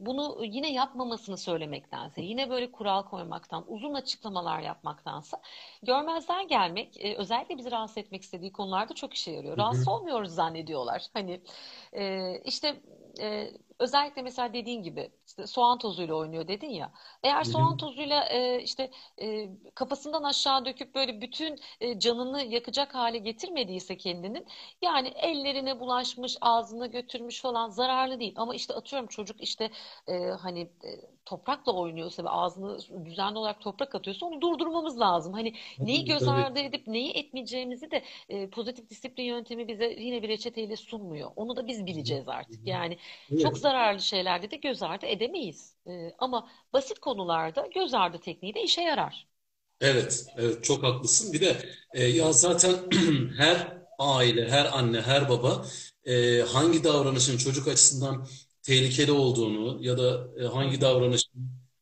bunu 0.00 0.44
yine 0.44 0.72
yapmamasını 0.72 1.38
söylemektense, 1.38 2.22
yine 2.22 2.50
böyle 2.50 2.72
kural 2.72 3.02
koymaktan, 3.02 3.53
uzun 3.62 3.94
açıklamalar 3.94 4.60
yapmaktansa 4.60 5.40
görmezden 5.82 6.48
gelmek, 6.48 7.04
e, 7.04 7.16
özellikle 7.16 7.58
bizi 7.58 7.70
rahatsız 7.70 7.98
etmek 7.98 8.22
istediği 8.22 8.52
konularda 8.52 8.94
çok 8.94 9.14
işe 9.14 9.30
yarıyor. 9.30 9.58
Rahatsız 9.58 9.88
olmuyoruz 9.88 10.34
zannediyorlar. 10.34 11.06
Hani 11.14 11.40
e, 11.92 12.34
işte 12.44 12.80
e, 13.20 13.50
özellikle 13.78 14.22
mesela 14.22 14.52
dediğin 14.54 14.82
gibi 14.82 15.10
işte 15.26 15.46
soğan 15.46 15.78
tozuyla 15.78 16.14
oynuyor 16.14 16.48
dedin 16.48 16.70
ya. 16.70 16.92
Eğer 17.22 17.44
soğan 17.44 17.76
tozuyla 17.76 18.24
e, 18.24 18.62
işte 18.62 18.90
e, 19.20 19.48
kafasından 19.74 20.22
aşağı 20.22 20.64
döküp 20.64 20.94
böyle 20.94 21.20
bütün 21.20 21.58
e, 21.80 21.98
canını 21.98 22.42
yakacak 22.42 22.94
hale 22.94 23.18
getirmediyse 23.18 23.96
kendinin 23.96 24.46
yani 24.82 25.08
ellerine 25.08 25.80
bulaşmış, 25.80 26.36
ağzına 26.40 26.86
götürmüş 26.86 27.40
falan 27.42 27.68
zararlı 27.70 28.20
değil. 28.20 28.34
Ama 28.36 28.54
işte 28.54 28.74
atıyorum 28.74 29.08
çocuk 29.08 29.40
işte 29.42 29.70
e, 30.08 30.26
hani 30.28 30.60
e, 30.60 30.90
toprakla 31.24 31.72
oynuyorsa 31.72 32.24
ve 32.24 32.28
ağzını 32.28 32.78
düzenli 33.04 33.38
olarak 33.38 33.60
toprak 33.60 33.94
atıyorsa 33.94 34.26
onu 34.26 34.40
durdurmamız 34.40 35.00
lazım. 35.00 35.32
Hani 35.32 35.54
neyi 35.78 36.04
göz 36.04 36.24
tabii. 36.24 36.30
ardı 36.30 36.58
edip 36.58 36.86
neyi 36.86 37.10
etmeyeceğimizi 37.12 37.90
de 37.90 38.02
e, 38.28 38.50
pozitif 38.50 38.90
disiplin 38.90 39.24
yöntemi 39.24 39.68
bize 39.68 39.86
yine 39.98 40.22
bir 40.22 40.28
reçeteyle 40.28 40.76
sunmuyor. 40.76 41.30
Onu 41.36 41.56
da 41.56 41.66
biz 41.66 41.86
bileceğiz 41.86 42.28
artık. 42.28 42.66
Yani 42.66 42.98
çok 43.42 43.56
Evet. 43.56 43.63
Zararlı 43.64 44.00
şeylerde 44.02 44.50
de 44.50 44.56
göz 44.56 44.82
ardı 44.82 45.06
edemeyiz. 45.06 45.76
E, 45.86 46.10
ama 46.18 46.50
basit 46.72 46.98
konularda 46.98 47.66
göz 47.74 47.94
ardı 47.94 48.20
tekniği 48.20 48.54
de 48.54 48.62
işe 48.62 48.82
yarar. 48.82 49.28
Evet, 49.80 50.26
evet 50.36 50.64
çok 50.64 50.82
haklısın. 50.84 51.32
Bir 51.32 51.40
de 51.40 51.56
e, 51.94 52.04
ya 52.04 52.32
zaten 52.32 52.74
her 53.36 53.78
aile, 53.98 54.48
her 54.50 54.64
anne, 54.78 55.00
her 55.00 55.28
baba 55.28 55.66
e, 56.04 56.40
hangi 56.40 56.84
davranışın 56.84 57.38
çocuk 57.38 57.68
açısından 57.68 58.26
tehlikeli 58.62 59.12
olduğunu 59.12 59.78
ya 59.84 59.98
da 59.98 60.28
e, 60.40 60.44
hangi 60.46 60.80
davranışın 60.80 61.32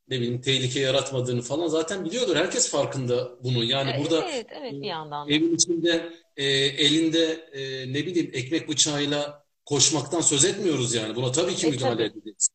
ne 0.09 0.16
bileyim 0.20 0.41
tehlike 0.41 0.80
yaratmadığını 0.80 1.43
falan 1.43 1.66
zaten 1.68 2.05
biliyordur. 2.05 2.37
Herkes 2.37 2.70
farkında 2.70 3.30
bunu. 3.45 3.64
Yani 3.64 3.97
burada 3.97 4.24
Evet, 4.24 4.53
evet 4.53 4.83
bir 4.83 4.87
yandan 4.87 5.33
da. 5.33 5.37
evin 5.37 5.55
içinde 5.55 6.12
e, 6.37 6.45
elinde 6.47 7.24
e, 7.53 7.93
ne 7.93 8.07
bileyim 8.07 8.30
ekmek 8.35 8.68
bıçağıyla 8.68 9.41
koşmaktan 9.67 10.21
söz 10.21 10.45
etmiyoruz 10.45 10.95
yani. 10.95 11.17
Buna 11.17 11.33
tabii 11.33 11.55
ki 11.55 11.67
E 11.67 11.69
müdahale 11.69 12.05
tabii, 12.05 12.05
edeceğiz. 12.05 12.49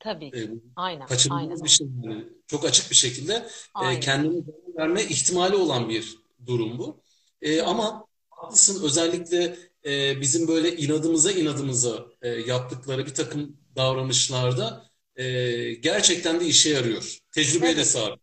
tabii 0.00 0.34
E, 0.34 0.50
bu 0.52 0.62
Aynen, 0.76 1.10
aynen 1.28 1.60
kaçınılmaz 1.60 1.64
bir 1.64 1.68
öyle. 1.68 1.70
şey 1.70 1.86
yani. 2.04 2.24
Çok 2.46 2.64
açık 2.64 2.90
bir 2.90 2.96
şekilde 2.96 3.48
e, 3.80 4.00
Aynen 4.00 4.12
öyle. 4.12 4.30
kendine 4.30 4.42
verme 4.78 5.02
ihtimali 5.04 5.56
olan 5.56 5.88
bir 5.88 6.18
durum 6.46 6.78
bu. 6.78 7.02
E, 7.42 7.62
ama 7.62 8.06
haklısın 8.30 8.84
özellikle 8.84 9.56
e, 9.86 10.20
bizim 10.20 10.48
böyle 10.48 10.76
inadımıza 10.76 11.32
inadımıza 11.32 12.06
e, 12.22 12.28
yaptıkları 12.28 13.06
bir 13.06 13.14
takım 13.14 13.56
davranışlarda 13.76 14.90
e, 15.16 15.24
gerçekten 15.74 16.40
de 16.40 16.46
işe 16.46 16.70
yarıyor. 16.70 17.18
Tecrübeye 17.32 17.76
de 17.76 17.84
Evet. 17.84 17.86
sahip. 17.86 18.20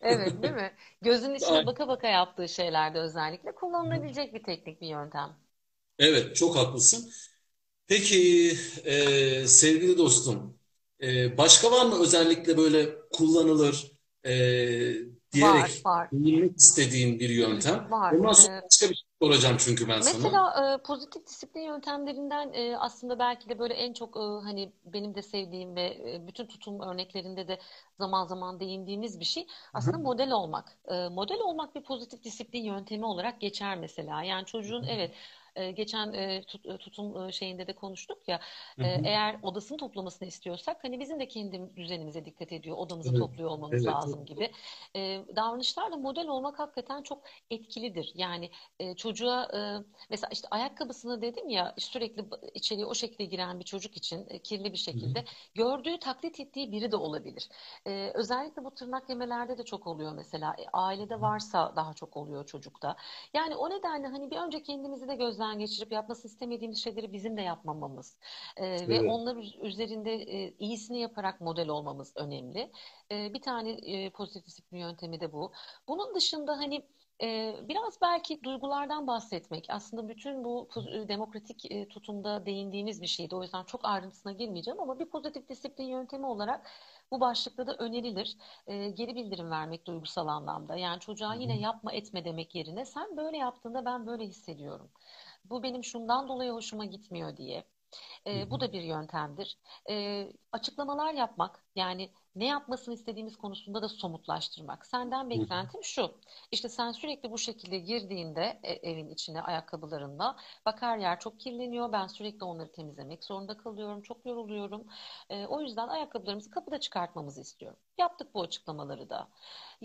Evet, 0.00 0.42
değil 0.42 0.54
mi? 0.54 0.72
Gözün 1.02 1.34
içine 1.36 1.66
Aynen. 1.66 1.66
baka 1.66 1.88
baka 1.88 2.08
yaptığı 2.08 2.48
şeylerde 2.48 2.98
özellikle 3.00 3.54
kullanılabilecek 3.54 4.34
bir 4.34 4.42
teknik, 4.44 4.80
bir 4.80 4.88
yöntem. 4.88 5.36
Evet, 5.98 6.36
çok 6.36 6.56
haklısın. 6.56 7.10
Peki 7.90 8.52
e, 8.84 9.46
sevgili 9.46 9.98
dostum, 9.98 10.54
e, 11.02 11.38
başka 11.38 11.72
var 11.72 11.86
mı 11.86 12.02
özellikle 12.02 12.56
böyle 12.56 12.88
kullanılır 13.12 13.92
e, 14.24 14.32
diyerek 15.32 15.86
var. 15.86 16.08
değinmek 16.12 16.56
istediğin 16.58 17.20
bir 17.20 17.28
yöntem? 17.28 17.90
Var. 17.90 18.12
Ondan 18.12 18.32
sonra 18.32 18.56
Ee, 18.56 18.62
başka 18.62 18.90
bir 18.90 18.94
şey 18.94 19.04
soracağım 19.22 19.56
çünkü 19.58 19.88
ben 19.88 20.00
sana. 20.00 20.14
Mesela 20.22 20.74
e, 20.74 20.82
pozitif 20.82 21.26
disiplin 21.26 21.60
yöntemlerinden 21.62 22.52
e, 22.52 22.76
aslında 22.76 23.18
belki 23.18 23.48
de 23.48 23.58
böyle 23.58 23.74
en 23.74 23.92
çok 23.92 24.16
e, 24.16 24.20
hani 24.20 24.72
benim 24.84 25.14
de 25.14 25.22
sevdiğim 25.22 25.76
ve 25.76 25.82
e, 25.82 26.26
bütün 26.26 26.46
tutum 26.46 26.80
örneklerinde 26.80 27.48
de 27.48 27.58
zaman 27.98 28.26
zaman 28.26 28.60
değindiğimiz 28.60 29.20
bir 29.20 29.24
şey 29.24 29.46
aslında 29.74 29.98
model 29.98 30.30
olmak. 30.30 30.78
E, 30.88 31.08
model 31.08 31.40
olmak 31.40 31.74
bir 31.74 31.82
pozitif 31.82 32.24
disiplin 32.24 32.64
yöntemi 32.64 33.06
olarak 33.06 33.40
geçer 33.40 33.78
mesela. 33.78 34.22
Yani 34.22 34.46
çocuğun 34.46 34.82
evet 34.82 35.10
e, 35.56 35.70
geçen 35.70 36.12
e, 36.12 36.42
tut, 36.46 36.66
e, 36.66 36.78
tutum 36.78 37.28
e, 37.28 37.32
şeyinde 37.32 37.66
de 37.66 37.72
konuştuk 37.74 38.28
ya 38.28 38.40
Hı 38.78 38.82
e, 38.82 38.86
hı. 38.86 39.00
eğer 39.04 39.38
odasını 39.42 39.78
toplamasını 39.78 40.28
istiyorsak 40.28 40.84
hani 40.84 41.00
bizim 41.00 41.20
de 41.20 41.28
kendi 41.28 41.76
düzenimize 41.76 42.24
dikkat 42.24 42.52
ediyor 42.52 42.76
odamızı 42.76 43.10
Evet. 43.10 43.14
topluyor 43.14 43.50
olmamız 43.50 43.86
Evet. 43.86 43.86
lazım 43.86 44.26
gibi 44.26 44.50
e, 44.96 45.24
davranışlarla 45.36 45.96
model 45.96 46.28
olmak 46.28 46.58
hakikaten 46.58 47.02
çok 47.02 47.22
etkilidir. 47.50 48.12
Yani 48.14 48.50
e, 48.78 48.96
çocuğa 48.96 49.44
e, 49.44 49.58
mesela 50.10 50.28
işte 50.32 50.48
ayakkabısını 50.50 51.22
dedim 51.22 51.48
ya 51.48 51.74
sürekli 51.78 52.24
içeriye 52.54 52.86
o 52.86 52.94
şekilde 52.94 53.24
giren 53.24 53.58
bir 53.60 53.64
çocuk 53.64 53.96
için 53.96 54.26
e, 54.28 54.38
kirli 54.42 54.72
bir 54.72 54.78
Hı 54.92 54.96
hı. 54.98 55.00
şekilde 55.00 55.24
gördüğü 55.54 55.98
taklit 55.98 56.40
ettiği 56.40 56.72
biri 56.72 56.92
de 56.92 56.96
olabilir. 56.96 57.48
E, 57.86 58.10
özellikle 58.14 58.64
bu 58.64 58.74
tırnak 58.74 59.08
yemelerde 59.08 59.58
de 59.58 59.64
çok 59.64 59.86
oluyor 59.86 60.12
mesela. 60.12 60.54
E, 60.58 60.64
ailede 60.72 61.20
varsa 61.20 61.76
daha 61.76 61.94
çok 61.94 62.16
oluyor 62.16 62.46
çocukta. 62.46 62.96
Yani 63.34 63.56
o 63.56 63.70
nedenle 63.70 64.06
hani 64.06 64.30
bir 64.30 64.36
önce 64.36 64.62
kendimizi 64.62 65.08
de 65.08 65.16
gözden 65.50 65.58
geçirip 65.58 65.92
yapmasını 65.92 66.30
istemediğimiz 66.30 66.78
şeyleri 66.84 67.12
bizim 67.12 67.36
de 67.36 67.42
yapmamamız 67.42 68.16
e, 68.56 68.88
ve 68.88 68.94
Evet. 68.96 69.10
onlar 69.10 69.36
üz- 69.36 69.60
üzerinde 69.60 70.14
e, 70.14 70.54
iyisini 70.58 71.00
yaparak 71.00 71.40
model 71.40 71.68
olmamız 71.68 72.12
önemli. 72.16 72.70
E, 73.10 73.34
bir 73.34 73.40
tane 73.40 73.70
e, 73.72 74.10
pozitif 74.10 74.46
disiplin 74.46 74.78
yöntemi 74.78 75.20
de 75.20 75.32
bu. 75.32 75.52
Bunun 75.88 76.14
dışında 76.14 76.58
hani 76.58 76.82
e, 77.22 77.54
biraz 77.68 78.00
belki 78.02 78.42
duygulardan 78.44 79.06
bahsetmek 79.06 79.66
aslında 79.70 80.08
bütün 80.08 80.44
bu 80.44 80.68
e, 80.92 81.08
demokratik 81.08 81.70
e, 81.72 81.88
tutumda 81.88 82.46
değindiğimiz 82.46 83.02
bir 83.02 83.06
şeydi. 83.06 83.34
O 83.36 83.42
yüzden 83.42 83.64
çok 83.64 83.84
ayrıntısına 83.84 84.32
girmeyeceğim 84.32 84.80
ama 84.80 84.98
bir 84.98 85.06
pozitif 85.06 85.48
disiplin 85.48 85.84
yöntemi 85.84 86.26
olarak 86.26 86.66
bu 87.10 87.20
başlıkta 87.20 87.66
da 87.66 87.74
önerilir. 87.76 88.36
E, 88.66 88.88
geri 88.90 89.14
bildirim 89.14 89.50
vermek 89.50 89.86
duygusal 89.86 90.26
anlamda. 90.28 90.76
Yani 90.76 91.00
çocuğa 91.00 91.34
yine 91.34 91.58
yapma 91.60 91.92
etme 91.92 92.24
demek 92.24 92.54
yerine 92.54 92.84
sen 92.84 93.16
böyle 93.16 93.36
yaptığında 93.36 93.84
ben 93.84 94.06
böyle 94.06 94.24
hissediyorum. 94.26 94.90
Bu 95.50 95.62
benim 95.62 95.84
şundan 95.84 96.28
dolayı 96.28 96.50
hoşuma 96.52 96.84
gitmiyor 96.84 97.36
diye. 97.36 97.64
Hı 98.32 98.36
E, 98.36 98.50
bu 98.50 98.60
hı. 98.60 98.60
da 98.60 98.72
bir 98.72 98.82
yöntemdir. 98.82 99.58
E, 99.90 100.26
açıklamalar 100.52 101.14
yapmak, 101.14 101.64
yani 101.74 102.10
ne 102.34 102.46
yapmasını 102.46 102.94
istediğimiz 102.94 103.36
konusunda 103.36 103.82
da 103.82 103.88
somutlaştırmak. 103.88 104.86
Senden 104.86 105.30
Hı 105.34 105.40
hı. 105.42 105.70
beklentim 105.70 105.84
şu. 105.84 106.18
İşte 106.52 106.68
sen 106.68 106.92
sürekli 106.92 107.30
bu 107.30 107.38
şekilde 107.38 107.78
girdiğinde 107.78 108.60
e, 108.62 108.72
evin 108.90 109.10
içine 109.10 109.42
ayakkabılarınla, 109.42 110.36
bak 110.66 110.82
her 110.82 110.98
yer 110.98 111.20
çok 111.20 111.40
kirleniyor. 111.40 111.92
Ben 111.92 112.06
sürekli 112.06 112.44
onları 112.44 112.72
temizlemek 112.72 113.24
zorunda 113.24 113.56
kalıyorum. 113.56 114.02
Çok 114.02 114.26
yoruluyorum. 114.26 114.86
E, 115.30 115.46
o 115.46 115.60
yüzden 115.60 115.88
ayakkabılarımızı 115.88 116.50
kapıda 116.50 116.80
çıkartmamızı 116.80 117.40
istiyorum. 117.40 117.78
Yaptık 117.98 118.34
bu 118.34 118.42
açıklamaları 118.42 119.10
da. 119.10 119.28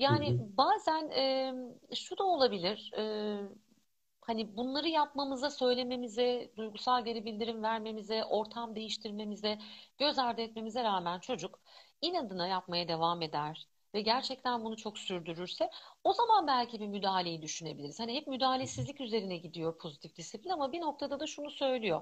Hı 0.09 0.13
Yani 0.15 0.35
hı. 0.35 0.41
bazen 0.57 1.09
e, 1.09 1.53
şu 1.95 2.17
da 2.17 2.23
olabilir. 2.23 2.91
E, 2.97 3.03
Hani 4.27 4.57
bunları 4.57 4.87
yapmamıza, 4.89 5.49
söylememize, 5.49 6.51
duygusal 6.57 7.05
geri 7.05 7.25
bildirim 7.25 7.63
vermemize, 7.63 8.23
ortam 8.25 8.75
değiştirmemize, 8.75 9.57
göz 9.97 10.19
ardı 10.19 10.41
etmemize 10.41 10.83
rağmen 10.83 11.19
çocuk 11.19 11.59
inadına 12.01 12.47
yapmaya 12.47 12.87
devam 12.87 13.21
eder 13.21 13.67
ve 13.93 14.01
gerçekten 14.01 14.63
bunu 14.63 14.77
çok 14.77 14.97
sürdürürse 14.97 15.69
o 16.03 16.13
zaman 16.13 16.47
belki 16.47 16.79
bir 16.79 16.87
müdahaleyi 16.87 17.41
düşünebiliriz. 17.41 17.99
Hani 17.99 18.15
hep 18.15 18.27
müdahalesizlik 18.27 19.01
üzerine 19.01 19.37
gidiyor 19.37 19.77
pozitif 19.77 20.15
disiplin 20.15 20.49
ama 20.49 20.71
bir 20.71 20.81
noktada 20.81 21.19
da 21.19 21.27
şunu 21.27 21.51
söylüyor. 21.51 22.01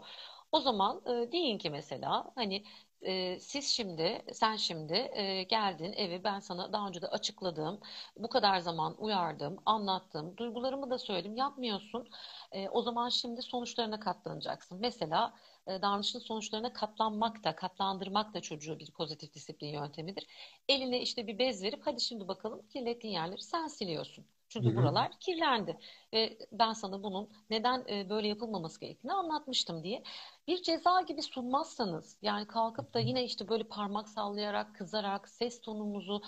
O 0.51 0.59
zaman 0.59 1.01
e, 1.07 1.31
deyin 1.31 1.57
ki 1.57 1.69
mesela 1.69 2.31
hani 2.35 2.63
e, 3.05 3.39
siz 3.39 3.65
şimdi, 3.67 4.21
sen 4.33 4.55
şimdi 4.55 4.93
e, 4.93 5.43
geldin 5.43 5.93
eve 5.93 6.23
ben 6.23 6.39
sana 6.39 6.73
daha 6.73 6.87
önce 6.87 7.01
de 7.01 7.07
açıkladığım, 7.07 7.79
bu 8.17 8.29
kadar 8.29 8.59
zaman 8.59 8.95
uyardım, 8.97 9.57
anlattım, 9.65 10.37
duygularımı 10.37 10.89
da 10.89 10.97
söyledim, 10.97 11.35
yapmıyorsun. 11.35 12.09
E, 12.51 12.69
o 12.69 12.81
zaman 12.81 13.09
şimdi 13.09 13.41
sonuçlarına 13.41 13.99
katlanacaksın. 13.99 14.77
Mesela 14.81 15.33
e, 15.67 15.81
davranışın 15.81 16.19
sonuçlarına 16.19 16.73
katlanmak 16.73 17.43
da, 17.43 17.55
katlandırmak 17.55 18.33
da 18.33 18.41
çocuğu 18.41 18.79
bir 18.79 18.91
pozitif 18.91 19.33
disiplin 19.33 19.67
yöntemidir. 19.67 20.27
Eline 20.69 21.01
işte 21.01 21.27
bir 21.27 21.39
bez 21.39 21.63
verip 21.63 21.81
hadi 21.87 22.01
şimdi 22.01 22.27
bakalım 22.27 22.67
kirlettiğin 22.67 23.13
yerleri 23.13 23.41
sen 23.41 23.67
siliyorsun. 23.67 24.25
Çünkü 24.53 24.69
hı. 24.69 24.75
buralar 24.75 25.11
kirlendi. 25.19 25.79
Ve 26.13 26.37
ben 26.51 26.73
sana 26.73 27.03
bunun 27.03 27.29
neden 27.49 27.85
e, 27.89 28.09
böyle 28.09 28.27
yapılmaması 28.27 28.79
gerektiğini 28.79 29.13
anlatmıştım 29.13 29.83
diye. 29.83 30.03
Bir 30.47 30.63
ceza 30.63 31.01
gibi 31.01 31.21
sunmazsanız, 31.21 32.17
yani 32.21 32.47
kalkıp 32.47 32.93
da 32.93 32.99
yine 32.99 33.23
işte 33.23 33.49
böyle 33.49 33.63
parmak 33.63 34.09
sallayarak, 34.09 34.75
kızarak, 34.75 35.29
ses 35.29 35.61
tonumuzu 35.61 36.21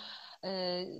e, 0.44 0.48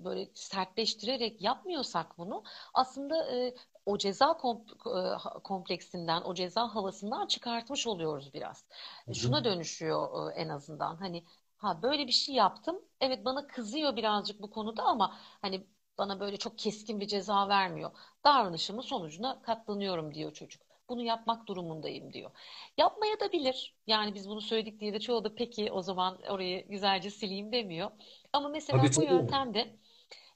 böyle 0.05 0.31
sertleştirerek 0.35 1.43
yapmıyorsak 1.43 2.18
bunu, 2.18 2.45
aslında 2.74 3.33
e, 3.33 3.55
o 3.87 3.99
ceza 3.99 4.31
e, 4.31 5.01
kompleksinden, 5.45 6.22
o 6.22 6.35
ceza 6.35 6.74
havasından 6.74 7.27
çıkartmış 7.27 7.87
oluyoruz 7.87 8.35
biraz. 8.35 8.64
Hı 9.05 9.11
hı. 9.11 9.14
Şuna 9.14 9.45
dönüşüyor 9.45 10.31
e, 10.31 10.35
en 10.35 10.49
azından. 10.49 10.97
Hani 10.97 11.24
ha 11.57 11.83
böyle 11.83 12.07
bir 12.07 12.12
şey 12.12 12.35
yaptım. 12.35 12.81
Evet 13.01 13.24
bana 13.24 13.47
kızıyor 13.47 13.97
birazcık 13.97 14.43
bu 14.43 14.51
konuda 14.51 14.83
ama 14.83 15.16
hani 15.43 15.66
bana 15.99 16.20
böyle 16.20 16.36
çok 16.36 16.59
keskin 16.59 17.01
bir 17.01 17.07
ceza 17.07 17.49
vermiyor. 17.49 17.90
Davranışımın 18.24 18.82
sonucuna 18.82 19.42
katlanıyorum 19.42 20.14
diyor 20.14 20.32
çocuk. 20.32 20.62
Bunu 20.88 21.03
yapmak 21.03 21.47
durumundayım 21.49 22.12
diyor. 22.12 22.30
Yapmaya 22.78 23.20
da 23.20 23.32
bilir. 23.32 23.74
Yani 23.86 24.14
biz 24.14 24.28
bunu 24.28 24.40
söyledik 24.40 24.80
diye 24.80 24.92
de 24.94 25.01
çoğu 25.01 25.24
da 25.24 25.34
peki 25.34 25.72
o 25.72 25.82
zaman 25.82 26.18
orayı 26.28 26.68
güzelce 26.68 27.11
sileyim 27.11 27.53
demiyor. 27.53 27.90
Ama 28.32 28.49
Tabii 28.49 28.53
mesela 28.53 28.82
bu 28.97 29.03
tabii. 29.03 29.07
yöntemde 29.07 29.76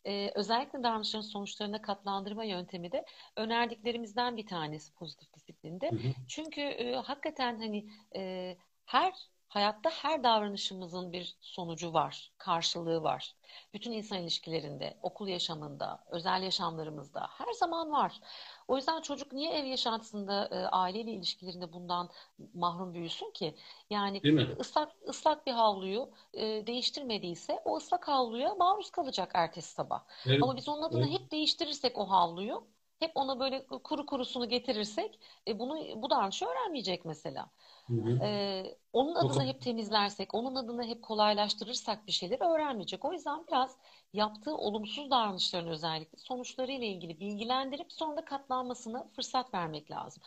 ee, 0.06 0.32
özellikle 0.34 0.82
davranışların 0.82 1.24
sonuçlarına 1.24 1.82
katlandırma 1.82 2.44
yöntemi 2.44 2.92
de 2.92 3.04
önerdiklerimizden 3.36 4.36
bir 4.36 4.46
tanesi 4.46 4.94
pozitif 4.94 5.34
disiplinde. 5.34 5.90
Hı 5.90 5.94
hı. 5.96 6.14
Çünkü 6.28 6.60
e, 6.60 6.94
hakikaten 6.94 7.58
hani 7.58 7.86
e, 8.16 8.56
her 8.86 9.14
hayatta 9.50 9.90
her 9.90 10.24
davranışımızın 10.24 11.12
bir 11.12 11.36
sonucu 11.40 11.92
var, 11.92 12.32
karşılığı 12.38 13.02
var. 13.02 13.36
Bütün 13.74 13.92
insan 13.92 14.18
ilişkilerinde, 14.18 14.98
okul 15.02 15.28
yaşamında, 15.28 16.04
özel 16.10 16.42
yaşamlarımızda 16.42 17.26
her 17.38 17.52
zaman 17.52 17.92
var. 17.92 18.20
O 18.68 18.76
yüzden 18.76 19.00
çocuk 19.02 19.32
niye 19.32 19.52
ev 19.52 19.64
yaşantısında, 19.64 20.46
e, 20.52 20.56
aileyle 20.66 21.12
ilişkilerinde 21.12 21.72
bundan 21.72 22.10
mahrum 22.54 22.94
büyüsün 22.94 23.30
ki? 23.32 23.56
Yani 23.90 24.22
ıslak 24.60 24.92
ıslak 25.08 25.46
bir 25.46 25.52
havluyu 25.52 26.10
e, 26.34 26.66
değiştirmediyse 26.66 27.60
o 27.64 27.76
ıslak 27.76 28.08
havluya 28.08 28.54
maruz 28.54 28.90
kalacak 28.90 29.30
ertesi 29.34 29.72
sabah. 29.72 30.04
Evet. 30.26 30.38
Ama 30.40 30.56
biz 30.56 30.68
onun 30.68 30.82
adına 30.82 31.06
Evet. 31.06 31.10
hep 31.20 31.30
değiştirirsek 31.32 31.98
o 31.98 32.10
havluyu, 32.10 32.68
hep 33.00 33.12
ona 33.14 33.40
böyle 33.40 33.66
kuru 33.66 34.06
kurusunu 34.06 34.48
getirirsek, 34.48 35.20
e, 35.48 35.58
bunu 35.58 36.02
bu 36.02 36.10
davranışı 36.10 36.46
öğrenmeyecek 36.46 37.04
mesela. 37.04 37.50
Hı 37.88 37.94
hı. 37.94 38.20
E, 38.22 38.64
onun 38.92 39.14
adına 39.14 39.44
hep 39.44 39.62
temizlersek, 39.62 40.34
onun 40.34 40.54
adına 40.54 40.84
hep 40.84 41.02
kolaylaştırırsak 41.02 42.06
bir 42.06 42.12
şeyleri 42.12 42.44
öğrenmeyecek. 42.44 43.04
O 43.04 43.12
yüzden 43.12 43.46
biraz 43.46 43.78
yaptığı 44.12 44.56
olumsuz 44.56 45.10
davranışların 45.10 45.68
özellikle 45.68 46.18
sonuçlarıyla 46.18 46.86
ilgili 46.86 47.20
bilgilendirip 47.20 47.92
sonra 47.92 48.16
da 48.16 48.24
katlanmasına 48.24 49.08
fırsat 49.16 49.54
vermek 49.54 49.90
lazım. 49.90 50.22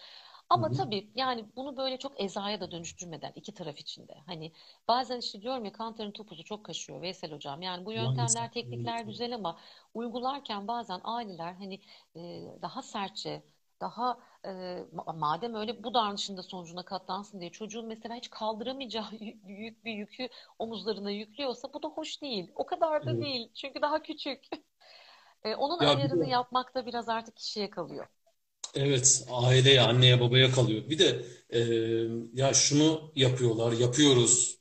Ama 0.54 0.72
hı. 0.72 0.72
tabii 0.72 1.12
yani 1.16 1.46
bunu 1.56 1.78
böyle 1.78 1.98
çok 2.00 2.22
ezaya 2.22 2.62
da 2.62 2.72
dönüştürmeden 2.72 3.32
iki 3.36 3.54
taraf 3.54 3.78
içinde. 3.80 4.14
Hani 4.26 4.52
bazen 4.88 5.18
işte 5.20 5.42
diyorum 5.42 5.66
ya 5.66 5.72
kantarın 5.72 6.12
topuzu 6.12 6.44
çok 6.44 6.66
kaşıyor 6.66 7.02
Veysel 7.02 7.32
hocam. 7.32 7.62
Yani 7.62 7.86
bu 7.86 7.92
Maalesef. 7.94 7.94
yöntemler, 7.94 8.52
teknikler 8.52 9.02
Evet. 9.06 9.06
güzel 9.06 9.36
ama 9.36 9.60
uygularken 9.94 10.68
bazen 10.68 11.02
aileler 11.04 11.54
hani 11.54 11.80
e, 12.16 12.20
daha 12.62 12.82
sertçe, 12.82 13.44
daha 13.82 14.20
e, 14.46 14.50
ma- 14.96 15.20
madem 15.20 15.56
öyle 15.56 15.84
bu 15.84 15.94
davranışın 15.94 16.38
da 16.38 16.44
sonucuna 16.44 16.86
katlansın 16.86 17.40
diye 17.40 17.52
çocuğun 17.52 17.86
mesela 17.88 18.16
hiç 18.16 18.30
kaldıramayacağı 18.30 19.08
yük, 19.20 19.48
büyük 19.48 19.86
bir 19.86 19.94
yükü 19.94 20.30
omuzlarına 20.60 21.12
yüklüyorsa 21.12 21.74
bu 21.74 21.84
da 21.84 21.88
hoş 21.88 22.22
değil. 22.22 22.52
O 22.56 22.66
kadar 22.66 23.06
da 23.06 23.20
Evet. 23.20 23.20
değil. 23.20 23.52
Çünkü 23.56 23.82
daha 23.82 24.02
küçük. 24.04 24.48
E, 25.44 25.56
onun 25.56 25.80
Ya 25.80 26.04
bir 26.04 26.10
ayarını 26.10 26.26
de 26.26 26.26
yapmak 26.26 26.76
da 26.76 26.86
biraz 26.86 27.10
artık 27.10 27.36
kişiye 27.38 27.70
kalıyor. 27.70 28.08
Evet 28.76 29.26
aileye, 29.32 29.82
anneye, 29.82 30.20
babaya 30.22 30.52
kalıyor. 30.52 30.90
Bir 30.90 31.00
de 31.00 31.26
e, 31.50 31.60
ya 32.34 32.54
şunu 32.54 33.12
yapıyorlar, 33.16 33.72
yapıyoruz. 33.72 34.60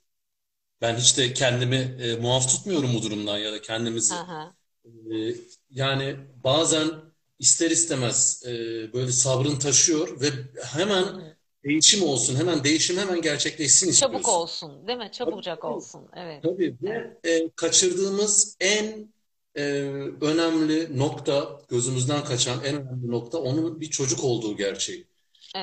Ben 0.83 0.97
hiç 0.97 1.19
de 1.19 1.35
kendimi 1.35 1.77
e, 1.77 2.17
muaf 2.17 2.49
tutmuyorum 2.51 2.95
bu 2.95 3.03
durumdan 3.03 3.39
ya 3.39 3.53
da 3.53 3.63
kendimizi. 3.63 4.17
Hı. 4.27 4.55
E, 4.87 4.91
yani 5.71 6.17
bazen 6.45 6.91
ister 7.39 7.73
istemez 7.73 8.43
e, 8.47 8.51
böyle 8.93 9.13
sabrın 9.13 9.59
taşıyor 9.61 10.21
ve 10.21 10.27
hemen 10.65 11.05
Hı 11.05 11.37
değişim 11.65 12.03
olsun, 12.05 12.37
hemen 12.37 12.65
değişim 12.65 12.99
hemen 12.99 13.23
gerçekleşsin 13.23 13.91
Çabuk 13.93 14.29
istiyorsun. 14.29 14.29
olsun, 14.29 14.87
değil 14.89 14.99
mi? 14.99 15.11
Tabii 15.25 15.43
Çabucak 15.43 15.65
tabii. 15.67 15.75
olsun. 15.75 16.09
Evet, 16.15 16.45
Tabii 16.45 16.77
evet, 16.85 17.13
ve 17.25 17.31
e, 17.31 17.51
kaçırdığımız 17.57 18.57
en 18.61 19.15
e, 19.57 19.63
önemli 20.21 20.99
nokta, 20.99 21.61
gözümüzden 21.69 22.25
kaçan 22.25 22.65
en 22.65 22.75
önemli 22.77 23.11
nokta 23.11 23.39
onun 23.39 23.81
bir 23.81 23.91
çocuk 23.91 24.25
olduğu 24.25 24.57
gerçeği. 24.57 25.09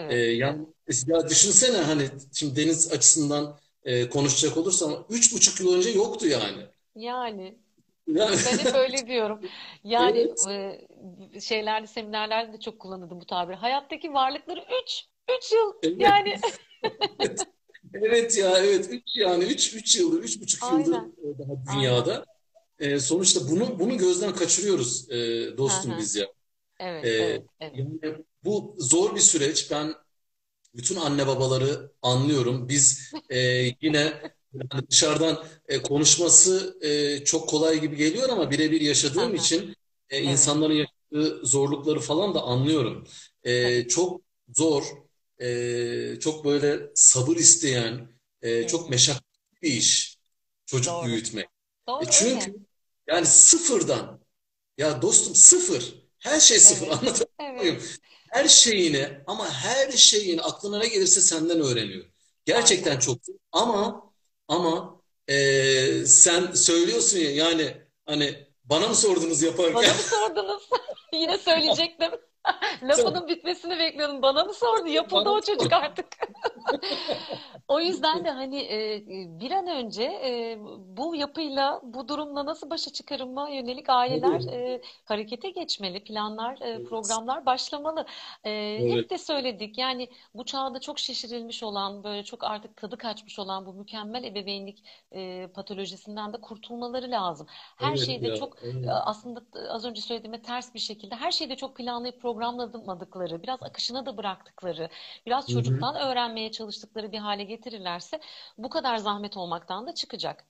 E, 0.09 0.15
evet, 0.15 0.21
evet. 0.21 0.37
yani 0.39 0.67
ya 1.07 1.29
düşünsene 1.29 1.77
hani 1.77 2.09
şimdi 2.33 2.55
Deniz 2.55 2.91
açısından 2.93 3.59
e, 3.83 4.09
konuşacak 4.09 4.57
olursam 4.57 5.05
üç 5.09 5.33
buçuk 5.33 5.59
yıl 5.59 5.73
önce 5.77 5.89
yoktu 5.89 6.27
yani. 6.27 6.67
Yani 6.95 7.57
Yani, 8.07 8.35
ben 8.45 8.57
hep 8.57 8.75
öyle 8.75 9.07
diyorum. 9.07 9.41
Yani 9.83 10.19
evet, 10.19 10.47
e, 11.33 11.41
şeylerde, 11.41 11.87
seminerlerde 11.87 12.53
de 12.53 12.59
çok 12.59 12.79
kullanırdım 12.79 13.21
bu 13.21 13.25
tabiri. 13.25 13.55
Hayattaki 13.55 14.13
varlıkları 14.13 14.59
üç. 14.83 15.05
Üç 15.37 15.51
yıl 15.51 15.73
Evet. 15.83 15.95
yani. 15.99 16.39
Evet. 17.19 17.45
Evet 17.93 18.37
ya 18.37 18.57
evet 18.57 18.87
3 18.91 19.15
yani 19.15 19.43
3 19.43 19.73
3 19.75 19.95
yıldır 19.95 20.23
3,5 20.23 20.73
yıldır 20.73 20.93
Aynen. 20.93 21.15
e, 21.17 21.39
daha 21.39 21.53
Aynen. 21.67 22.25
E, 22.79 22.99
sonuçta 22.99 23.47
bunu 23.51 23.79
bunu 23.79 23.97
gözden 23.97 24.35
kaçırıyoruz 24.35 25.11
e, 25.11 25.57
dostum 25.57 25.97
biz 25.97 26.15
ya. 26.15 26.27
Evet, 26.79 27.09
E, 27.09 27.09
evet, 27.19 27.45
evet. 27.59 27.73
yani 27.73 27.99
bu 28.45 28.75
zor 28.79 29.15
bir 29.15 29.19
süreç. 29.21 29.71
Ben 29.71 29.93
bütün 30.75 30.95
anne 30.95 31.27
babaları 31.27 31.91
anlıyorum. 32.01 32.69
Biz 32.69 33.13
e, 33.29 33.37
yine 33.81 33.99
yani 34.53 34.87
dışarıdan 34.89 35.45
e, 35.67 35.81
konuşması 35.81 36.77
e, 36.81 37.23
çok 37.23 37.49
kolay 37.49 37.81
gibi 37.81 37.95
geliyor 37.95 38.29
ama 38.29 38.51
birebir 38.51 38.81
yaşadığım 38.81 39.35
hı. 39.35 39.35
için 39.35 39.75
e, 40.09 40.21
Evet, 40.23 40.23
insanların 40.23 40.73
yaşadığı 40.73 41.45
zorlukları 41.45 41.99
falan 41.99 42.33
da 42.35 42.41
anlıyorum. 42.43 43.07
E, 43.43 43.87
çok 43.87 44.21
zor, 44.55 44.83
e, 45.41 46.19
çok 46.19 46.45
böyle 46.45 46.79
sabır 46.95 47.35
isteyen, 47.35 48.07
e, 48.41 48.67
çok 48.67 48.89
meşakkatli 48.89 49.25
bir 49.61 49.69
iş 49.73 50.17
çocuk 50.65 50.93
Doğru. 50.93 51.03
büyütmek. 51.03 51.47
E, 51.99 52.05
Doğru 52.05 52.13
öyle. 52.13 52.53
Yani 53.09 53.25
sıfırdan 53.25 54.21
ya 54.77 55.01
dostum 55.01 55.35
sıfır. 55.35 55.95
Her 56.19 56.39
şey 56.39 56.59
sıfır. 56.59 56.87
Evet, 56.87 56.93
Anlatabiliyor 56.93 57.29
evet. 57.39 57.59
muyum? 57.59 57.83
Her 58.31 58.47
şeyini 58.47 59.09
ama 59.27 59.49
her 59.53 59.91
şeyini 59.91 60.41
aklına 60.41 60.79
ne 60.79 60.87
gelirse 60.87 61.21
senden 61.21 61.61
öğreniyor. 61.61 62.05
Aynen. 62.51 62.59
Gerçekten 62.59 62.99
çok 62.99 63.25
zor. 63.25 63.35
Ama 63.51 64.03
ama 64.47 65.01
eee, 65.29 66.05
sen 66.05 66.51
söylüyorsun 66.53 67.17
ya 67.19 67.31
yani 67.31 67.77
hani 68.05 68.47
bana 68.63 68.87
mı 68.87 68.95
sordunuz 68.95 69.41
yaparken? 69.43 69.75
Bana 69.75 69.93
mı 69.93 70.03
sordunuz? 70.03 70.69
Yine 71.13 71.37
söyleyecektim. 71.37 72.11
Lafının 72.83 73.27
bitmesini 73.27 73.79
bekliyordum. 73.79 74.21
Bana 74.21 74.43
mı 74.45 74.53
sordu? 74.53 74.87
Yapıldı 74.87 75.29
bana 75.29 75.33
o 75.35 75.41
çocuk 75.41 75.73
artık. 75.73 76.07
O 77.67 77.79
yüzden 77.79 78.25
de 78.25 78.29
hani 78.31 78.57
e, 78.61 79.03
bir 79.39 79.51
an 79.51 79.67
önce 79.67 80.03
e, 80.03 80.57
bu 80.79 81.15
yapıyla, 81.15 81.79
bu 81.83 82.07
durumla 82.07 82.45
nasıl 82.45 82.69
başa 82.69 82.91
çıkarıma 82.93 83.49
yönelik 83.49 83.89
aileler 83.89 84.41
e, 84.53 84.81
harekete 85.05 85.49
geçmeli, 85.49 86.03
planlar, 86.03 86.61
e, 86.61 86.83
programlar 86.83 87.45
başlamalı. 87.45 88.05
E, 88.43 88.79
hep 88.87 88.99
Evet. 88.99 89.09
de 89.09 89.17
söyledik 89.17 89.77
yani 89.77 90.09
bu 90.33 90.45
çağda 90.45 90.79
çok 90.79 90.99
şişirilmiş 90.99 91.63
olan, 91.63 92.03
böyle 92.03 92.23
çok 92.23 92.43
artık 92.43 92.77
tadı 92.77 92.97
kaçmış 92.97 93.39
olan 93.39 93.65
bu 93.65 93.73
mükemmel 93.73 94.23
ebeveynlik 94.23 94.83
e, 95.11 95.47
patolojisinden 95.47 96.33
de 96.33 96.41
kurtulmaları 96.41 97.11
lazım. 97.11 97.47
Her 97.77 97.89
Evet 97.89 97.99
şeyde 97.99 98.27
ya. 98.27 98.35
çok 98.35 98.57
Evet. 98.63 98.85
aslında 98.89 99.41
az 99.69 99.85
önce 99.85 100.01
söylediğime 100.01 100.41
ters 100.41 100.73
bir 100.73 100.79
şekilde 100.79 101.15
her 101.15 101.31
şeyde 101.31 101.55
çok 101.55 101.75
planlayıp 101.75 102.21
programlamadıkları, 102.33 103.43
biraz 103.43 103.63
akışına 103.63 104.05
da 104.05 104.17
bıraktıkları, 104.17 104.89
biraz 105.25 105.49
çocuktan 105.49 105.95
öğrenmeye 105.95 106.51
çalıştıkları 106.51 107.11
bir 107.11 107.17
hale 107.19 107.43
getirirlerse 107.43 108.19
bu 108.57 108.69
kadar 108.69 108.97
zahmet 108.97 109.37
olmaktan 109.37 109.87
da 109.87 109.93
çıkacak. 109.95 110.45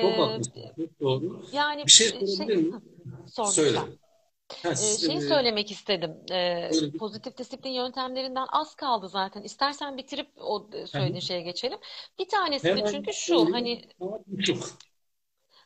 Çok 0.00 0.18
Ee, 0.18 0.18
haklısın. 0.18 0.72
Çok 0.76 1.00
doğru. 1.00 1.42
yani 1.52 1.86
Bir 1.86 1.90
şey 1.90 2.08
şey 2.26 2.26
sorabilir 2.26 2.56
miyim? 2.56 2.82
sor 3.26 3.54
Söyle. 3.54 3.78
Ha, 4.62 4.74
Ee, 4.78 4.98
eee, 4.98 5.20
söylemek 5.20 5.70
istedim. 5.70 6.16
Ee, 6.30 6.80
pozitif 6.98 7.36
disiplin 7.38 7.70
yöntemlerinden 7.70 8.46
az 8.52 8.74
kaldı 8.74 9.08
zaten. 9.08 9.42
İstersen 9.42 9.96
bitirip 9.96 10.30
o 10.36 10.68
e, 10.72 10.86
söylediğin 10.86 11.20
şeye 11.20 11.40
geçelim. 11.42 11.78
Bir 12.18 12.28
tanesi 12.28 12.74
de 12.74 12.84
çünkü 12.84 13.12
şu 13.12 13.46
hani 13.52 13.82
buçuk. 14.26 14.64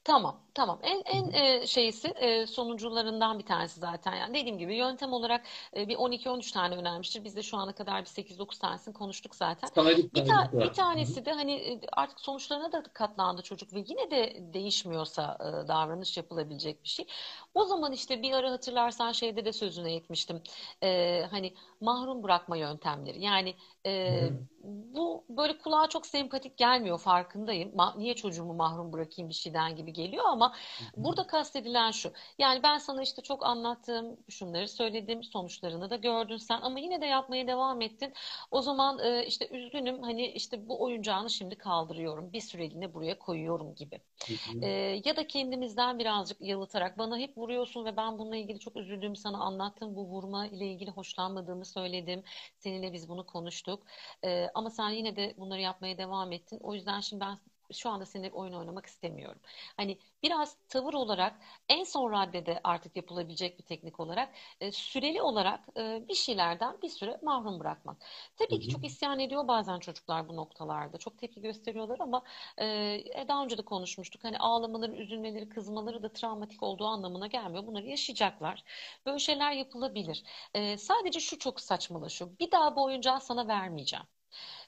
Tamam, 0.04 0.40
tamam. 0.54 0.78
En 0.82 1.02
en 1.04 1.30
e, 1.32 1.66
şeysi 1.66 2.08
e, 2.08 2.46
sonucularından 2.46 3.38
bir 3.38 3.46
tanesi 3.46 3.80
zaten. 3.80 4.14
Yani 4.16 4.34
dediğim 4.34 4.58
gibi 4.58 4.74
yöntem 4.76 5.12
olarak 5.12 5.46
e, 5.76 5.88
bir 5.88 5.96
12-13 5.96 6.52
tane 6.52 6.76
önermiştir. 6.76 7.24
Biz 7.24 7.36
de 7.36 7.42
şu 7.42 7.56
ana 7.56 7.72
kadar 7.74 8.00
bir 8.00 8.06
8-9 8.06 8.58
tanesini 8.60 8.94
konuştuk 8.94 9.34
zaten. 9.34 9.70
Bir 10.14 10.24
ta 10.24 10.50
bir 10.52 10.72
tanesi 10.72 11.24
de 11.26 11.32
hani 11.32 11.80
artık 11.92 12.20
sonuçlarına 12.20 12.72
da 12.72 12.82
katlandı 12.82 13.42
çocuk 13.42 13.74
ve 13.74 13.84
yine 13.88 14.10
de 14.10 14.36
değişmiyorsa 14.54 15.38
e, 15.40 15.68
davranış 15.68 16.16
yapılabilecek 16.16 16.84
bir 16.84 16.88
şey. 16.88 17.06
O 17.54 17.64
zaman 17.64 17.92
işte 17.92 18.22
bir 18.22 18.32
ara 18.32 18.50
hatırlarsan 18.50 19.12
şeyde 19.12 19.44
de 19.44 19.52
sözüne 19.52 19.94
etmiştim. 19.94 20.42
E, 20.82 21.22
hani 21.30 21.54
mahrum 21.80 22.22
bırakma 22.22 22.56
yöntemleri. 22.56 23.22
Yani 23.22 23.54
e, 23.86 24.22
hı. 24.30 24.48
bu 24.64 25.24
böyle 25.28 25.58
kulağa 25.58 25.88
çok 25.88 26.06
sempatik 26.06 26.56
gelmiyor 26.56 26.98
farkındayım. 26.98 27.70
Ma- 27.70 27.98
niye 27.98 28.14
çocuğumu 28.14 28.54
mahrum 28.54 28.92
bırakayım 28.92 29.28
bir 29.28 29.34
şeyden 29.34 29.76
gibi 29.76 29.92
geliyor 29.92 30.24
ama 30.26 30.52
hı. 30.78 30.84
burada 31.04 31.26
kastedilen 31.26 31.90
şu. 31.90 32.12
Yani 32.38 32.62
ben 32.62 32.78
sana 32.78 33.02
işte 33.02 33.22
çok 33.22 33.46
anlattığım 33.46 34.16
şunları 34.28 34.68
söyledim 34.68 35.22
sonuçlarını 35.22 35.90
da 35.90 35.96
gördün 35.96 36.36
sen 36.36 36.60
ama 36.60 36.78
yine 36.78 37.00
de 37.00 37.06
yapmaya 37.06 37.46
devam 37.46 37.80
ettin. 37.80 38.12
O 38.50 38.62
zaman 38.62 38.98
e, 38.98 39.26
işte 39.26 39.48
üzgünüm 39.48 40.02
hani 40.02 40.26
işte 40.26 40.68
bu 40.68 40.82
oyuncağını 40.82 41.30
şimdi 41.30 41.58
kaldırıyorum. 41.58 42.32
Bir 42.32 42.40
süreliğine 42.40 42.94
buraya 42.94 43.18
koyuyorum 43.18 43.74
gibi. 43.74 44.00
Hı. 44.26 44.58
E, 44.62 44.68
ya 45.04 45.16
da 45.16 45.26
kendimizden 45.26 45.98
birazcık 45.98 46.40
yalıtarak 46.40 46.98
bana 46.98 47.18
hep 47.18 47.38
vuruyorsun 47.38 47.84
ve 47.84 47.96
ben 47.96 48.18
bununla 48.18 48.36
ilgili 48.36 48.58
çok 48.58 48.76
üzüldüğümü 48.76 49.16
sana 49.16 49.38
anlattım. 49.38 49.94
Bu 49.94 50.06
vurma 50.06 50.46
ile 50.46 50.66
ilgili 50.66 50.90
hoşlanmadığımı 50.90 51.64
söyledim. 51.72 52.22
Seninle 52.58 52.92
biz 52.92 53.08
bunu 53.08 53.26
konuştuk. 53.26 53.86
Ee, 54.24 54.46
ama 54.54 54.70
sen 54.70 54.90
yine 54.90 55.16
de 55.16 55.34
bunları 55.38 55.60
yapmaya 55.60 55.98
devam 55.98 56.32
ettin. 56.32 56.58
O 56.62 56.74
yüzden 56.74 57.00
şimdi 57.00 57.20
ben 57.20 57.38
şu 57.72 57.90
anda 57.90 58.06
seninle 58.06 58.30
oyun 58.32 58.52
oynamak 58.52 58.86
istemiyorum. 58.86 59.40
Hani 59.76 59.98
biraz 60.22 60.56
tavır 60.68 60.94
olarak 60.94 61.40
en 61.68 61.84
son 61.84 62.12
raddede 62.12 62.60
artık 62.64 62.96
yapılabilecek 62.96 63.58
bir 63.58 63.64
teknik 63.64 64.00
olarak 64.00 64.34
e, 64.60 64.72
süreli 64.72 65.22
olarak 65.22 65.60
e, 65.76 66.08
bir 66.08 66.14
şeylerden 66.14 66.82
bir 66.82 66.88
süre 66.88 67.18
mahrum 67.22 67.60
bırakmak. 67.60 67.96
Tabii 68.36 68.60
ki 68.60 68.66
hı. 68.66 68.70
çok 68.70 68.84
isyan 68.84 69.18
ediyor 69.18 69.48
bazen 69.48 69.78
çocuklar 69.78 70.28
bu 70.28 70.36
noktalarda. 70.36 70.98
Çok 70.98 71.18
tepki 71.18 71.40
gösteriyorlar 71.40 71.98
ama 72.00 72.22
e, 72.58 72.66
e, 73.14 73.24
daha 73.28 73.44
önce 73.44 73.58
de 73.58 73.62
konuşmuştuk. 73.62 74.24
Hani 74.24 74.38
ağlamaları, 74.38 74.92
üzülmeleri, 74.92 75.48
kızmaları 75.48 76.02
da 76.02 76.12
travmatik 76.12 76.62
olduğu 76.62 76.86
anlamına 76.86 77.26
gelmiyor. 77.26 77.66
Bunları 77.66 77.86
yaşayacaklar. 77.86 78.64
Böyle 79.06 79.18
şeyler 79.18 79.52
yapılabilir. 79.52 80.24
E, 80.54 80.78
sadece 80.78 81.20
şu 81.20 81.38
çok 81.38 81.60
saçmalaşıyor. 81.60 82.30
Bir 82.40 82.50
daha 82.50 82.76
bu 82.76 82.84
oyuncağı 82.84 83.20
sana 83.20 83.48
vermeyeceğim. 83.48 84.06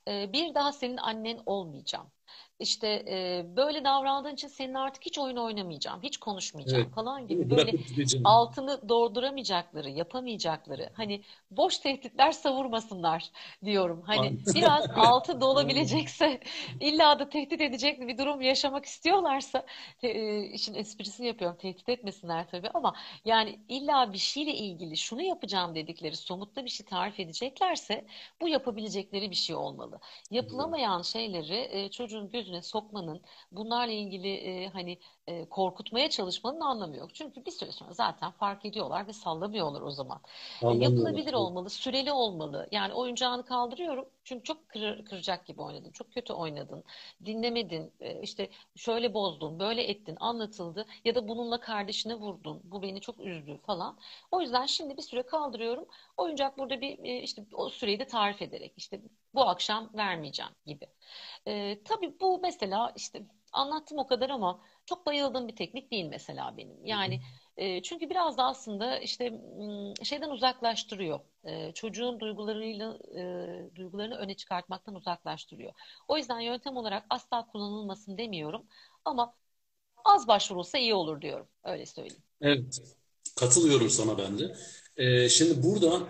E, 0.09 0.33
bir 0.33 0.55
daha 0.55 0.73
senin 0.73 0.97
annen 0.97 1.41
olmayacağım. 1.47 2.13
İşte 2.59 2.89
e, 3.09 3.45
böyle 3.57 3.85
davrandığın 3.85 4.35
için 4.35 4.49
senin 4.49 4.75
artık 4.75 5.07
hiç 5.07 5.19
oyun 5.19 5.37
oynamayacağım, 5.37 6.03
hiç 6.03 6.17
konuşmayacağım 6.17 6.85
Evet. 6.85 6.95
falan 6.95 7.27
gibi 7.29 7.51
böyle 7.51 7.77
altını 8.25 8.89
dolduramayacakları, 8.89 9.91
yapamayacakları, 9.91 10.91
hani 10.95 11.23
boş 11.51 11.79
tehditler 11.79 12.33
savurmasınlar 12.33 13.31
diyorum. 13.65 14.03
Hani 14.07 14.39
biraz 14.47 14.89
altı 14.95 15.41
dolabilecekse, 15.41 16.41
illa 16.81 17.19
da 17.19 17.29
tehdit 17.29 17.61
edecek 17.61 18.01
bir 18.01 18.19
durum 18.19 18.41
yaşamak 18.41 18.85
istiyorlarsa, 18.85 19.67
e, 20.03 20.43
işin 20.45 20.75
esprisini 20.75 21.27
yapıyorum, 21.27 21.57
tehdit 21.61 21.89
etmesinler 21.89 22.49
tabii 22.51 22.71
ama 22.75 22.95
yani 23.25 23.61
illa 23.69 24.13
bir 24.13 24.19
şeyle 24.19 24.55
ilgili 24.55 24.97
şunu 24.97 25.23
yapacağım 25.23 25.75
dedikleri 25.75 26.17
somutta 26.17 26.65
bir 26.65 26.71
şey 26.71 26.87
tarif 26.87 27.21
edeceklerse 27.21 28.05
bu 28.41 28.49
yapabilecekleri 28.49 29.31
bir 29.31 29.37
şey 29.37 29.57
olmalı. 29.57 30.01
Yapılamayan 30.31 31.03
şeyleri 31.03 31.69
e, 31.71 31.91
çocuğun 31.91 32.22
gözüne 32.31 32.63
sokmanın, 32.63 33.23
bunlarla 33.53 33.93
ilgili 33.93 34.29
e, 34.35 34.69
hani 34.69 34.99
e, 35.27 35.49
korkutmaya 35.49 36.11
çalışmanın 36.11 36.61
anlamı 36.61 36.97
yok. 36.97 37.15
Çünkü 37.15 37.45
bir 37.47 37.51
süre 37.51 37.73
sonra 37.73 37.93
zaten 37.93 38.31
fark 38.31 38.65
ediyorlar 38.65 39.07
ve 39.07 39.13
sallamıyorlar 39.13 39.81
o 39.83 39.91
zaman. 39.91 40.21
E, 40.67 40.73
Anlamıyorlar. 40.73 40.73
yapılabilir 40.75 41.33
olmalı, 41.35 41.71
süreli 41.71 42.13
olmalı. 42.13 42.69
Yani 42.73 42.93
oyuncağını 42.95 43.45
kaldırıyorum 43.45 44.09
çünkü 44.25 44.45
çok 44.45 44.69
kır- 44.69 45.05
kıracak 45.05 45.47
gibi 45.47 45.63
oynadın, 45.63 45.91
çok 45.93 46.13
kötü 46.13 46.33
oynadın, 46.33 46.85
dinlemedin, 47.25 47.93
e, 48.01 48.21
işte 48.23 48.51
şöyle 48.77 49.15
bozdun, 49.15 49.59
böyle 49.59 49.83
ettin, 49.83 50.17
anlatıldı 50.21 50.87
ya 51.05 51.15
da 51.15 51.29
bununla 51.29 51.61
kardeşine 51.61 52.15
vurdun, 52.15 52.61
bu 52.65 52.83
beni 52.83 53.01
çok 53.01 53.21
üzdü 53.21 53.59
falan. 53.67 53.99
O 54.31 54.41
yüzden 54.41 54.67
şimdi 54.67 54.97
bir 54.97 55.03
süre 55.03 55.23
kaldırıyorum. 55.23 55.87
Oyuncak 56.17 56.59
burada 56.59 56.81
bir 56.81 56.99
e, 57.05 57.23
işte 57.23 57.45
o 57.53 57.69
süreyi 57.71 57.99
de 57.99 58.07
tarif 58.07 58.43
ederek 58.43 58.73
işte 58.77 59.01
bu 59.35 59.43
akşam 59.49 59.91
vermeyeceğim 59.95 60.53
gibi. 60.67 60.87
Ee, 61.49 61.79
tabii 61.85 62.21
bu 62.21 62.41
mesela 62.43 62.93
işte 62.97 63.23
anlattım 63.53 63.99
o 63.99 64.07
kadar 64.07 64.31
ama 64.31 64.61
çok 64.87 65.07
bayıldığım 65.07 65.49
bir 65.49 65.57
teknik 65.57 65.91
değil 65.91 66.07
mesela 66.07 66.57
benim. 66.57 66.87
Yani 66.87 67.21
e, 67.57 67.83
çünkü 67.83 68.11
biraz 68.11 68.39
da 68.39 68.45
aslında 68.45 68.99
işte 68.99 69.41
şeyden 70.03 70.31
uzaklaştırıyor. 70.31 71.21
E, 71.45 71.73
çocuğun 71.73 72.21
duygularıyla 72.21 72.99
e, 73.17 73.77
duygularını 73.77 74.15
öne 74.17 74.35
çıkartmaktan 74.35 74.95
uzaklaştırıyor. 74.95 75.73
O 76.09 76.17
yüzden 76.17 76.41
yöntem 76.41 76.77
olarak 76.77 77.07
asla 77.11 77.47
kullanılmasın 77.47 78.19
demiyorum 78.19 78.67
ama 79.05 79.35
az 80.05 80.29
başvurulsa 80.29 80.79
iyi 80.79 80.95
olur 80.95 81.21
diyorum. 81.21 81.49
Öyle 81.65 81.87
söyleyeyim. 81.87 82.23
Evet. 82.41 82.83
Katılıyorum 83.37 83.91
sana 83.91 84.19
ben 84.19 84.39
de. 84.39 84.57
Ee, 84.97 85.29
şimdi 85.29 85.63
burada 85.63 86.09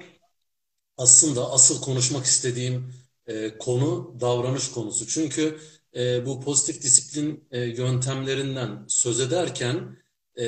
aslında 0.99 1.51
asıl 1.53 1.83
konuşmak 1.83 2.24
istediğim 2.24 2.95
e, 3.27 3.59
konu 3.59 4.16
davranış 4.20 4.70
konusu. 4.70 5.07
Çünkü 5.07 5.59
e, 5.97 6.27
bu 6.27 6.41
pozitif 6.41 6.83
disiplin 6.83 7.45
e, 7.51 7.61
yöntemlerinden 7.61 8.85
söz 8.89 9.20
ederken 9.20 9.97
e, 10.41 10.45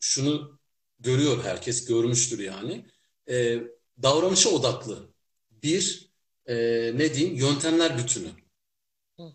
şunu 0.00 0.58
görüyor 1.00 1.44
herkes, 1.44 1.84
görmüştür 1.86 2.38
yani. 2.38 2.86
E, 3.30 3.58
davranışa 4.02 4.50
odaklı. 4.50 5.08
Bir, 5.50 6.10
e, 6.46 6.54
ne 6.94 7.14
diyeyim 7.14 7.36
yöntemler 7.36 7.98
bütünü. 7.98 8.28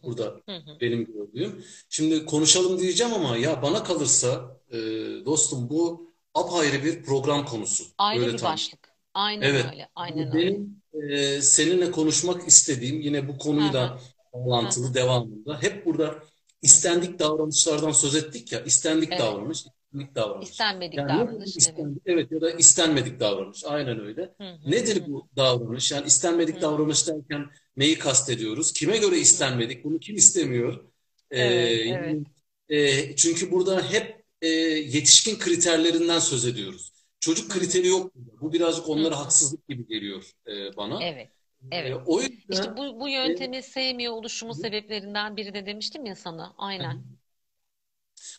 Burada 0.04 0.42
benim 0.82 1.06
gördüğüm. 1.06 1.66
Şimdi 1.90 2.26
konuşalım 2.26 2.80
diyeceğim 2.80 3.14
ama 3.14 3.38
ya 3.38 3.62
bana 3.62 3.84
kalırsa 3.84 4.58
e, 4.72 4.78
dostum 5.26 5.70
bu 5.70 6.12
apayrı 6.34 6.84
bir 6.84 7.04
program 7.04 7.46
konusu. 7.46 7.84
Ayrı 7.98 8.22
Öyle 8.22 8.34
bir 8.34 8.38
tam. 8.38 8.52
başlık. 8.54 8.94
Aynen 9.14 9.42
Evet. 9.42 9.66
öyle. 9.72 9.90
Aynen 9.96 10.32
Bu 10.32 10.38
öyle. 10.38 10.60
E, 10.94 11.42
seninle 11.42 11.92
konuşmak 11.92 12.48
istediğim 12.48 13.02
yine 13.02 13.28
bu 13.28 13.38
konuyla 13.38 14.00
bağlantılı 14.34 14.94
devamında 14.94 15.62
hep 15.62 15.86
burada 15.86 16.24
istendik 16.62 17.20
davranışlardan 17.20 17.92
söz 17.92 18.16
ettik 18.16 18.52
ya. 18.52 18.60
İstendik 18.64 19.10
Evet. 19.12 19.20
davranış, 19.20 19.58
istendik 19.60 20.16
davranış. 20.16 20.50
İstenmedik 20.50 20.98
Yani 20.98 21.10
davranış. 21.10 21.58
Evet. 21.58 21.58
istendik? 21.58 22.02
Evet 22.06 22.32
ya 22.32 22.42
da 22.42 22.52
istenmedik 22.52 23.20
davranış. 23.20 23.64
Aynen 23.66 24.00
öyle. 24.00 24.22
Hı 24.22 24.44
hı. 24.44 24.72
Nedir 24.72 25.04
bu 25.08 25.30
davranış? 25.36 25.92
Yani 25.92 26.08
istenmedik 26.08 26.58
hı. 26.58 26.62
davranış 26.62 27.08
derken 27.08 27.46
neyi 27.78 28.00
kastediyoruz? 28.00 28.74
Kime 28.74 28.98
göre 28.98 29.18
istenmedik? 29.18 29.84
Bunu 29.84 30.00
kim 30.00 30.16
istemiyor? 30.16 30.86
Ee, 31.32 31.40
Evet, 31.42 31.82
evet. 31.82 31.88
yani, 31.88 32.24
e, 32.70 33.16
çünkü 33.16 33.52
burada 33.52 33.92
hep 33.92 34.24
e, 34.42 34.48
yetişkin 34.48 35.40
kriterlerinden 35.40 36.20
söz 36.20 36.46
ediyoruz. 36.46 36.92
Çocuk 37.20 37.52
kriteri 37.52 37.88
yok. 37.88 38.12
Bu 38.16 38.54
birazcık 38.54 38.90
onlara 38.90 39.20
haksızlık 39.20 39.68
gibi 39.68 39.88
geliyor 39.88 40.32
e, 40.48 40.78
bana. 40.78 41.00
Evet. 41.00 41.32
E, 41.72 41.94
Evet. 41.94 41.96
o 41.96 42.22
İşte 42.50 42.68
yüzden 42.68 42.78
bu, 42.78 43.00
bu 43.00 43.10
e, 43.24 43.30
yöntemi 43.30 43.64
sevmiyor 43.64 44.14
oluşumun 44.14 44.54
sebeplerinden 44.54 45.38
biri 45.38 45.54
de 45.54 45.66
demiştim 45.66 46.06
ya 46.06 46.16
sana. 46.16 46.54
Aynen. 46.58 47.02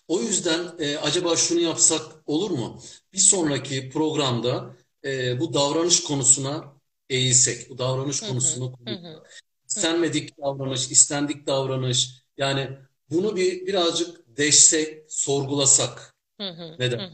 o 0.08 0.20
yüzden 0.20 0.70
e, 0.78 0.96
acaba 0.98 1.36
şunu 1.36 1.60
yapsak 1.60 2.02
olur 2.26 2.50
mu? 2.50 2.80
Bir 3.12 3.18
sonraki 3.18 3.90
programda 3.90 4.76
e, 5.04 5.40
bu 5.40 5.54
davranış 5.54 6.02
konusuna 6.04 6.74
eğilsek, 7.10 7.70
bu 7.70 7.78
davranış 7.78 8.20
konusunu 8.26 8.72
konuşsak. 8.72 9.30
İstenmedik 9.68 10.38
davranış, 10.38 10.90
istendik 10.90 11.46
davranış. 11.46 12.10
Yani 12.38 12.70
bunu 13.10 13.36
bir 13.36 13.66
birazcık 13.66 14.36
deşsek, 14.36 15.04
sorgulasak. 15.12 16.14
Hı 16.40 16.48
hı. 16.50 16.80
Hı 16.96 17.02
Neden? 17.02 17.10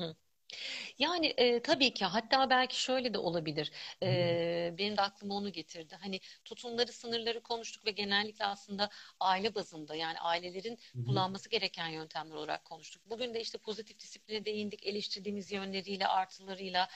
Yani 0.99 1.26
e, 1.26 1.62
tabii 1.62 1.94
ki 1.94 2.05
hatta 2.05 2.51
belki 2.51 2.80
şöyle 2.82 3.14
de 3.14 3.18
olabilir. 3.18 3.72
E, 4.03 4.74
benim 4.78 4.97
de 4.97 5.03
aklıma 5.03 5.34
onu 5.34 5.53
getirdi. 5.53 5.97
Hani 6.01 6.20
tutumları, 6.44 6.92
sınırları 6.92 7.42
konuştuk 7.42 7.86
ve 7.86 7.90
genellikle 7.90 8.44
aslında 8.44 8.90
aile 9.20 9.55
bazında 9.55 9.94
yani 9.94 10.18
ailelerin 10.18 10.78
hı. 10.94 11.05
kullanması 11.05 11.49
gereken 11.49 11.88
yöntemler 11.88 12.34
olarak 12.34 12.64
konuştuk. 12.64 13.03
Bugün 13.07 13.34
de 13.34 13.40
işte 13.40 13.59
pozitif 13.59 13.99
disipline 14.01 14.44
değindik, 14.44 14.86
eleştirdiğimiz 14.86 15.53
yönleriyle, 15.53 16.07
artılarıyla 16.07 16.88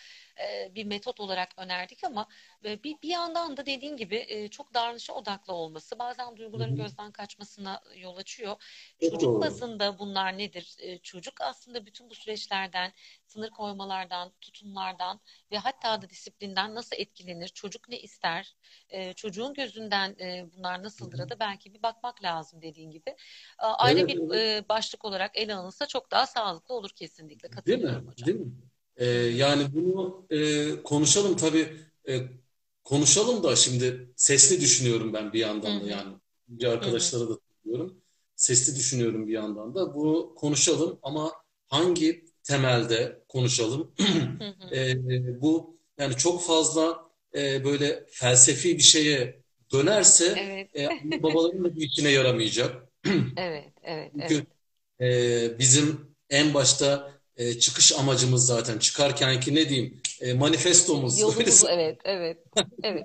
e, 0.43 0.75
bir 0.75 0.85
metot 0.85 1.21
olarak 1.21 1.49
önerdik 1.57 2.05
ama 2.05 2.29
e, 2.65 2.83
bir, 2.85 2.97
bir 3.03 3.09
yandan 3.09 3.57
da 3.57 3.67
dediğin 3.67 3.97
gibi 3.97 4.25
e, 4.29 4.49
çok 4.49 4.75
davranışa 4.75 5.13
odaklı 5.13 5.53
olması 5.53 5.99
bazen 5.99 6.37
duyguların 6.37 6.73
hı. 6.73 6.77
gözden 6.77 7.13
kaçmasına 7.13 7.83
yol 7.97 8.17
açıyor. 8.17 8.57
Çok 9.01 9.11
Çocuk 9.11 9.23
doğru. 9.23 9.41
bazında 9.41 9.99
bunlar 9.99 10.39
nedir? 10.39 10.77
E, 10.79 10.99
çocuk 10.99 11.41
aslında 11.41 11.87
bütün 11.87 12.11
bu 12.11 12.15
süreçlerden 12.15 12.93
sınır 13.27 13.51
koymalardan, 13.51 14.33
tutumlardan 14.41 15.21
ve 15.53 15.59
hatta 15.59 16.03
da 16.03 16.11
disiplinden 16.11 16.75
nasıl 16.75 16.97
etkilenir? 16.97 17.49
Çocuk 17.49 17.89
ne 17.89 18.01
ister? 18.01 18.55
Çocuğun 19.17 19.55
gözünden 19.55 20.17
e, 20.21 20.47
bunlar 20.57 20.83
nasıldır 20.83 21.29
da 21.29 21.41
belki 21.41 21.75
bir 21.75 21.83
bakmak 21.83 22.23
lazım 22.25 22.63
dediğin 22.63 22.91
gibi. 22.91 23.17
Ayrı 23.59 24.01
Evet, 24.01 24.09
bir 24.09 24.35
evet. 24.35 24.65
e, 24.65 24.69
başlık 24.69 25.05
olarak 25.05 25.39
ele 25.39 25.55
alınsa 25.55 25.87
çok 25.87 26.11
daha 26.11 26.27
sağlıklı 26.27 26.75
olur 26.75 26.91
kesinlikle. 26.91 27.49
Değil 27.67 27.85
mi? 27.85 27.91
Hocam. 27.91 28.27
Değil 28.27 28.41
mi? 28.41 28.53
Hı. 29.01 29.05
yani 29.37 29.67
bunu 29.75 30.27
e, 30.31 30.83
konuşalım 30.83 31.37
tabii. 31.37 31.77
E, 32.09 32.21
konuşalım 32.85 33.43
da 33.43 33.57
şimdi 33.57 34.13
sesli 34.17 34.61
düşünüyorum 34.61 35.13
ben 35.13 35.33
bir 35.33 35.39
yandan 35.39 35.81
da 35.81 35.87
yani. 35.87 36.15
Bir 36.49 36.65
arkadaşlara 36.65 37.29
da 37.29 37.39
söylüyorum. 37.65 37.97
Sesli 38.37 38.77
düşünüyorum 38.77 39.27
bir 39.27 39.33
yandan 39.33 39.75
da. 39.75 39.95
Bunu 39.95 40.35
konuşalım 40.35 40.99
ama 41.03 41.33
hangi 41.69 42.25
temelde 42.43 43.23
konuşalım? 43.29 43.93
E, 44.73 45.41
bu 45.41 45.79
yani 45.99 46.17
çok 46.17 46.43
fazla 46.43 47.11
e, 47.35 47.65
böyle 47.65 48.07
felsefi 48.11 48.79
bir 48.79 48.83
şeye 48.83 49.43
dönerse 49.73 50.35
Evet. 50.39 50.77
e, 50.77 50.89
babaların 51.23 51.65
da 51.65 51.77
bir 51.77 51.83
işine 51.83 52.11
yaramayacak. 52.11 52.89
Evet, 53.37 53.73
evet, 53.83 54.13
Çünkü 54.13 54.47
evet. 55.01 55.55
e, 55.55 55.59
bizim 55.59 56.17
en 56.31 56.55
başta 56.55 57.20
e, 57.41 57.59
çıkış 57.59 57.93
amacımız 57.93 58.47
zaten 58.47 58.79
çıkarkenki 58.79 59.55
ne 59.55 59.69
diyeyim 59.69 60.01
e, 60.21 60.35
manifestomuz 60.35 61.21
Yolumuz 61.21 61.65
evet, 61.71 61.99
evet, 62.05 62.39
evet. 62.83 63.05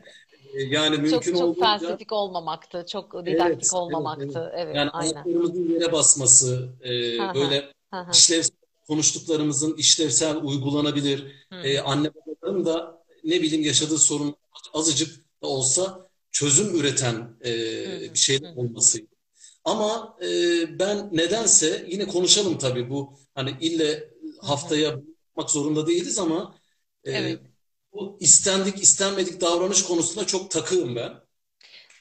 E, 0.53 0.63
yani 0.63 0.97
mümkün 0.97 1.11
Çok 1.11 1.23
çok 1.23 1.35
olduğunca 1.35 1.59
felsefik 1.59 2.11
olmamaktı, 2.11 2.85
çok 2.91 3.15
evet 3.15 3.25
didaktik 3.25 3.47
evet 3.47 3.57
evet 3.61 3.73
olmamaktı. 3.73 4.51
Evet, 4.55 4.75
yani 4.75 4.89
aynen. 4.89 5.13
ayaklarımızın 5.13 5.69
yere 5.69 5.91
basması 5.91 6.69
e, 6.83 6.89
böyle 7.35 7.71
hı. 7.93 8.11
işlevsel 8.11 8.55
konuştuklarımızın 8.87 9.77
işlevsel 9.77 10.37
uygulanabilir 10.37 11.47
e, 11.63 11.79
anne 11.79 12.09
babaların 12.13 12.65
da 12.65 13.03
ne 13.23 13.41
bileyim 13.41 13.65
yaşadığı 13.65 13.97
sorun 13.97 14.35
azıcık 14.73 15.25
da 15.43 15.47
olsa 15.47 16.09
çözüm 16.31 16.79
üreten 16.79 17.29
e, 17.45 17.53
bir 18.13 18.19
şeyler 18.19 18.49
Hı 18.49 18.53
hı. 18.53 18.59
olması 18.59 18.99
Ama 19.65 20.17
e, 20.21 20.29
ben 20.79 21.09
nedense 21.11 21.85
yine 21.89 22.07
konuşalım 22.07 22.57
tabii 22.57 22.89
bu 22.89 23.13
hani 23.35 23.53
ille. 23.61 24.14
Haftaya 24.49 24.81
yapmak 24.81 25.51
zorunda 25.51 25.87
değiliz 25.87 26.19
ama 26.19 26.55
e, 27.07 27.11
Evet. 27.11 27.41
bu 27.93 28.17
istendik 28.21 28.83
istenmedik 28.83 29.41
davranış 29.41 29.83
konusunda 29.83 30.27
çok 30.27 30.51
takığım 30.51 30.95
ben. 30.95 31.24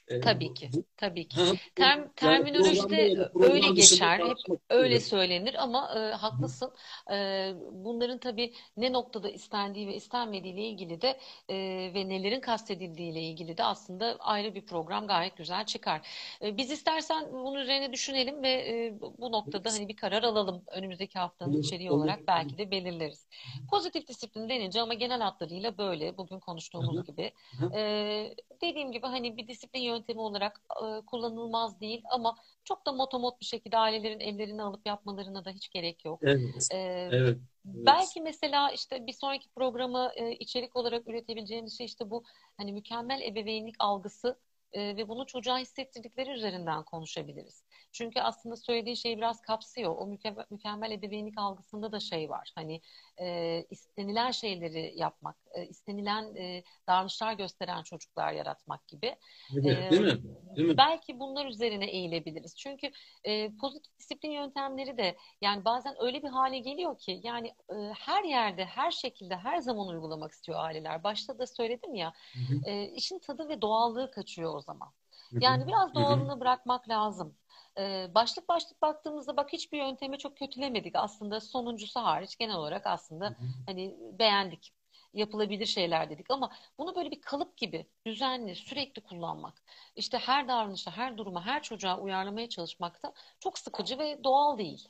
E, 0.09 0.21
Tabii 0.21 0.55
ki, 0.55 0.71
tabii 0.97 1.29
ki. 1.29 1.41
Term, 1.75 2.09
terminolojide 2.17 3.31
öyle 3.35 3.77
dışında 3.77 4.17
geçer, 4.17 4.19
hep 4.21 4.61
öyle 4.71 5.01
söylenir 5.01 5.63
ama 5.63 5.95
e, 5.99 6.13
haklısın. 6.15 6.73
E, 7.13 7.53
bunların 7.73 8.19
tabii 8.19 8.53
ne 8.77 8.93
noktada 8.93 9.31
istendiği 9.31 9.89
ve 9.89 9.95
istenmediği 9.95 10.55
ile 10.55 10.63
ilgili 10.69 11.01
de 11.01 11.19
e, 11.49 11.55
ve 11.95 12.09
nelerin 12.09 12.41
kastedildiği 12.41 13.13
ile 13.13 13.21
ilgili 13.23 13.57
de 13.59 13.65
aslında 13.65 14.17
ayrı 14.21 14.55
bir 14.55 14.67
program 14.67 15.07
gayet 15.07 15.37
güzel 15.37 15.67
çıkar. 15.67 16.09
E, 16.43 16.57
biz 16.57 16.71
istersen 16.71 17.33
bunun 17.33 17.59
üzerine 17.61 17.93
düşünelim 17.93 18.43
ve 18.43 18.51
e, 18.51 19.01
bu 19.19 19.33
noktada 19.33 19.73
hani 19.73 19.89
bir 19.89 19.97
karar 19.97 20.23
alalım. 20.23 20.65
Önümüzdeki 20.73 21.19
haftanın 21.19 21.57
içeriği 21.57 21.91
olarak 21.91 22.27
belki 22.27 22.59
de 22.59 22.71
belirleriz. 22.71 23.27
Pozitif 23.71 24.09
disiplin 24.09 24.49
denince 24.49 24.81
ama 24.81 24.95
genel 24.95 25.21
hatlarıyla 25.21 25.79
böyle 25.79 26.17
bugün 26.19 26.41
konuştuğumuz 26.41 27.05
gibi. 27.05 27.33
Ee, 27.75 28.35
dediğim 28.63 28.93
gibi 28.93 29.07
hani 29.07 29.37
bir 29.37 29.49
disiplin 29.49 29.81
yöntemi 29.95 30.21
olarak 30.21 30.61
e, 30.85 31.07
kullanılmaz 31.07 31.81
değil 31.81 32.03
ama 32.11 32.37
çok 32.65 32.87
da 32.87 32.93
motomot 32.93 33.41
bir 33.41 33.47
şekilde 33.47 33.79
ailelerin 33.79 34.21
ellerini 34.21 34.63
alıp 34.63 34.87
yapmalarına 34.87 35.45
da 35.45 35.51
hiç 35.51 35.71
gerek 35.71 36.05
yok. 36.05 36.23
Evet, 36.23 36.69
Ee, 36.71 36.77
evet, 37.11 37.39
evet. 37.77 37.87
belki 37.87 38.21
mesela 38.21 38.71
işte 38.71 39.07
bir 39.07 39.13
sonraki 39.13 39.49
programı 39.49 40.11
e, 40.17 40.33
içerik 40.33 40.77
olarak 40.77 41.09
üretebileceğimiz 41.09 41.79
şey 41.79 41.87
işte 41.87 42.11
bu 42.11 42.25
hani 42.57 42.73
mükemmel 42.73 43.21
ebeveynlik 43.23 43.75
algısı 43.79 44.39
e, 44.73 44.97
ve 44.97 45.09
bunu 45.09 45.27
çocuğa 45.27 45.59
hissettirdikleri 45.59 46.31
üzerinden 46.31 46.83
konuşabiliriz. 46.85 47.63
Çünkü 47.93 48.21
aslında 48.21 48.57
söylediği 48.57 48.97
şeyi 48.97 49.17
biraz 49.17 49.41
kapsıyor. 49.41 49.95
O 49.99 50.07
mükemmel, 50.07 50.45
mükemmel 50.51 50.91
ebeveynlik 50.91 51.39
algısında 51.39 51.93
da 51.93 52.01
şey 52.01 52.31
var. 52.31 52.53
Hani 52.55 52.81
e, 53.21 53.65
istenilen 53.71 54.31
şeyleri 54.31 54.93
yapmak, 54.97 55.37
e, 55.55 55.67
istenilen 55.67 56.35
e, 56.37 56.63
davranışlar 56.89 57.33
gösteren 57.33 57.83
çocuklar 57.83 58.33
yaratmak 58.33 58.89
gibi. 58.89 59.17
Evet, 59.53 59.91
değil 59.91 60.01
E, 60.01 60.03
mi? 60.03 60.23
Değil 60.57 60.69
mi? 60.69 60.77
belki 60.77 61.21
bunlar 61.21 61.47
üzerine 61.47 61.87
eğilebiliriz. 61.91 62.57
Çünkü 62.57 62.91
e, 63.25 63.57
pozitif 63.57 63.99
disiplin 63.99 64.31
yöntemleri 64.31 64.99
de 64.99 65.17
yani 65.41 65.65
bazen 65.65 65.95
öyle 66.01 66.23
bir 66.23 66.29
hale 66.29 66.59
geliyor 66.59 66.99
ki 66.99 67.21
yani 67.25 67.49
e, 67.71 67.75
her 67.99 68.25
yerde, 68.25 68.65
her 68.65 68.91
şekilde, 68.91 69.37
her 69.37 69.59
zaman 69.59 69.89
uygulamak 69.89 70.33
istiyor 70.33 70.59
aileler. 70.61 71.05
Başta 71.05 71.39
da 71.39 71.47
söyledim 71.47 71.95
ya, 71.95 72.13
Hı 72.35 72.39
hı, 72.55 72.61
e, 72.63 72.85
işin 72.89 73.19
tadı 73.19 73.49
ve 73.49 73.63
doğallığı 73.63 74.11
kaçıyor 74.11 74.55
o 74.55 74.61
zaman. 74.61 74.93
Yani 75.41 75.67
biraz 75.67 75.95
doğalını 75.95 76.41
bırakmak 76.41 76.89
lazım. 76.89 77.37
Ee, 77.79 78.11
başlık 78.15 78.49
başlık 78.49 78.83
baktığımızda 78.83 79.37
bak 79.37 79.53
hiçbir 79.53 79.79
yöntemi 79.79 80.19
çok 80.19 80.37
kötülemedik. 80.37 80.97
Aslında 80.97 81.41
sonuncusu 81.41 82.01
hariç 82.01 82.37
genel 82.39 82.57
olarak 82.57 82.87
aslında 82.87 83.27
hı. 83.27 83.35
hani 83.67 83.97
beğendik. 84.19 84.75
Yapılabilir 85.15 85.67
şeyler 85.67 86.11
dedik 86.11 86.31
ama 86.31 86.53
bunu 86.79 86.95
böyle 86.97 87.11
bir 87.11 87.21
kalıp 87.21 87.57
gibi 87.57 87.87
düzenli 88.07 88.55
sürekli 88.55 89.03
kullanmak 89.03 89.63
işte 89.97 90.19
her 90.19 90.49
davranışa, 90.49 90.91
her 90.91 91.19
duruma, 91.19 91.47
her 91.47 91.63
çocuğa 91.63 91.99
uyarlamaya 92.01 92.49
çalışmak 92.49 93.03
da 93.03 93.13
çok 93.41 93.59
sıkıcı 93.59 93.99
ve 93.99 94.25
doğal 94.25 94.59
değil. 94.59 94.89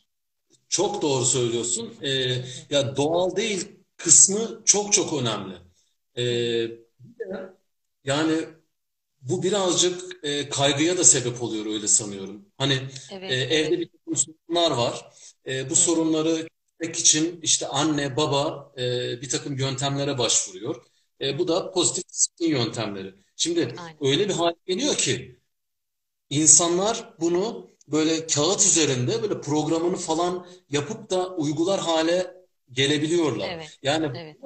Çok 0.68 1.02
doğru 1.02 1.24
söylüyorsun. 1.24 1.94
Ee, 2.02 2.08
ya 2.70 2.96
doğal 2.96 3.36
değil 3.36 3.68
kısmı 3.96 4.62
çok 4.64 4.92
çok 4.92 5.12
önemli. 5.12 5.54
Ee, 6.16 6.70
yani 8.04 8.44
bu 9.24 9.42
birazcık 9.42 10.24
e, 10.24 10.48
kaygıya 10.48 10.98
da 10.98 11.04
sebep 11.04 11.42
oluyor 11.42 11.66
öyle 11.66 11.88
sanıyorum. 11.88 12.46
Hani 12.58 12.74
e, 12.74 12.80
Evet, 13.10 13.30
evde 13.34 13.54
evet. 13.54 13.80
bir 13.80 13.88
takım 13.88 14.16
sorunlar 14.16 14.70
var. 14.70 15.06
E, 15.46 15.70
bu 15.70 15.74
hı. 15.74 15.76
sorunları 15.76 16.48
çözmek 16.80 16.96
için 16.98 17.40
işte 17.42 17.66
anne 17.68 18.16
baba 18.16 18.72
e, 18.78 18.82
bir 19.22 19.28
takım 19.28 19.58
yöntemlere 19.58 20.18
başvuruyor. 20.18 20.86
E, 21.20 21.38
bu 21.38 21.48
da 21.48 21.70
pozitif 21.70 22.08
disiplin 22.08 22.48
yöntemleri. 22.48 23.14
Şimdi 23.36 23.74
Aynen. 23.76 23.98
öyle 24.00 24.28
bir 24.28 24.34
hale 24.34 24.56
geliyor 24.66 24.94
ki 24.96 25.40
insanlar 26.30 27.14
bunu 27.20 27.70
böyle 27.88 28.26
kağıt 28.26 28.60
üzerinde 28.66 29.22
böyle 29.22 29.40
programını 29.40 29.96
falan 29.96 30.46
yapıp 30.70 31.10
da 31.10 31.36
uygular 31.36 31.80
hale 31.80 32.34
gelebiliyorlar. 32.72 33.48
Evet. 33.50 33.78
Yani 33.82 34.10
Evet. 34.18 34.36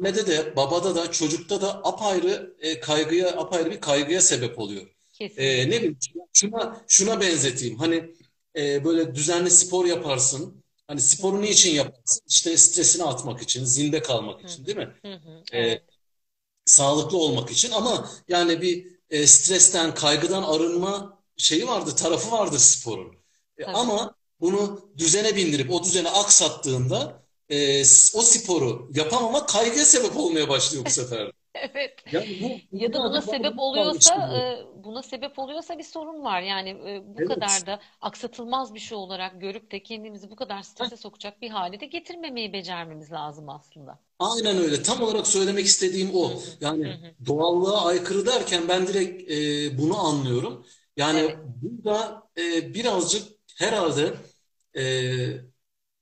Annede 0.00 0.26
de 0.26 0.56
babada 0.56 0.94
da 0.94 1.10
çocukta 1.10 1.60
da 1.60 1.68
apayrı 1.84 2.56
e, 2.60 2.80
kaygıya 2.80 3.28
apayrı 3.28 3.70
bir 3.70 3.80
kaygıya 3.80 4.20
sebep 4.20 4.58
oluyor. 4.58 4.86
E, 5.20 5.70
ne 5.70 5.76
bileyim 5.76 5.98
şuna 6.32 6.84
şuna 6.88 7.20
benzeteyim. 7.20 7.78
Hani 7.78 8.14
e, 8.56 8.84
böyle 8.84 9.14
düzenli 9.14 9.50
spor 9.50 9.86
yaparsın. 9.86 10.64
Hani 10.86 11.00
sporu 11.00 11.42
niçin 11.42 11.74
yaparsın? 11.74 12.22
İşte 12.28 12.56
stresini 12.56 13.04
atmak 13.04 13.42
için, 13.42 13.64
zinde 13.64 14.02
kalmak 14.02 14.44
için, 14.50 14.66
değil 14.66 14.78
mi? 14.78 14.94
Hı 15.02 15.14
hı. 15.14 15.56
E, 15.56 15.82
sağlıklı 16.64 17.18
olmak 17.18 17.50
için 17.50 17.70
ama 17.70 18.10
yani 18.28 18.62
bir 18.62 18.86
e, 19.10 19.26
stresten, 19.26 19.94
kaygıdan 19.94 20.42
arınma 20.42 21.18
şeyi 21.36 21.66
vardır, 21.66 21.96
tarafı 21.96 22.30
vardır 22.30 22.58
sporun. 22.58 23.16
E, 23.58 23.64
ama 23.64 24.14
bunu 24.40 24.90
düzene 24.98 25.36
bindirip 25.36 25.70
o 25.70 25.84
düzeni 25.84 26.08
aksattığında 26.08 27.27
e, 27.50 27.80
o 28.14 28.22
sporu 28.22 28.90
yapamamak 28.94 29.48
kaygıya 29.48 29.84
sebep 29.84 30.16
olmaya 30.16 30.48
başlıyor 30.48 30.84
bu 30.86 30.90
sefer. 30.90 31.32
Evet. 31.54 32.04
Yani 32.12 32.40
bu, 32.40 32.62
bu 32.72 32.78
Ya 32.78 32.92
da 32.92 33.02
buna 33.04 33.22
sebep 33.22 33.58
oluyorsa, 33.58 34.36
e, 34.36 34.84
buna 34.84 35.02
sebep 35.02 35.38
oluyorsa 35.38 35.78
bir 35.78 35.82
sorun 35.82 36.24
var. 36.24 36.40
Yani 36.42 36.68
e, 36.70 37.14
bu 37.16 37.24
Evet. 37.24 37.24
kadar 37.24 37.66
da 37.66 37.80
aksatılmaz 38.00 38.74
bir 38.74 38.78
şey 38.80 38.98
olarak 38.98 39.40
görüp 39.40 39.70
de 39.72 39.82
kendimizi 39.82 40.30
bu 40.30 40.36
kadar 40.36 40.62
Heh, 40.80 40.90
strese 40.92 40.96
sokacak 40.96 41.42
bir 41.42 41.50
hale 41.50 41.80
de 41.80 41.86
getirmemeyi 41.86 42.52
becermemiz 42.52 43.12
lazım 43.12 43.48
aslında. 43.48 43.98
Aynen 44.18 44.56
öyle. 44.58 44.82
Tam 44.82 45.02
olarak 45.02 45.26
söylemek 45.26 45.66
istediğim 45.66 46.10
o. 46.14 46.42
Hı 46.42 46.50
Yani 46.60 46.92
hı. 46.92 47.14
doğallığa 47.26 47.86
aykırı 47.86 48.26
derken 48.26 48.68
ben 48.68 48.86
direkt 48.86 49.30
e, 49.30 49.78
bunu 49.78 49.98
anlıyorum. 50.06 50.66
Yani 50.96 51.20
Evet. 51.20 51.38
burada 51.62 52.22
e, 52.38 52.74
birazcık 52.74 53.28
herhalde 53.58 54.14
e, 54.76 54.82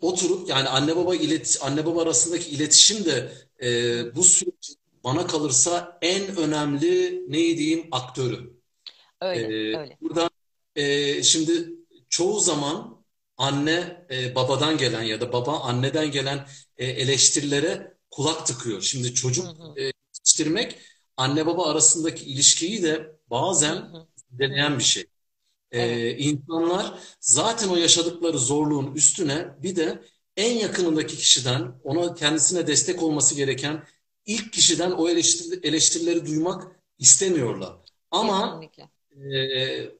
oturup 0.08 0.48
yani 0.48 0.68
anne 0.68 0.96
baba 0.96 1.14
ilet 1.16 1.58
anne 1.62 1.86
baba 1.86 2.02
arasındaki 2.02 2.50
iletişim 2.50 3.04
de 3.04 3.32
Hı 3.98 3.98
e, 4.02 4.14
hı. 4.14 4.16
bu 4.16 4.24
sürecin 4.24 4.76
bana 5.04 5.26
kalırsa 5.26 5.98
en 6.02 6.36
önemli 6.36 7.24
ne 7.28 7.38
diyeyim 7.58 7.88
aktörü. 7.92 8.56
Öyle, 9.20 9.54
E, 9.54 9.72
öyle. 9.72 9.98
burada 10.00 10.30
e, 10.76 11.22
şimdi 11.22 11.70
çoğu 12.08 12.40
zaman 12.40 13.04
anne 13.36 14.06
e, 14.10 14.34
babadan 14.34 14.78
gelen 14.78 15.02
ya 15.02 15.20
da 15.20 15.32
baba 15.32 15.60
anneden 15.60 16.10
gelen 16.10 16.46
e, 16.78 16.86
eleştirilere 16.86 17.94
kulak 18.10 18.46
tıkıyor. 18.46 18.82
Şimdi 18.82 19.14
Hı 19.40 19.42
çocuk 19.44 19.46
hı. 19.48 19.76
e, 19.76 19.82
yetiştirmek 19.84 20.78
anne 21.16 21.46
baba 21.46 21.70
arasındaki 21.70 22.24
ilişkiyi 22.24 22.82
de 22.82 23.16
Hı 23.68 23.70
bazen 23.70 23.82
hı. 23.82 24.06
Hı 24.40 24.40
deneyen 24.40 24.78
hı. 24.78 24.78
bir 24.78 24.84
şey. 24.84 25.04
Evet. 25.72 25.98
Ee, 25.98 26.18
insanlar 26.18 26.98
zaten 27.20 27.68
o 27.68 27.76
yaşadıkları 27.76 28.38
zorluğun 28.38 28.94
üstüne 28.94 29.48
bir 29.62 29.76
de 29.76 30.02
en 30.36 30.52
yakınındaki 30.58 31.16
kişiden, 31.16 31.72
ona 31.84 32.14
kendisine 32.14 32.66
destek 32.66 33.02
olması 33.02 33.34
gereken 33.34 33.84
ilk 34.26 34.52
kişiden 34.52 34.90
o 34.90 35.08
eleştiri- 35.08 35.66
eleştirileri 35.66 36.26
duymak 36.26 36.80
istemiyorlar. 36.98 37.76
Ama 38.10 38.60
Kesinlikle. 38.60 38.88
e, 39.38 39.90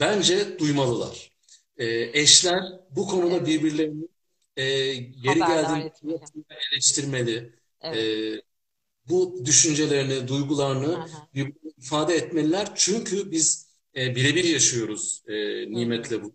bence 0.00 0.58
duymalılar. 0.58 1.32
E, 1.76 1.86
eşler 2.20 2.62
bu 2.90 3.06
konuda 3.06 3.36
Evet. 3.36 3.46
birbirlerini 3.46 4.08
e, 4.56 4.62
yeri 4.64 5.38
geldiğinde 5.38 5.92
eleştirmeli. 6.72 7.52
Evet. 7.80 7.96
E, 7.96 8.42
bu 9.08 9.46
düşüncelerini, 9.46 10.28
duygularını 10.28 11.06
ifade 11.78 12.14
etmeliler. 12.14 12.68
Çünkü 12.74 13.30
biz 13.30 13.65
e, 13.96 14.16
birebir 14.16 14.44
yaşıyoruz 14.44 15.22
e. 15.28 15.34
Nimet'le 15.74 16.24
bu. 16.24 16.34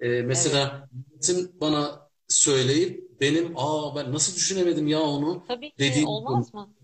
E, 0.00 0.08
Evet. 0.08 0.22
mesela 0.22 0.90
Nimet'in 0.94 1.60
bana 1.60 2.10
söyleyip 2.28 3.20
benim 3.20 3.52
aa 3.56 3.96
ben 3.96 4.12
nasıl 4.12 4.36
düşünemedim 4.36 4.86
ya 4.88 5.00
onu 5.02 5.44
Tabii 5.44 5.74
ki 5.76 5.76
dediğim 5.80 6.08
olmaz 6.08 6.54
mı? 6.54 6.74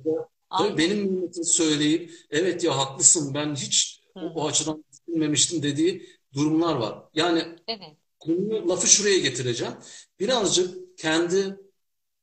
Tabii 0.58 0.78
benim 0.78 1.06
Nimet'in 1.16 1.42
söyleyip 1.42 2.12
evet 2.30 2.64
ya 2.64 2.78
haklısın 2.78 3.34
ben 3.34 3.54
hiç 3.54 4.02
Hı 4.16 4.20
o, 4.34 4.46
açıdan 4.48 4.84
düşünmemiştim 5.08 5.62
dediği 5.62 6.06
durumlar 6.34 6.74
var. 6.74 6.98
Yani 7.14 7.44
Evet. 7.66 7.96
konuyu 8.20 8.68
lafı 8.68 8.86
şuraya 8.86 9.18
getireceğim. 9.18 9.74
Birazcık 10.20 10.98
kendi 10.98 11.56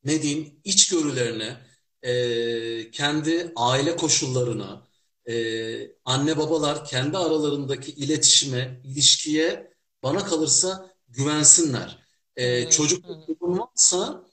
ne 0.06 0.22
diyeyim 0.24 0.62
içgörülerine, 0.64 1.58
e, 2.04 2.92
kendi 2.92 3.54
aile 3.56 3.96
koşullarına, 3.96 4.88
e, 5.30 5.92
anne 6.06 6.38
babalar 6.38 6.86
kendi 6.86 7.18
aralarındaki 7.18 7.92
iletişime, 7.92 8.82
ilişkiye 8.84 9.74
bana 10.04 10.26
kalırsa 10.26 10.92
güvensinler. 11.10 12.00
E, 12.36 12.70
çocukta 12.70 13.14
Hı. 13.14 13.28
sorun 13.28 13.60
varsa 13.60 14.24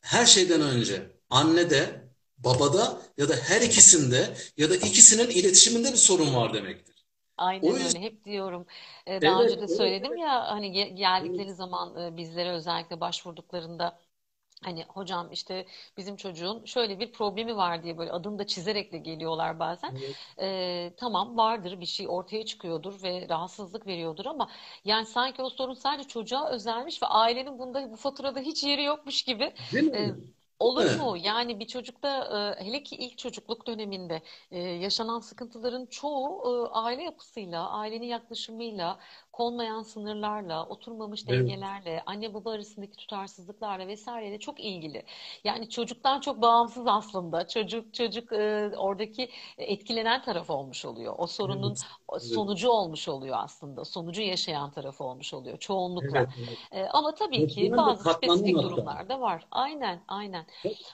her 0.00 0.26
şeyden 0.26 0.60
önce 0.60 1.12
annede, 1.30 2.08
babada 2.38 3.02
ya 3.18 3.28
da 3.28 3.36
her 3.36 3.60
ikisinde 3.62 4.36
ya 4.56 4.70
da 4.70 4.76
ikisinin 4.76 5.30
iletişiminde 5.30 5.92
bir 5.92 5.96
sorun 5.98 6.34
var 6.34 6.54
demektir. 6.54 7.06
O 7.60 7.74
Aynen 7.76 7.76
yüzden 7.76 8.00
öyle. 8.00 8.00
Hep 8.02 8.24
diyorum. 8.24 8.66
Ee, 9.06 9.24
Daha 9.24 9.42
evet, 9.42 9.44
önce 9.44 9.60
de 9.60 9.68
evet, 9.68 9.96
söyledim 10.08 10.16
ya 10.16 10.46
hani 10.50 10.66
ge- 10.66 10.94
evet, 11.20 11.48
geldikleri 11.48 11.54
zaman 11.54 11.96
e, 12.02 12.16
bizlere 12.16 12.50
özellikle 12.50 13.00
başvurduklarında 13.00 14.00
Hani 14.62 14.84
hocam 14.88 15.32
işte 15.32 15.66
bizim 15.96 16.16
çocuğun 16.16 16.64
şöyle 16.64 17.00
bir 17.00 17.12
problemi 17.12 17.56
var 17.56 17.82
diye 17.82 17.98
böyle 17.98 18.12
adını 18.12 18.38
da 18.38 18.46
çizerek 18.46 18.92
de 18.92 18.98
geliyorlar 18.98 19.58
bazen. 19.58 19.94
evet, 19.94 20.18
Ee, 20.40 20.92
tamam 20.96 21.36
vardır 21.36 21.80
bir 21.80 21.86
şey 21.86 22.06
ortaya 22.08 22.44
çıkıyordur 22.46 23.02
ve 23.02 23.28
rahatsızlık 23.28 23.86
veriyordur 23.86 24.26
ama 24.26 24.50
yani 24.84 25.06
sanki 25.06 25.42
o 25.42 25.50
sorun 25.50 25.74
sadece 25.74 26.08
çocuğa 26.08 26.50
özelmiş 26.50 27.02
ve 27.02 27.06
ailenin 27.06 27.58
bunda 27.58 27.90
bu 27.92 27.96
faturada 27.96 28.40
hiç 28.40 28.64
yeri 28.64 28.82
yokmuş 28.84 29.22
gibi. 29.22 29.54
değil 29.72 29.84
Ee, 29.94 30.10
mi? 30.10 30.14
olur 30.58 30.86
Değil 30.86 31.00
mi? 31.00 31.00
mu? 31.00 31.16
Yani 31.16 31.60
bir 31.60 31.66
çocukta 31.66 32.56
hele 32.58 32.82
ki 32.82 32.96
ilk 32.96 33.18
çocukluk 33.18 33.66
döneminde 33.66 34.22
yaşanan 34.80 35.20
sıkıntıların 35.20 35.86
çoğu 35.86 36.70
aile 36.72 37.02
yapısıyla, 37.02 37.70
ailenin 37.70 38.06
yaklaşımıyla, 38.06 38.98
konmayan 39.34 39.82
sınırlarla, 39.82 40.66
oturmamış 40.66 41.24
Evet, 41.28 41.48
dengelerle, 41.48 42.02
anne 42.06 42.34
baba 42.34 42.50
arasındaki 42.52 42.96
tutarsızlıklarla 42.96 43.86
vesaireyle 43.86 44.38
çok 44.38 44.60
ilgili. 44.60 45.04
Yani 45.44 45.68
çocuktan 45.70 46.20
çok 46.20 46.42
bağımsız 46.42 46.86
aslında. 46.86 47.48
Çocuk 47.48 47.94
çocuk 47.94 48.32
e, 48.32 48.70
oradaki 48.76 49.30
etkilenen 49.58 50.22
taraf 50.22 50.50
olmuş 50.50 50.84
oluyor. 50.84 51.14
O 51.18 51.26
sorunun 51.26 51.70
evet, 51.70 51.82
evet, 52.12 52.22
sonucu 52.22 52.68
olmuş 52.70 53.08
oluyor 53.08 53.36
aslında. 53.40 53.84
Sonucu 53.84 54.22
yaşayan 54.22 54.70
tarafı 54.70 55.04
olmuş 55.04 55.34
oluyor 55.34 55.58
çoğunlukla. 55.58 56.18
evet, 56.18 56.28
evet. 56.38 56.58
E, 56.72 56.84
ama 56.88 57.14
tabii 57.14 57.46
ki 57.46 57.70
Katlanan 57.70 57.86
da 57.86 57.86
bazı 57.86 58.04
spesifik 58.04 58.56
hatta. 58.56 58.62
durumlar 58.62 59.08
da 59.08 59.20
var. 59.20 59.46
Aynen, 59.50 60.04
aynen. 60.08 60.46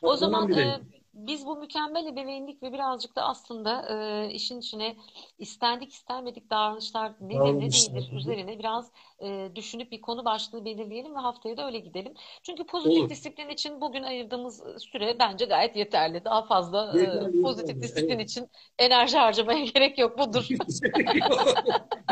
O 0.02 0.16
Katlanan 0.16 0.16
zaman 0.16 0.52
e. 0.52 0.80
biz 1.14 1.46
bu 1.46 1.56
mükemmel 1.56 2.06
ebeveynlik 2.06 2.62
ve 2.62 2.72
birazcık 2.72 3.16
da 3.16 3.22
aslında 3.22 3.86
e, 3.88 4.30
işin 4.30 4.60
içine 4.60 4.96
istendik 5.38 5.92
istenmedik 5.92 6.50
davranışlar 6.50 7.12
nedir 7.20 7.54
ne 7.54 7.60
değildir 7.60 8.10
üzerine 8.12 8.58
biraz 8.58 8.90
e, 9.22 9.48
düşünüp 9.54 9.92
bir 9.92 10.00
konu 10.00 10.24
başlığı 10.24 10.64
belirleyelim 10.64 11.14
ve 11.14 11.18
haftaya 11.18 11.56
da 11.56 11.66
öyle 11.66 11.78
gidelim. 11.78 12.14
Çünkü 12.42 12.66
pozitif 12.66 12.98
Olur. 13.00 13.10
disiplin 13.10 13.48
için 13.48 13.80
bugün 13.80 14.02
ayırdığımız 14.02 14.62
süre 14.78 15.16
bence 15.18 15.44
gayet 15.44 15.76
yeterli. 15.76 16.24
Daha 16.24 16.42
fazla 16.42 17.00
e, 17.00 17.42
pozitif 17.42 17.68
yeterli. 17.68 17.82
disiplin 17.82 18.14
Evet. 18.14 18.30
için 18.30 18.48
enerji 18.78 19.18
harcamaya 19.18 19.64
gerek 19.74 19.98
yok. 19.98 20.18
Budur. 20.18 20.46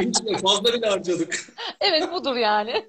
Hiç 0.01 0.25
de 0.25 0.37
fazla 0.39 0.73
bile 0.73 0.87
harcadık. 0.87 1.55
Evet 1.81 2.13
budur 2.13 2.37
yani. 2.37 2.87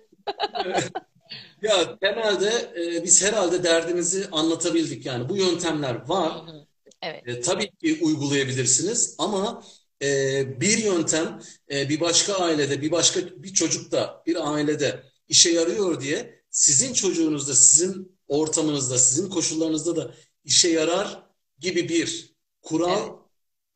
Ya 1.62 2.00
temelde 2.00 2.72
e, 2.78 3.04
biz 3.04 3.24
herhalde 3.24 3.64
derdimizi 3.64 4.28
anlatabildik. 4.32 5.06
Yani 5.06 5.30
bu 5.30 5.38
yöntemler 5.38 6.08
var. 6.10 6.32
hı. 6.48 6.68
Evet. 7.02 7.24
E, 7.26 7.42
tabii 7.42 7.72
ki 7.76 8.00
uygulayabilirsiniz 8.02 9.16
ama 9.18 9.64
e, 10.02 10.62
bir 10.62 10.78
yöntem 10.78 11.40
e, 11.72 11.90
bir 11.90 12.00
başka 12.00 12.34
ailede, 12.34 12.82
bir 12.82 12.92
başka 12.92 13.20
bir 13.44 13.54
çocukta, 13.54 14.24
bir 14.28 14.54
ailede 14.54 15.04
işe 15.28 15.50
yarıyor 15.52 16.02
diye 16.02 16.44
sizin 16.50 16.94
çocuğunuzda, 16.94 17.56
sizin 17.56 18.20
ortamınızda, 18.28 18.98
sizin 18.98 19.30
koşullarınızda 19.30 19.96
da 19.96 20.14
işe 20.44 20.70
yarar 20.70 21.24
gibi 21.60 21.90
bir 21.90 22.36
Evet. 22.86 23.00
kural 23.02 23.20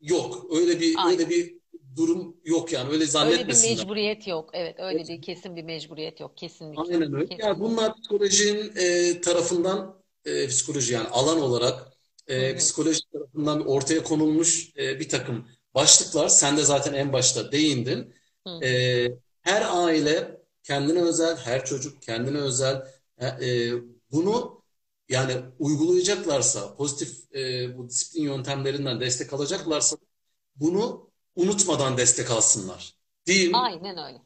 yok. 0.00 0.46
Öyle 0.56 0.80
bir 0.80 1.04
öyle 1.04 1.26
Aynen. 1.26 1.30
bir 1.30 1.53
durum 1.96 2.36
yok 2.44 2.72
yani. 2.72 2.90
Öyle 2.92 3.06
Öyle 3.20 3.48
bir 3.48 3.54
zannetmesinler. 3.54 3.86
mecburiyet 3.86 4.26
yok. 4.26 4.50
Evet, 4.52 4.80
öyle 4.80 5.00
Evet. 5.00 5.08
bir 5.08 5.22
kesin 5.22 5.56
bir 5.56 5.62
mecburiyet 5.64 6.20
yok. 6.20 6.36
Kesinlikle. 6.36 6.82
Aynen 6.82 7.14
öyle. 7.14 7.34
Ya 7.38 7.54
Kesinlikle. 7.54 7.60
bunlar 7.60 7.96
psikolojinin 7.96 8.72
e, 8.76 9.20
tarafından 9.20 10.02
e, 10.24 10.46
psikoloji 10.48 10.94
yani 10.94 11.08
alan 11.08 11.40
olarak 11.40 11.92
e, 12.26 12.56
psikoloji 12.56 13.00
tarafından 13.12 13.66
ortaya 13.66 14.02
konulmuş 14.02 14.72
e, 14.78 15.00
bir 15.00 15.08
takım 15.08 15.48
başlıklar. 15.74 16.28
Sen 16.28 16.56
de 16.56 16.62
zaten 16.64 16.92
en 16.94 17.12
başta 17.12 17.52
değindin. 17.52 18.14
E, 18.62 18.68
her 19.42 19.62
aile 19.84 20.40
kendine 20.62 21.00
özel, 21.02 21.36
her 21.36 21.64
çocuk 21.64 22.02
kendine 22.02 22.38
özel. 22.38 22.86
E, 23.18 23.26
e, 23.26 23.72
bunu 24.12 24.62
yani 25.08 25.32
uygulayacaklarsa, 25.58 26.76
pozitif 26.76 27.34
e, 27.34 27.78
bu 27.78 27.88
disiplin 27.88 28.22
yöntemlerinden 28.22 29.00
destek 29.00 29.32
alacaklarsa 29.32 29.96
bunu 30.56 31.10
unutmadan 31.36 31.96
destek 31.96 32.30
alsınlar. 32.30 32.94
Diyeyim, 33.26 33.52
Aynen 33.52 33.96
öyle. 33.98 34.22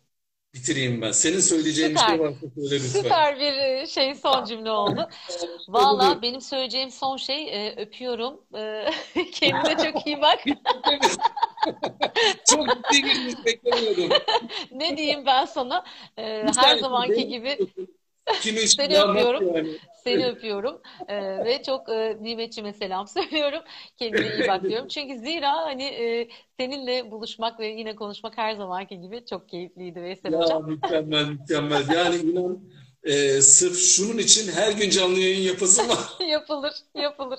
bitireyim 0.55 1.03
ben. 1.03 1.13
Senin 1.13 1.41
söyleyeceğin 1.41 1.95
bir 1.95 1.99
şey 2.01 2.19
Süper. 2.19 2.21
varsa 2.21 2.47
söyle 2.57 2.85
lütfen. 2.85 3.17
Süper 3.17 3.41
bir 3.41 3.53
e, 3.53 3.87
şey 3.87 4.15
son 4.15 4.45
cümle 4.45 4.71
oldu. 4.71 5.09
Valla 5.69 6.23
benim 6.23 6.41
söyleyeceğim 6.41 6.91
son 6.91 7.17
şey 7.17 7.69
e, 7.69 7.77
öpüyorum. 7.77 8.41
E, 8.57 8.91
kendine 9.33 9.77
çok 9.79 10.07
iyi 10.07 10.21
bak. 10.23 10.41
Çok 12.45 12.71
ciddi 12.73 13.05
bir 13.05 13.15
şey 13.15 13.45
beklemiyordum. 13.45 14.13
Ne 14.71 14.97
diyeyim 14.97 15.27
ben 15.27 15.45
sana? 15.45 15.85
Her 16.57 16.77
zamanki 16.77 17.27
gibi 17.29 17.61
Kimi 18.41 18.61
Seni 18.77 18.99
öpüyorum. 18.99 19.55
yani. 19.55 19.79
seni 20.05 20.27
öpüyorum 20.27 20.83
E, 21.09 21.45
ve 21.45 21.63
çok 21.63 21.89
e, 21.89 22.17
nimetçime 22.21 22.73
selam 22.73 23.09
söylüyorum. 23.09 23.63
Kendine 23.97 24.29
iyi 24.29 24.47
bak 24.47 24.69
diyorum. 24.69 24.89
Çünkü 24.89 25.19
zira 25.19 25.53
hani 25.53 25.85
e, 25.85 26.29
seninle 26.61 27.11
buluşmak 27.11 27.61
ve 27.61 27.67
yine 27.69 27.97
konuşmak 27.97 28.39
her 28.39 28.53
zamanki 28.55 29.01
gibi 29.01 29.25
çok 29.27 29.49
keyifliydi 29.49 30.03
Veysel 30.03 30.33
Ya 30.33 30.39
Hocam. 30.39 30.67
mükemmel 30.71 31.25
mükemmel. 31.29 31.89
Yani 31.95 32.17
inan 32.17 32.61
e, 33.05 33.41
sırf 33.41 33.79
şunun 33.79 34.19
için 34.19 34.53
her 34.53 34.73
gün 34.73 34.91
canlı 34.91 35.19
yayın 35.21 35.41
yapasım 35.49 35.89
var. 35.89 35.99
Yapılır, 36.29 36.73
yapılır. 36.95 37.39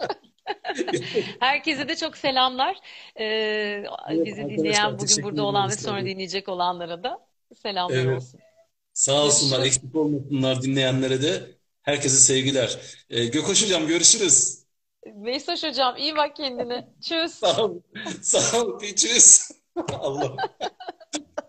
Herkese 1.40 1.88
de 1.90 1.96
çok 1.96 2.18
selamlar. 2.18 2.78
Ee, 3.20 3.84
Evet, 4.08 4.26
bizi 4.26 4.50
dinleyen, 4.50 5.00
bugün 5.00 5.24
burada 5.24 5.44
olan 5.44 5.70
ve 5.70 5.78
sonra 5.78 6.06
dinleyecek 6.06 6.50
olanlara 6.50 7.04
da 7.04 7.20
selamlar 7.56 8.06
Evet. 8.06 8.08
olsun. 8.08 8.40
Sağ 9.00 9.26
olsunlar, 9.26 9.66
eksik 9.66 9.96
olmasınlar 9.96 10.62
dinleyenlere 10.62 11.22
de. 11.22 11.58
Herkese 11.82 12.18
sevgiler. 12.18 12.80
E, 13.10 13.26
Gökoş 13.26 13.64
Hocam 13.64 13.88
görüşürüz. 13.88 14.64
Veysoş 15.06 15.64
Hocam 15.64 15.98
iyi 15.98 16.16
bak 16.16 16.36
kendine. 16.36 16.88
Tschüss. 17.02 17.34
Sağ 17.34 17.64
ol. 17.64 17.82
Sağ 18.22 18.62
ol. 18.62 18.80
Tschüss. 18.80 19.52
Allah. 19.94 20.36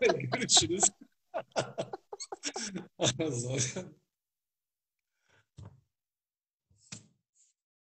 Görüşürüz. 0.00 0.84
Zor. 3.30 3.90